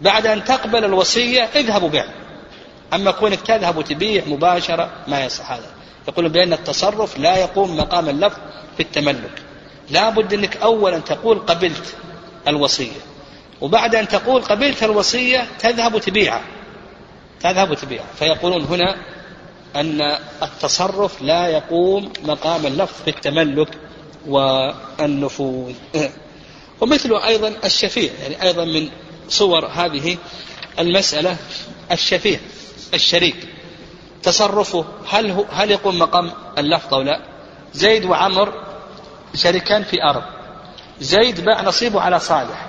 بعد 0.00 0.26
أن 0.26 0.44
تقبل 0.44 0.84
الوصية 0.84 1.42
اذهب 1.42 1.82
وبيع. 1.82 2.06
أما 2.92 3.10
كونك 3.10 3.40
تذهب 3.40 3.76
وتبيع 3.76 4.24
مباشرة 4.26 4.90
ما 5.08 5.24
يصح 5.24 5.52
هذا. 5.52 5.70
يقول 6.08 6.28
بأن 6.28 6.52
التصرف 6.52 7.18
لا 7.18 7.36
يقوم 7.36 7.76
مقام 7.76 8.08
اللفظ 8.08 8.38
في 8.76 8.82
التملك. 8.82 9.42
لا 9.90 10.10
بد 10.10 10.34
أنك 10.34 10.56
أولا 10.56 10.98
تقول 10.98 11.38
قبلت 11.38 11.94
الوصية 12.48 13.00
وبعد 13.60 13.94
أن 13.94 14.08
تقول 14.08 14.42
قبلت 14.42 14.82
الوصية 14.82 15.46
تذهب 15.58 15.98
تبيعها 15.98 16.42
تذهب 17.40 17.74
تبيعها 17.74 18.12
فيقولون 18.18 18.64
هنا 18.64 18.96
أن 19.76 20.16
التصرف 20.42 21.22
لا 21.22 21.48
يقوم 21.48 22.12
مقام 22.24 22.66
اللفظ 22.66 23.02
في 23.04 23.10
التملك 23.10 23.68
والنفوذ. 24.26 25.74
ومثله 26.80 27.26
أيضا 27.26 27.52
الشفيع 27.64 28.12
يعني 28.22 28.42
أيضا 28.42 28.64
من 28.64 28.88
صور 29.28 29.66
هذه 29.66 30.16
المسألة 30.78 31.36
الشفيع. 31.92 32.40
الشريك. 32.94 33.48
تصرفه 34.22 34.84
هل 35.08 35.30
هو 35.30 35.44
هل 35.52 35.70
يقوم 35.70 35.98
مقام 35.98 36.32
اللفظ 36.58 36.94
أو 36.94 37.02
لا؟ 37.02 37.20
زيد 37.72 38.04
وعمر 38.04 38.64
شريكان 39.34 39.82
في 39.82 40.02
أرض. 40.02 40.22
زيد 41.00 41.44
باع 41.44 41.62
نصيبه 41.62 42.00
على 42.00 42.20
صالح. 42.20 42.66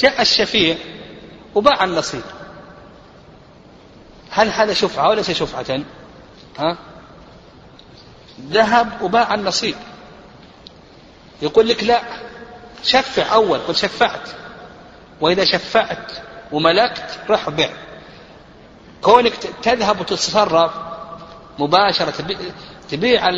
جاء 0.00 0.22
الشفيع 0.22 0.76
وباع 1.54 1.84
النصيب. 1.84 2.22
هل 4.30 4.48
هذا 4.48 4.74
شفعة 4.74 5.08
وليس 5.08 5.30
شفعة؟ 5.30 5.80
ها؟ 6.58 6.76
ذهب 8.50 9.02
وباع 9.02 9.34
النصيب. 9.34 9.74
يقول 11.42 11.68
لك 11.68 11.84
لا 11.84 12.02
شفع 12.84 13.34
أول 13.34 13.58
قل 13.58 13.76
شفعت. 13.76 14.28
وإذا 15.20 15.44
شفعت 15.44 16.12
وملكت 16.52 17.18
رح 17.30 17.50
بيع. 17.50 17.70
كونك 19.02 19.32
تذهب 19.62 20.00
وتتصرف 20.00 20.72
مباشرة 21.58 22.14
تبيع 22.90 23.28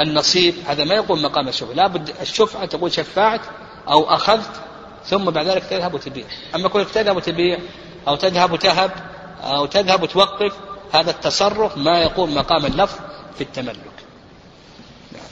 النصيب 0.00 0.54
هذا 0.66 0.84
ما 0.84 0.94
يقوم 0.94 1.22
مقام 1.22 1.48
الشفعة 1.48 1.72
لابد 1.72 2.14
الشفعة 2.20 2.66
تقول 2.66 2.92
شفعت 2.92 3.40
أو 3.88 4.14
أخذت 4.14 4.50
ثم 5.06 5.24
بعد 5.24 5.46
ذلك 5.46 5.64
تذهب 5.64 5.94
وتبيع. 5.94 6.24
أما 6.54 6.68
كونك 6.68 6.90
تذهب 6.90 7.16
وتبيع 7.16 7.58
أو 8.08 8.16
تذهب 8.16 8.52
وتهب 8.52 8.90
أو 9.42 9.66
تذهب 9.66 10.02
وتوقف 10.02 10.52
هذا 10.92 11.10
التصرف 11.10 11.76
ما 11.76 11.98
يقوم 11.98 12.34
مقام 12.34 12.66
اللفظ 12.66 12.98
في 13.34 13.40
التملك. 13.40 13.76
نعم. 15.12 15.22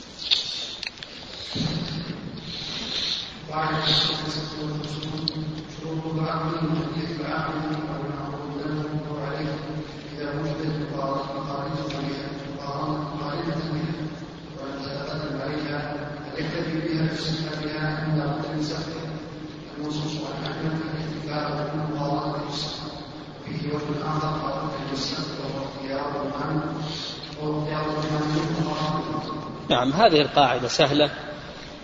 نعم 29.68 29.92
هذه 29.92 30.20
القاعدة 30.20 30.68
سهلة 30.68 31.10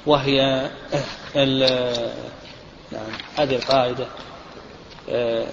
وهي 0.07 0.71
نعم 2.93 3.13
هذه 3.39 3.57
القاعدة 3.57 4.07
آه، 5.11 5.47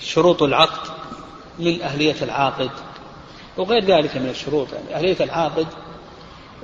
شروط 0.00 0.42
العقد 0.42 0.90
من 1.58 1.82
أهلية 1.82 2.22
العاقد 2.22 2.70
وغير 3.56 3.84
ذلك 3.84 4.16
من 4.16 4.28
الشروط 4.28 4.68
يعني 4.72 4.94
أهلية 4.94 5.24
العاقد 5.24 5.66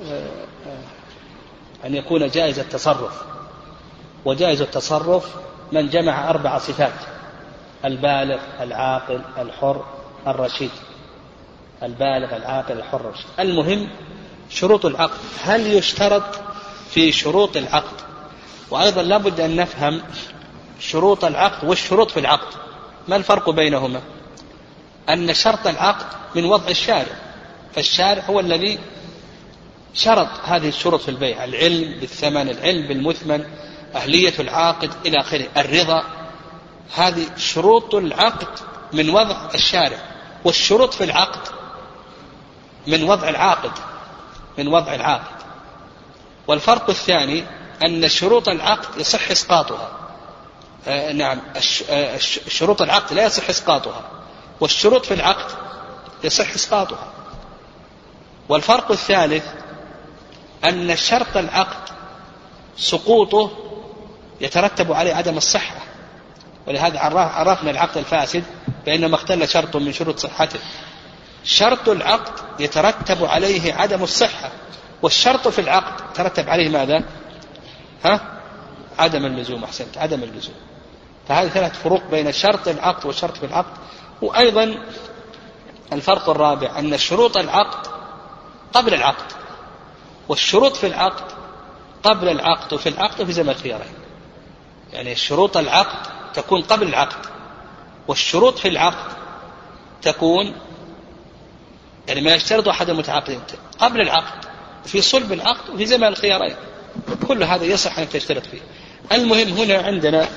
آه، 0.05 0.29
آه، 0.67 1.87
أن 1.87 1.95
يكون 1.95 2.29
جائز 2.29 2.59
التصرف 2.59 3.23
وجائز 4.25 4.61
التصرف 4.61 5.37
من 5.73 5.89
جمع 5.89 6.31
أربع 6.31 6.59
صفات 6.59 6.93
البالغ 7.85 8.39
العاقل 8.61 9.21
الحر 9.39 9.85
الرشيد 10.27 10.71
البالغ 11.83 12.37
العاقل 12.37 12.79
الحر 12.79 13.01
الرشيد. 13.01 13.27
المهم 13.41 13.89
شروط 14.51 14.87
العقد. 14.87 15.19
هل 15.43 15.67
يشترط 15.67 16.41
في 16.91 17.13
شروط 17.13 17.57
العقد؟ 17.57 18.01
وأيضا 18.71 19.03
لابد 19.03 19.41
أن 19.41 19.57
نفهم 19.57 20.03
شروط 20.81 21.25
العقد 21.25 21.69
والشروط 21.69 22.11
في 22.11 22.21
العقد. 22.21 22.55
ما 23.09 23.17
الفرق 23.17 23.51
بينهما؟ 23.51 24.01
أن 25.09 25.35
شرط 25.35 25.67
العقد 25.67 26.07
من 26.35 26.45
وضع 26.45 26.69
الشارع. 26.69 27.17
فالشارع 27.75 28.25
هو 28.25 28.41
الذي 28.41 28.79
شرط 29.95 30.29
هذه 30.45 30.69
الشروط 30.69 31.01
في 31.01 31.09
البيع. 31.09 31.45
العلم 31.45 32.01
بالثمن 32.01 32.49
العلم 32.49 32.89
بالمثمن 32.89 33.45
أهلية 33.95 34.35
العاقد 34.39 34.91
إلى 35.07 35.21
آخره. 35.21 35.49
الرضا. 35.57 36.05
هذه 36.95 37.27
شروط 37.37 37.95
العقد 37.95 38.49
من 38.93 39.11
وضع 39.11 39.49
الشارع. 39.55 39.99
والشروط 40.45 40.95
في 40.95 41.05
العقد 41.05 41.49
من 42.87 43.03
وضع 43.03 43.29
العاقد. 43.29 43.73
من 44.59 44.69
وضع 44.69 44.95
العاقد 44.95 45.41
والفرق 46.47 46.91
الثاني 46.91 47.45
أن 47.85 48.09
شروط 48.09 48.49
العقد 48.49 49.01
يصح 49.01 49.31
إسقاطها. 49.31 49.91
آه 50.89 51.13
نعم 51.13 51.41
آه 51.91 52.19
شروط 52.49 52.83
العقد 52.83 53.13
لا 53.13 53.25
يصح 53.25 53.49
إسقاطها. 53.49 54.03
والشروط 54.61 55.07
في 55.07 55.15
العقد 55.15 55.55
يصح 56.25 56.55
إسقاطها. 56.55 57.13
والفرق 58.49 58.91
الثالث 58.91 59.45
أن 60.65 60.97
شرط 60.97 61.37
العقد 61.37 61.91
سقوطه 62.77 63.51
يترتب 64.41 64.93
عليه 64.93 65.15
عدم 65.15 65.37
الصحة. 65.37 65.77
ولهذا 66.67 67.01
عرفنا 67.01 67.71
العقد 67.71 67.99
الفاسد 67.99 68.45
بأنما 68.87 69.15
اختل 69.15 69.49
شرط 69.49 69.77
من 69.77 69.93
شروط 69.93 70.19
صحته. 70.19 70.61
شرط 71.45 71.89
العقد 71.89 72.61
يترتب 72.61 73.25
عليه 73.25 73.75
عدم 73.75 74.03
الصحة. 74.03 74.51
والشرط 75.03 75.49
في 75.49 75.61
العقد 75.61 76.13
ترتب 76.13 76.51
عليه 76.51 76.69
ماذا؟ 76.69 77.05
ها؟ 78.05 78.21
عدم 78.99 79.27
اللزوم 79.27 79.65
أحسنت 79.65 79.99
عدم 79.99 80.23
اللزوم. 80.23 80.55
فهذه 81.29 81.49
ثلاث 81.49 81.83
فروق 81.83 82.03
بين 82.11 82.33
شرط 82.33 82.69
العقد 82.69 83.07
والشرط 83.07 83.37
في 83.37 83.47
العقد. 83.47 83.79
وأيضا 84.23 84.75
الفرق 85.93 86.29
الرابع 86.29 86.79
أن 86.79 86.99
شروط 86.99 87.37
العقد 87.37 87.91
قبل 88.73 88.95
العقد 88.95 89.33
والشروط 90.29 90.77
في 90.77 90.87
العقد 90.87 91.25
قبل 92.03 92.29
العقد 92.29 92.73
وفي 92.73 92.89
العقد 92.89 93.21
وفي 93.21 93.33
زمن 93.33 93.49
الخيارين. 93.49 93.95
يعني 94.93 95.15
شروط 95.15 95.57
العقد 95.57 96.11
تكون 96.35 96.63
قبل 96.63 96.89
العقد 96.89 97.27
والشروط 98.09 98.59
في 98.59 98.69
العقد 98.69 99.13
تكون 100.03 100.55
يعني 102.09 102.21
ما 102.21 102.35
يشترط 102.35 102.69
أحد 102.69 102.91
المتعاقدين. 102.91 103.41
قبل 103.79 104.01
العقد 104.01 104.45
في 104.85 105.01
صلب 105.01 105.33
العقد 105.33 105.71
وفي 105.71 105.87
زمن 105.87 106.05
الخيارين. 106.05 106.57
كل 107.29 107.43
هذا 107.43 107.65
يصح 107.65 107.99
أن 107.99 108.09
تشترط 108.09 108.47
فيه. 108.47 108.61
المهم 109.13 109.49
هنا 109.49 109.79
عندنا 109.79 110.29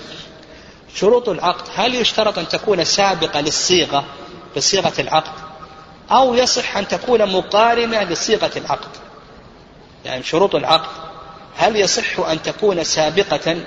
شروط 0.96 1.30
العقد. 1.30 1.68
هل 1.76 1.96
يشترط 1.96 2.40
أن 2.40 2.48
تكون 2.48 2.84
سابقة 2.84 3.42
للصيغة 3.42 4.06
لصيغة 4.56 4.94
العقد؟ 5.00 5.32
أو 6.12 6.36
يصح 6.36 6.78
أن 6.78 6.88
تكون 6.88 7.32
مقارنة 7.32 8.04
لصيغة 8.04 8.52
العقد؟ 8.58 8.90
يعني 10.06 10.24
شروط 10.24 10.56
العقد. 10.56 10.90
هل 11.58 11.76
يصح 11.76 12.20
أن 12.20 12.42
تكون 12.42 12.84
سابقة 12.84 13.58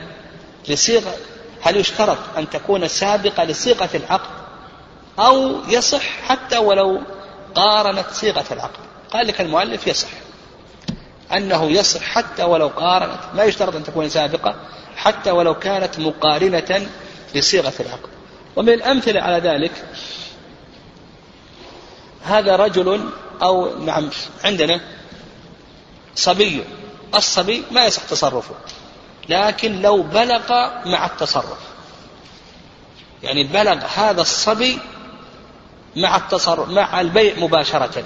لصيغة؟ 0.69 1.15
هل 1.63 1.77
يشترط 1.77 2.19
أن 2.37 2.51
تكون 2.51 2.89
سابقة 2.89 3.45
لصيغة 3.45 3.91
العقد؟ 3.95 4.31
أو 5.19 5.57
يصح 5.69 6.03
حتى 6.29 6.59
ولو 6.59 7.01
قارنت 7.57 8.11
صيغة 8.13 8.45
العقد 8.51 8.81
قال 9.13 9.27
لك 9.27 9.41
المؤلف 9.41 9.87
يصح. 9.87 10.09
أنه 11.33 11.71
يصح 11.71 12.01
حتى 12.01 12.43
ولو 12.43 12.69
قارنت. 12.69 13.21
ما 13.35 13.45
يشترط 13.45 13.77
أن 13.77 13.85
تكون 13.85 14.09
سابقة. 14.09 14.55
حتى 14.97 15.31
ولو 15.31 15.55
كانت 15.55 15.99
مقارنة 15.99 16.89
لصيغة 17.35 17.73
العقد 17.81 18.09
ومن 18.57 18.69
الأمثلة 18.69 19.21
على 19.21 19.39
ذلك 19.49 19.73
هذا 22.23 22.57
رجل 22.57 23.11
أو 23.43 23.79
نعم 23.79 24.11
عندنا 24.45 24.81
صبي. 26.15 26.65
الصبي 27.15 27.65
ما 27.71 27.87
يصح 27.87 28.03
تصرفه. 28.03 28.55
لكن 29.29 29.83
لو 29.83 30.03
بلغ 30.03 30.53
مع 30.87 31.07
التصرف. 31.07 31.59
يعني 33.23 33.45
بلغ 33.45 33.85
هذا 33.97 34.21
الصبي 34.21 34.79
مع 35.97 36.17
التصرف 36.17 36.69
مع 36.69 37.01
البيع 37.01 37.35
مباشرة. 37.39 38.05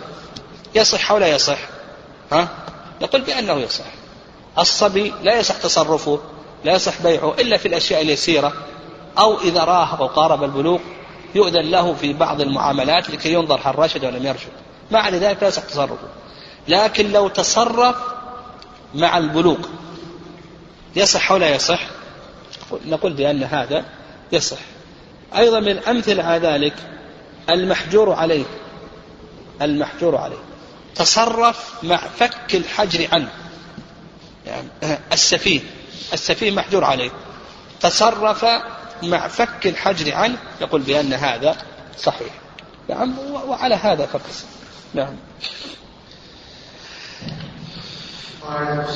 يصح 0.75 1.11
أو 1.11 1.19
لا 1.19 1.27
يصح؟ 1.27 1.59
ها؟ 2.33 2.49
نقول 3.03 3.21
بأنه 3.21 3.53
يصح. 3.53 3.85
الصبي 4.59 5.13
لا 5.23 5.39
يصح 5.39 5.57
تصرفه 5.57 6.21
لا 6.65 6.73
يصح 6.73 7.03
بيعه 7.03 7.35
إلا 7.39 7.57
في 7.57 7.69
الأشياء 7.69 8.03
اليسيرة. 8.03 8.53
أو 9.19 9.41
إذا 9.41 9.65
راهق 9.65 10.03
وقارب 10.03 10.45
البلوغ 10.45 10.79
يؤذن 11.35 11.71
له 11.71 11.95
في 11.95 12.13
بعض 12.13 12.41
المعاملات 12.41 13.11
لكي 13.11 13.33
ينظر 13.33 13.61
هل 13.65 13.79
رشد 13.79 14.05
ولم 14.05 14.27
يرشد 14.27 14.53
مع 14.91 15.09
ذلك 15.09 15.43
لا 15.43 15.49
يصح 15.49 15.63
تصرفه. 15.63 16.09
لكن 16.69 17.13
لو 17.13 17.29
تصرف 17.29 17.97
مع 18.95 19.19
البلوغ 19.19 19.59
يصح 20.97 21.33
أو 21.33 21.37
لا 21.37 21.55
يصح؟ 21.55 21.81
نقول 22.87 23.13
بأن 23.13 23.43
هذا 23.43 23.85
يصح. 24.33 24.59
أيضا 25.37 25.61
من 25.61 25.69
الأمثلة 25.69 26.23
على 26.23 26.49
ذلك 26.49 26.75
المحجور 27.51 28.13
عليه 28.13 28.45
المحجور 29.63 30.17
عليه 30.17 30.39
تصرف 30.95 31.85
مع 31.85 31.97
فك 31.97 32.55
الحجر 32.55 33.09
عنه. 33.13 33.29
يعني 34.47 34.69
السفيه. 35.13 35.61
السفيه 36.13 36.51
محجور 36.51 36.85
عليه 36.85 37.11
تصرف 37.81 38.47
مع 39.03 39.29
فك 39.29 39.67
الحجر 39.67 40.15
عنه. 40.15 40.39
يقول 40.61 40.81
بأن 40.81 41.13
هذا 41.13 41.57
صحيح. 41.99 42.33
نعم 42.89 43.19
وعلى 43.19 43.75
هذا 43.75 44.07
فقس. 44.07 44.45
نعم. 44.95 45.17
قال 48.43 48.87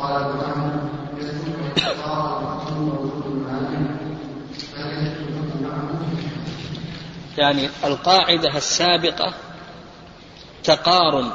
وقال 0.00 0.40
يعني 7.38 7.68
القاعدة 7.84 8.56
السابقة 8.56 9.34
تقارن 10.64 11.30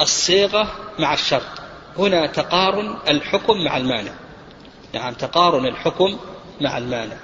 الصيغة 0.00 0.72
مع 0.98 1.14
الشرط. 1.14 1.42
هنا 1.98 2.26
تقارن 2.26 2.96
الحكم 3.08 3.64
مع 3.64 3.76
المانع. 3.76 4.12
نعم 4.94 5.14
تقارن 5.14 5.66
الحكم 5.66 6.18
مع 6.60 6.78
المانع. 6.78 7.16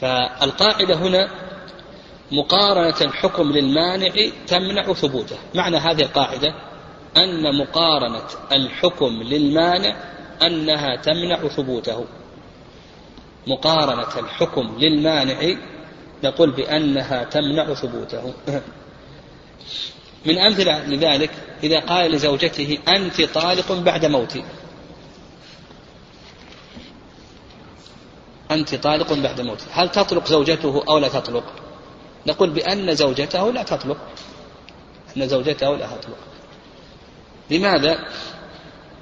فالقاعدة 0.00 0.94
هنا 0.94 1.30
مقارنة 2.32 3.00
الحكم 3.00 3.42
للمانع 3.42 4.12
تمنع 4.46 4.92
ثبوته. 4.92 5.36
معنى 5.54 5.76
هذه 5.76 6.02
القاعدة 6.02 6.69
أن 7.16 7.58
مقارنة 7.58 8.26
الحكم 8.52 9.22
للمانع 9.22 9.96
أنها 10.42 10.96
تمنع 10.96 11.48
ثبوته. 11.48 12.04
مقارنة 13.46 14.18
الحكم 14.18 14.78
للمانع 14.78 15.56
نقول 16.24 16.50
بأنها 16.50 17.24
تمنع 17.24 17.74
ثبوته. 17.74 18.34
من 20.26 20.38
أمثلة 20.38 20.86
لذلك 20.86 21.30
إذا 21.62 21.80
قال 21.80 22.10
لزوجته 22.10 22.78
أنت 22.88 23.22
طالق 23.22 23.72
بعد 23.72 24.06
موتي. 24.06 24.44
أنت 28.50 28.74
طالق 28.74 29.12
بعد 29.12 29.40
موتي. 29.40 29.64
هل 29.72 29.88
تطلق 29.88 30.26
زوجته 30.26 30.84
أو 30.88 30.98
لا 30.98 31.08
تطلق؟ 31.08 31.44
نقول 32.26 32.50
بأن 32.50 32.94
زوجته 32.94 33.52
لا 33.52 33.62
تطلق. 33.62 33.96
أن 35.16 35.28
زوجته 35.28 35.76
لا 35.76 35.86
تطلق. 35.86 36.18
لماذا؟ 37.50 37.98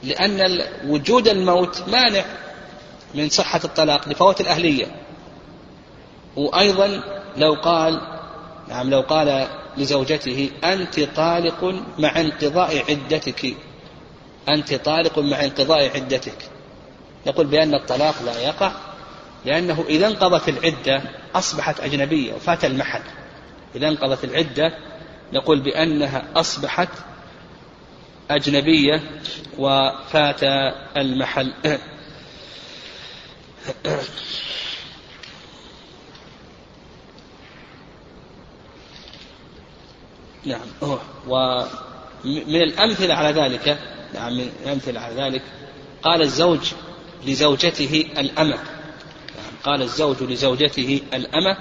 لأن 0.03 0.61
وجود 0.86 1.28
الموت 1.28 1.88
مانع 1.88 2.24
من 3.14 3.28
صحة 3.28 3.61
الطلاق 3.64 4.09
لفوات 4.09 4.40
الأهلية. 4.40 4.86
وأيضا 6.36 7.03
لو 7.36 7.55
قال 7.55 8.01
نعم 8.68 8.90
لو 8.90 9.01
قال 9.01 9.46
لزوجته 9.76 10.51
أنت 10.64 11.01
طالق 11.01 11.74
مع 11.99 12.20
انقضاء 12.20 12.84
عدتك. 12.88 13.55
أنت 14.49 14.74
طالق 14.74 15.18
مع 15.18 15.44
انقضاء 15.44 15.90
عدتك. 15.94 16.51
يقول 17.26 17.46
بأن 17.46 17.74
الطلاق 17.74 18.14
لا 18.24 18.40
يقع 18.40 18.72
لأنه 19.44 19.84
إذا 19.88 20.07
انقضت 20.07 20.49
العدة 20.49 21.03
أصبحت 21.34 21.80
أجنبية 21.80 22.32
وفات 22.34 22.64
المحل. 22.64 23.03
إذا 23.74 23.88
انقضت 23.88 24.24
العدة 24.24 24.74
نقول 25.32 25.61
بأنها 25.61 26.22
أصبحت 26.36 26.88
أجنبية 28.31 29.03
وفات 29.59 30.41
المحل. 30.97 31.53
نعم 40.45 40.66
ومن 41.29 42.62
الأمثلة 42.62 43.14
على 43.14 43.41
ذلك 43.43 43.79
نعم 44.14 44.33
من 44.33 44.51
الأمثلة 44.64 45.01
على 45.01 45.14
ذلك 45.14 45.43
قال 46.03 46.22
الزوج 46.22 46.72
لزوجته 47.26 48.05
الأمة. 48.18 48.57
نعم 48.57 49.53
قال 49.64 49.83
الزوج 49.83 50.22
لزوجته 50.22 51.01
الأمة 51.14 51.57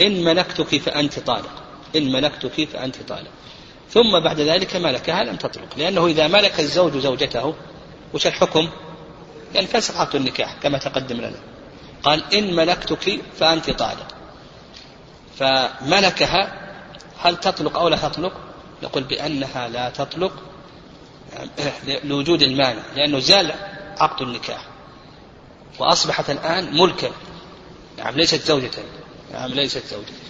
إن 0.00 0.24
ملكتك 0.24 0.76
فأنت 0.80 1.18
طالق. 1.18 1.62
إن 1.96 2.12
ملكتك 2.12 2.64
فأنت 2.64 2.96
طالق. 3.08 3.30
ثم 3.90 4.20
بعد 4.24 4.40
ذلك 4.40 4.76
ملكها 4.76 5.24
لم 5.24 5.36
تطلق 5.36 5.68
لأنه 5.76 6.06
إذا 6.06 6.28
ملك 6.28 6.60
الزوج 6.60 6.96
زوجته 6.96 7.54
وش 8.14 8.26
الحكم؟ 8.26 8.68
ينفسخ 9.54 9.96
عقد 9.96 10.14
النكاح 10.14 10.54
كما 10.62 10.78
تقدم 10.78 11.16
لنا. 11.16 11.38
قال 12.02 12.34
إن 12.34 12.56
ملكتك 12.56 13.20
فأنت 13.38 13.70
طالق. 13.70 14.06
فملكها 15.38 16.68
هل 17.18 17.36
تطلق 17.36 17.78
أو 17.78 17.88
لا 17.88 17.96
تطلق؟ 17.96 18.32
نقول 18.82 19.02
بأنها 19.02 19.68
لا 19.68 19.90
تطلق 19.90 20.32
لوجود 22.04 22.42
المانع 22.42 22.82
لأنه 22.96 23.18
زال 23.18 23.52
عقد 23.98 24.22
النكاح. 24.22 24.64
وأصبحت 25.78 26.30
الآن 26.30 26.76
ملكا. 26.76 27.10
نعم 27.98 28.14
ليست 28.14 28.42
زوجة. 28.42 28.70
نعم 29.32 29.50
ليست 29.50 29.86
زوجة. 29.86 30.27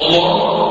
الله 0.00 0.67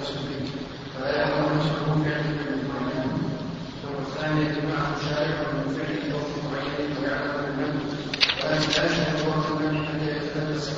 المشركين 0.00 0.46
فلا 0.98 1.28
يكون 1.28 1.52
المشرك 1.52 1.84
فعلا 2.04 2.22
من 2.22 2.46
المعين 2.54 3.12
والثاني 3.96 4.44
جماعة 4.44 4.96
سارقا 5.04 5.52
من 5.52 5.74
فعل 5.74 6.10
يوم 6.10 6.24
معين 6.52 6.90
ويعلم 7.02 7.56
منه 7.58 7.80
ولا 8.44 8.56
يشهد 8.56 9.28
وقت 9.28 9.62
منه 9.62 9.84
حتى 9.86 10.16
يتلبس 10.16 10.70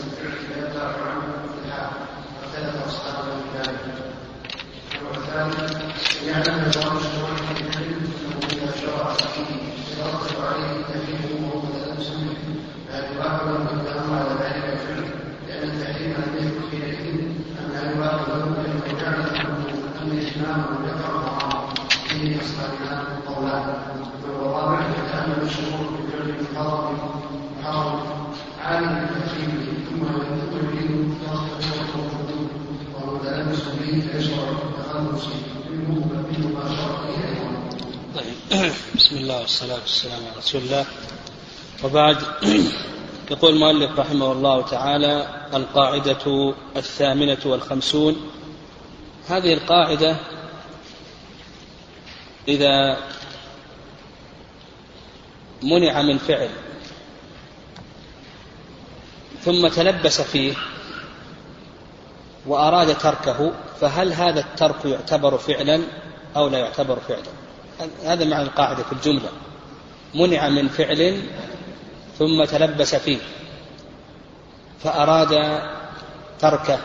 بسم 38.97 39.16
الله 39.16 39.41
والصلاة 39.41 39.81
والسلام 39.81 40.20
على 40.27 40.37
رسول 40.39 40.62
الله. 40.62 40.85
وبعد 41.85 42.16
يقول 43.31 43.55
المؤلف 43.55 43.99
رحمه 43.99 44.33
الله 44.33 44.62
تعالى 44.62 45.29
القاعدة 45.55 46.55
الثامنة 46.77 47.39
والخمسون. 47.45 48.31
هذه 49.29 49.55
القاعدة 49.55 50.16
إذا 52.49 52.97
منع 55.62 56.03
من 56.03 56.18
فعل 56.18 56.51
ثم 59.45 59.68
تلبس 59.68 60.20
فيه 60.20 60.55
وأراد 62.47 62.99
تركه 62.99 63.53
فهل 63.81 64.12
هذا 64.12 64.41
الترك 64.41 64.85
يعتبر 64.85 65.39
فعلا 65.39 65.83
أو 66.37 66.49
لا 66.49 66.59
يعتبر 66.59 67.01
فعلا؟ 67.01 67.52
هذا 68.05 68.24
معنى 68.24 68.43
القاعدة 68.43 68.83
في 68.83 68.93
الجملة. 68.93 69.28
منع 70.14 70.49
من 70.49 70.68
فعل 70.68 71.22
ثم 72.18 72.45
تلبس 72.45 72.95
فيه. 72.95 73.18
فأراد 74.85 75.62
تركه. 76.39 76.78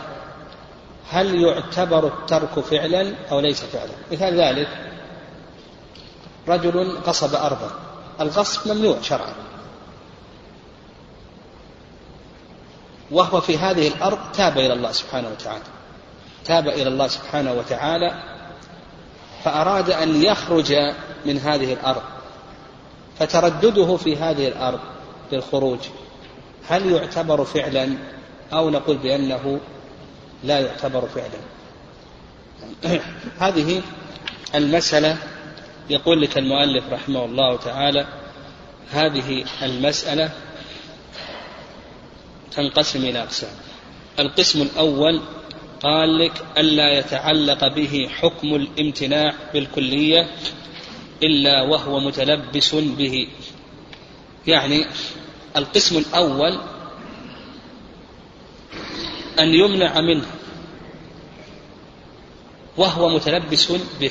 هل 1.10 1.42
يعتبر 1.42 2.06
الترك 2.06 2.60
فعلا 2.60 3.14
أو 3.30 3.40
ليس 3.40 3.64
فعلا؟ 3.64 3.92
مثال 4.12 4.40
ذلك 4.40 4.68
رجل 6.48 6.98
قصب 7.06 7.34
أرضا. 7.34 7.70
الغصب 8.20 8.72
ممنوع 8.72 9.00
شرعا. 9.02 9.34
وهو 13.10 13.40
في 13.40 13.58
هذه 13.58 13.88
الأرض 13.88 14.18
تاب 14.32 14.58
إلى 14.58 14.72
الله 14.72 14.92
سبحانه 14.92 15.28
وتعالى. 15.28 15.64
تاب 16.44 16.68
إلى 16.68 16.88
الله 16.88 17.08
سبحانه 17.08 17.52
وتعالى 17.52 18.37
فأراد 19.44 19.90
أن 19.90 20.22
يخرج 20.22 20.72
من 21.26 21.38
هذه 21.38 21.72
الأرض 21.72 22.02
فتردده 23.18 23.96
في 23.96 24.16
هذه 24.16 24.48
الأرض 24.48 24.80
للخروج 25.32 25.78
هل 26.68 26.92
يعتبر 26.92 27.44
فعلا 27.44 27.88
أو 28.52 28.70
نقول 28.70 28.96
بأنه 28.96 29.60
لا 30.44 30.60
يعتبر 30.60 31.08
فعلا؟ 31.08 31.40
هذه 33.44 33.82
المسألة 34.54 35.16
يقول 35.90 36.22
لك 36.22 36.38
المؤلف 36.38 36.84
رحمه 36.92 37.24
الله 37.24 37.56
تعالى 37.56 38.06
هذه 38.90 39.44
المسألة 39.62 40.30
تنقسم 42.52 42.98
إلى 42.98 43.22
أقسام. 43.22 43.50
القسم 44.18 44.62
الأول 44.62 45.20
قال 45.82 46.18
لك 46.18 46.44
ألا 46.58 46.98
يتعلق 46.98 47.68
به 47.68 48.08
حكم 48.08 48.54
الامتناع 48.54 49.34
بالكلية 49.54 50.30
إلا 51.22 51.62
وهو 51.62 52.00
متلبس 52.00 52.74
به. 52.74 53.28
يعني 54.46 54.86
القسم 55.56 55.98
الأول 55.98 56.58
أن 59.40 59.54
يمنع 59.54 60.00
منه 60.00 60.26
وهو 62.76 63.08
متلبس 63.08 63.72
به. 64.00 64.10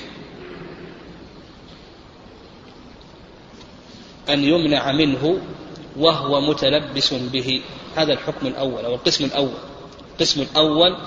أن 4.29 4.43
يمنع 4.43 4.91
منه 4.91 5.41
وهو 5.97 6.41
متلبس 6.41 7.13
به. 7.13 7.61
هذا 7.95 8.13
الحكم 8.13 8.47
الأول 8.47 8.85
أو 8.85 8.95
القسم 8.95 9.25
الأول. 9.25 9.57
القسم 10.11 10.41
الأول 10.41 10.97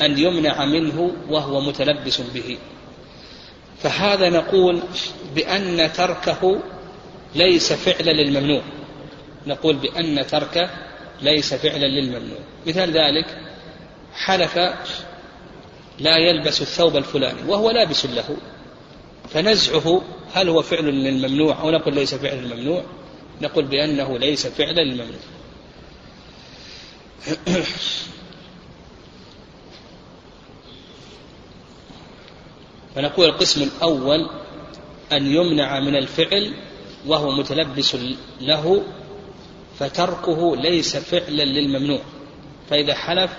أن 0.00 0.18
يمنع 0.18 0.64
منه 0.64 1.12
وهو 1.28 1.60
متلبس 1.60 2.20
به. 2.20 2.58
فهذا 3.78 4.28
نقول 4.28 4.80
بأن 5.34 5.92
تركه 5.92 6.60
ليس 7.34 7.72
فعلا 7.72 8.10
للممنوع. 8.10 8.62
نقول 9.46 9.76
بأن 9.76 10.26
تركه 10.26 10.70
ليس 11.22 11.54
فعلا 11.54 11.86
للممنوع. 11.86 12.38
مثال 12.66 12.90
ذلك 12.90 13.38
حلف 14.14 14.58
لا 15.98 16.16
يلبس 16.16 16.62
الثوب 16.62 16.96
الفلاني 16.96 17.42
وهو 17.48 17.70
لابس 17.70 18.06
له 18.06 18.36
فنزعه 19.34 20.02
هل 20.34 20.48
هو 20.48 20.62
فعل 20.62 20.84
للممنوع 20.84 21.60
أو 21.60 21.70
نقول 21.70 21.94
ليس 21.94 22.14
فعلا 22.14 22.40
للممنوع؟ 22.40 22.84
نقول 23.42 23.64
بأنه 23.64 24.18
ليس 24.18 24.46
فعلا 24.46 24.80
للممنوع. 24.80 25.20
فنقول 32.94 33.28
القسم 33.28 33.62
الأول 33.62 34.30
أن 35.12 35.26
يمنع 35.26 35.80
من 35.80 35.96
الفعل 35.96 36.54
وهو 37.06 37.30
متلبس 37.30 37.96
له 38.40 38.82
فتركه 39.78 40.56
ليس 40.56 40.96
فعلا 40.96 41.42
للممنوع. 41.42 42.00
فإذا 42.70 42.94
حلف 42.94 43.30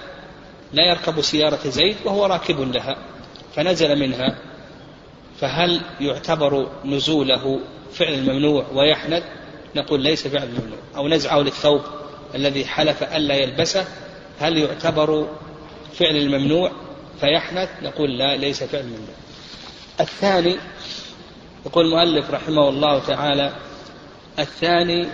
لا 0.74 0.89
يركب 0.89 1.22
سيارة 1.22 1.70
زيد 1.70 1.95
وهو 2.06 2.26
راكب 2.26 2.60
لها 2.60 2.97
فنزل 3.56 3.99
منها 3.99 4.38
فهل 5.39 5.82
يعتبر 5.99 6.70
نزوله 6.86 7.60
فعل 7.93 8.14
الممنوع 8.14 8.66
ويحنث؟ 8.74 9.24
نقول 9.76 10.01
ليس 10.01 10.28
فعل 10.28 10.43
الممنوع 10.43 10.78
أو 10.95 11.08
نزعه 11.08 11.39
للثوب 11.39 11.82
الذي 12.36 12.66
حلف 12.66 13.04
ألا 13.04 13.36
يلبسه 13.36 13.88
هل 14.39 14.58
يعتبر 14.58 15.28
فعل 15.93 16.16
الممنوع 16.16 16.72
فيحنث؟ 17.20 17.70
نقول 17.84 18.18
لا 18.18 18.36
ليس 18.36 18.64
فعل 18.64 18.82
الممنوع 18.82 19.22
الثاني 20.00 20.56
يقول 21.66 21.86
المؤلف 21.86 22.32
رحمه 22.32 22.70
الله 22.70 23.00
تعالى 23.00 23.54
الثاني 24.39 25.08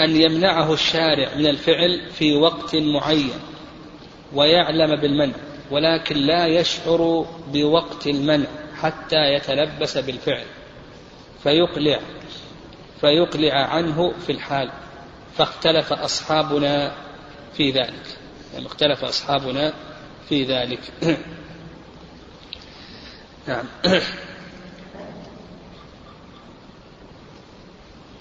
أن 0.00 0.16
يمنعه 0.16 0.72
الشارع 0.72 1.34
من 1.34 1.46
الفعل 1.46 2.10
في 2.10 2.34
وقت 2.34 2.76
معين 2.76 3.40
ويعلم 4.34 5.00
بالمنع 5.00 5.34
ولكن 5.70 6.16
لا 6.16 6.46
يشعر 6.46 7.26
بوقت 7.52 8.06
المنع 8.06 8.46
حتى 8.76 9.34
يتلبس 9.34 9.98
بالفعل 9.98 10.46
فيقلع 11.42 12.00
فيقلع 13.00 13.54
عنه 13.54 14.12
في 14.26 14.32
الحال 14.32 14.70
فاختلف 15.36 15.92
أصحابنا 15.92 16.92
في 17.54 17.70
ذلك 17.70 18.18
يعني 18.54 18.66
اختلف 18.66 19.04
أصحابنا 19.04 19.72
في 20.28 20.44
ذلك. 20.44 20.80
نعم. 23.48 23.64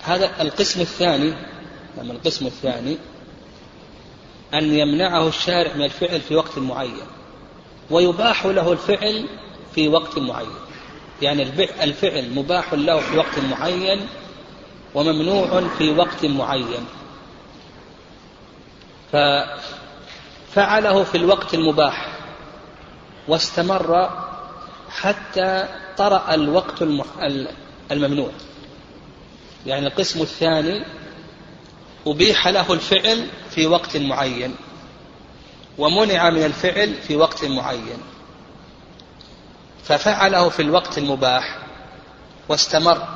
هذا 0.03 0.41
القسم 0.41 0.81
الثاني 0.81 1.33
نعم 1.97 2.11
القسم 2.11 2.45
الثاني 2.45 2.97
أن 4.53 4.73
يمنعه 4.73 5.27
الشارع 5.27 5.73
من 5.73 5.83
الفعل 5.83 6.21
في 6.21 6.35
وقت 6.35 6.57
معين 6.57 7.07
ويباح 7.89 8.45
له 8.45 8.71
الفعل 8.71 9.29
في 9.75 9.87
وقت 9.87 10.17
معين. 10.17 10.49
يعني 11.21 11.43
الفعل 11.83 12.33
مباح 12.35 12.73
له 12.73 12.99
في 12.99 13.17
وقت 13.17 13.39
معين 13.39 14.07
وممنوع 14.95 15.67
في 15.77 15.89
وقت 15.89 16.25
معين. 16.25 16.85
ففعله 19.11 21.03
في 21.03 21.17
الوقت 21.17 21.53
المباح 21.53 22.17
واستمر 23.27 24.26
حتى 25.01 25.67
طرأ 25.97 26.33
الوقت 26.33 26.81
الممنوع. 27.91 28.31
يعني 29.65 29.87
القسم 29.87 30.21
الثاني 30.21 30.85
أبيح 32.07 32.47
له 32.47 32.73
الفعل 32.73 33.27
في 33.49 33.67
وقت 33.67 33.97
معين 33.97 34.55
ومنع 35.77 36.29
من 36.29 36.45
الفعل 36.45 36.93
في 36.93 37.15
وقت 37.15 37.45
معين. 37.45 37.97
ففعله 39.83 40.49
في 40.49 40.61
الوقت 40.61 40.97
المباح 40.97 41.57
واستمر 42.49 43.07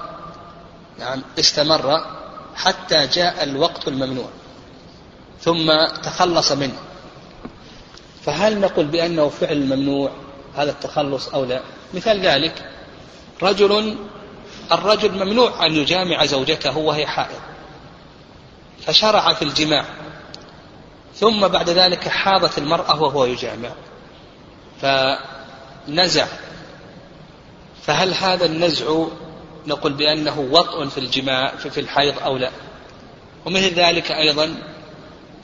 يعني 0.99 1.21
استمر 1.39 2.05
حتى 2.55 3.07
جاء 3.07 3.43
الوقت 3.43 3.87
الممنوع 3.87 4.29
ثم 5.41 5.71
تخلص 6.03 6.51
منه. 6.51 6.79
فهل 8.25 8.59
نقول 8.59 8.85
بأنه 8.85 9.29
فعل 9.29 9.65
ممنوع؟ 9.65 10.11
هذا 10.55 10.71
التخلص 10.71 11.29
أو 11.29 11.45
لا. 11.45 11.61
مثال 11.93 12.19
ذلك 12.19 12.69
رجل 13.41 13.97
الرجل 14.71 15.25
ممنوع 15.25 15.65
أن 15.65 15.75
يجامع 15.75 16.25
زوجته 16.25 16.77
وهي 16.77 17.07
حائض. 17.07 17.39
فشرع 18.85 19.33
في 19.33 19.41
الجماع. 19.41 19.85
ثم 21.15 21.47
بعد 21.47 21.69
ذلك 21.69 22.07
حاضت 22.07 22.57
المرأة 22.57 23.01
وهو 23.01 23.25
يجامع. 23.25 23.69
فنزع. 24.81 26.27
فهل 27.81 28.13
هذا 28.13 28.45
النزع 28.45 29.05
نقول 29.67 29.93
بأنه 29.93 30.39
وطء 30.39 30.87
في 30.87 30.97
الجماع 30.97 31.55
في 31.55 31.79
الحيض 31.79 32.19
أو 32.19 32.37
لا؟ 32.37 32.51
ومثل 33.45 33.73
ذلك 33.73 34.11
أيضا 34.11 34.55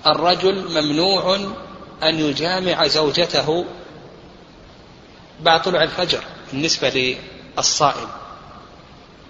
الرجل 0.08 0.82
ممنوع 0.82 1.36
أن 2.04 2.20
يجامع 2.20 2.88
زوجته 2.88 3.66
بعد 5.42 5.62
طلوع 5.62 5.84
الفجر 5.84 6.24
بالنسبة 6.52 7.18
للصائم. 7.58 8.08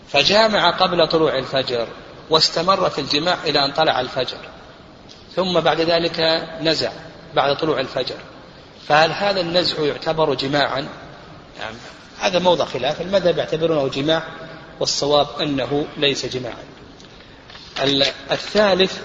فجامع 0.10 0.70
قبل 0.70 1.08
طلوع 1.08 1.38
الفجر 1.38 1.88
واستمر 2.30 2.90
في 2.90 3.02
الجماع 3.02 3.38
إلى 3.44 3.66
أن 3.66 3.72
طلع 3.72 4.02
الفجر. 4.02 4.38
ثم 5.36 5.60
بعد 5.60 5.82
ذلك 5.82 6.48
نزع 6.62 6.92
بعد 7.36 7.58
طلوع 7.58 7.80
الفجر. 7.80 8.18
فهل 8.88 9.12
هذا 9.12 9.42
النزع 9.42 9.84
يعتبر 9.84 10.34
جماعا؟ 10.34 10.88
يعني 11.60 11.76
هذا 12.20 12.40
موضع 12.40 12.66
خلاف. 12.66 13.02
المذهب 13.02 13.38
يعتبرونه 13.38 13.88
جماع 13.88 14.24
والصواب 14.80 15.28
أنه 15.42 15.86
ليس 15.98 16.26
جماعا. 16.26 16.64
الثالث 18.32 19.02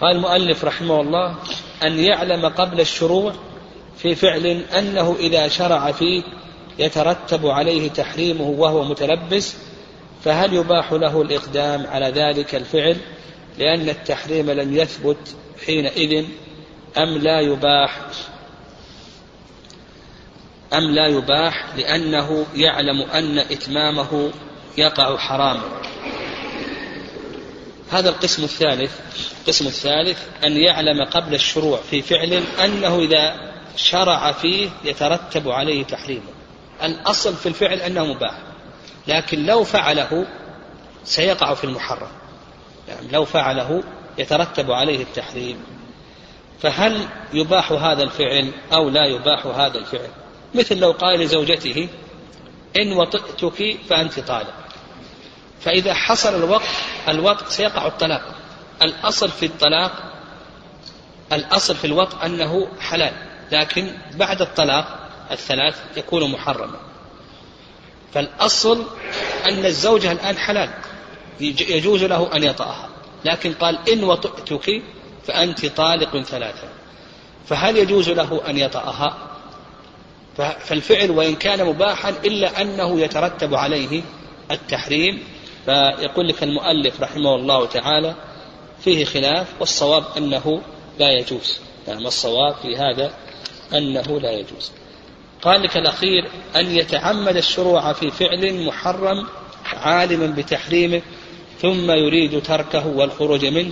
قال 0.00 0.16
المؤلف 0.16 0.64
رحمه 0.64 1.00
الله 1.00 1.36
أن 1.82 1.98
يعلم 1.98 2.46
قبل 2.46 2.80
الشروع 2.80 3.34
في 4.02 4.14
فعل 4.14 4.46
أنه 4.78 5.16
إذا 5.20 5.48
شرع 5.48 5.92
فيه 5.92 6.22
يترتب 6.78 7.46
عليه 7.46 7.88
تحريمه 7.88 8.48
وهو 8.48 8.84
متلبس 8.84 9.54
فهل 10.24 10.54
يباح 10.54 10.92
له 10.92 11.22
الإقدام 11.22 11.86
على 11.86 12.06
ذلك 12.06 12.54
الفعل 12.54 12.96
لأن 13.58 13.88
التحريم 13.88 14.50
لم 14.50 14.76
يثبت 14.76 15.36
حينئذ 15.66 16.24
أم 16.98 17.18
لا 17.18 17.40
يباح؟ 17.40 18.00
أم 20.72 20.84
لا 20.90 21.06
يباح 21.06 21.76
لأنه 21.76 22.46
يعلم 22.54 23.02
أن 23.02 23.38
إتمامه 23.38 24.30
يقع 24.78 25.16
حراما؟ 25.16 25.80
هذا 27.90 28.08
القسم 28.08 28.44
الثالث 28.44 28.92
القسم 29.40 29.66
الثالث 29.66 30.18
أن 30.44 30.56
يعلم 30.56 31.04
قبل 31.04 31.34
الشروع 31.34 31.80
في 31.90 32.02
فعل 32.02 32.42
أنه 32.64 32.98
إذا 32.98 33.47
شرع 33.78 34.32
فيه 34.32 34.70
يترتب 34.84 35.48
عليه 35.48 35.84
تحريمه. 35.84 36.32
الأصل 36.82 37.34
في 37.34 37.48
الفعل 37.48 37.78
أنه 37.78 38.04
مباح. 38.04 38.34
لكن 39.06 39.46
لو 39.46 39.64
فعله 39.64 40.26
سيقع 41.04 41.54
في 41.54 41.64
المحرم. 41.64 42.10
يعني 42.88 43.08
لو 43.12 43.24
فعله 43.24 43.82
يترتب 44.18 44.70
عليه 44.70 45.02
التحريم. 45.02 45.64
فهل 46.62 47.08
يباح 47.32 47.72
هذا 47.72 48.02
الفعل 48.02 48.52
أو 48.72 48.88
لا 48.88 49.06
يباح 49.06 49.46
هذا 49.46 49.78
الفعل؟ 49.78 50.10
مثل 50.54 50.78
لو 50.78 50.92
قال 50.92 51.20
لزوجته 51.20 51.88
إن 52.78 52.92
وطئتك 52.92 53.76
فأنت 53.90 54.20
طالق. 54.20 54.54
فإذا 55.60 55.94
حصل 55.94 56.34
الوقت 56.34 56.68
الوقت 57.08 57.48
سيقع 57.48 57.86
الطلاق. 57.86 58.34
الأصل 58.82 59.28
في 59.28 59.46
الطلاق 59.46 59.92
الأصل 61.32 61.76
في 61.76 61.86
الوقت 61.86 62.24
أنه 62.24 62.68
حلال. 62.80 63.27
لكن 63.52 63.92
بعد 64.14 64.42
الطلاق 64.42 65.08
الثلاث 65.30 65.76
يكون 65.96 66.30
محرما. 66.30 66.76
فالأصل 68.14 68.84
أن 69.46 69.64
الزوجة 69.64 70.12
الآن 70.12 70.36
حلال 70.36 70.70
يجوز 71.40 72.04
له 72.04 72.36
أن 72.36 72.42
يطأها. 72.42 72.88
لكن 73.24 73.52
قال 73.52 73.78
إن 73.92 74.04
وطئتك 74.04 74.82
فأنت 75.26 75.66
طالق 75.66 76.22
ثلاثة. 76.22 76.68
فهل 77.46 77.76
يجوز 77.76 78.10
له 78.10 78.40
أن 78.48 78.58
يطأها؟ 78.58 79.18
فالفعل 80.36 81.10
وإن 81.10 81.34
كان 81.34 81.64
مباحا 81.66 82.10
إلا 82.10 82.62
أنه 82.62 83.00
يترتب 83.00 83.54
عليه 83.54 84.02
التحريم. 84.50 85.22
فيقول 85.64 86.28
لك 86.28 86.42
المؤلف 86.42 87.00
رحمه 87.00 87.34
الله 87.34 87.66
تعالى 87.66 88.14
فيه 88.80 89.04
خلاف 89.04 89.46
والصواب 89.60 90.04
أنه 90.16 90.62
لا 90.98 91.10
يجوز. 91.10 91.58
نعم 91.88 92.06
الصواب 92.06 92.54
في 92.62 92.76
هذا 92.76 93.27
أنه 93.74 94.20
لا 94.20 94.30
يجوز. 94.30 94.72
قال 95.42 95.62
لك 95.62 95.76
الأخير 95.76 96.30
أن 96.56 96.76
يتعمد 96.76 97.36
الشروع 97.36 97.92
في 97.92 98.10
فعل 98.10 98.64
محرم 98.66 99.26
عالما 99.64 100.26
بتحريمه 100.26 101.02
ثم 101.62 101.90
يريد 101.90 102.42
تركه 102.42 102.86
والخروج 102.86 103.46
منه 103.46 103.70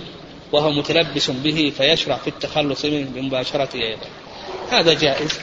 وهو 0.51 0.71
متلبس 0.71 1.31
به 1.31 1.73
فيشرع 1.77 2.17
في 2.17 2.27
التخلص 2.27 2.85
منه 2.85 3.09
بمباشرته 3.15 3.79
أيضا. 3.79 4.07
هذا 4.71 4.93
جائز. 4.93 5.39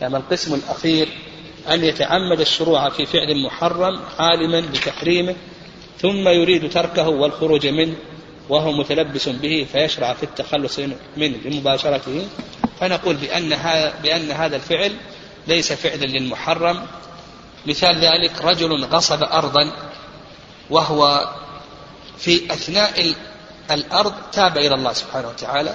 يعني 0.00 0.16
القسم 0.16 0.54
الأخير 0.54 1.08
أن 1.70 1.84
يتعمد 1.84 2.40
الشروع 2.40 2.88
في 2.88 3.06
فعل 3.06 3.42
محرم 3.42 4.00
عالما 4.18 4.60
بتحريمه 4.60 5.34
ثم 5.98 6.28
يريد 6.28 6.70
تركه 6.70 7.08
والخروج 7.08 7.66
منه 7.66 7.94
وهو 8.48 8.72
متلبس 8.72 9.28
به 9.28 9.66
فيشرع 9.72 10.12
في 10.12 10.22
التخلص 10.22 10.78
منه 11.16 11.36
بمباشرته 11.44 12.26
فنقول 12.80 13.16
بأن 13.16 13.48
بأن 14.02 14.30
هذا 14.30 14.56
الفعل 14.56 14.96
ليس 15.46 15.72
فعلا 15.72 16.04
للمحرم. 16.04 16.86
مثال 17.66 17.96
ذلك 17.96 18.44
رجل 18.44 18.84
غصب 18.84 19.22
أرضا 19.22 19.72
وهو 20.70 21.28
في 22.18 22.52
أثناء 22.52 23.14
الأرض 23.70 24.14
تاب 24.32 24.58
إلى 24.58 24.74
الله 24.74 24.92
سبحانه 24.92 25.28
وتعالى 25.28 25.74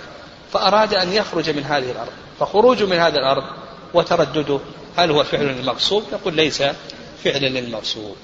فأراد 0.53 0.93
أن 0.93 1.13
يخرج 1.13 1.49
من 1.49 1.63
هذه 1.63 1.91
الأرض. 1.91 2.11
فخروجه 2.39 2.85
من 2.85 2.97
هذه 2.97 3.15
الأرض 3.15 3.43
وتردده 3.93 4.59
هل 4.97 5.11
هو 5.11 5.23
فعل 5.23 5.45
للمغصوب؟ 5.45 6.03
نقول 6.13 6.33
ليس 6.35 6.63
فعلا 7.23 7.47
للمغصوب. 7.47 8.15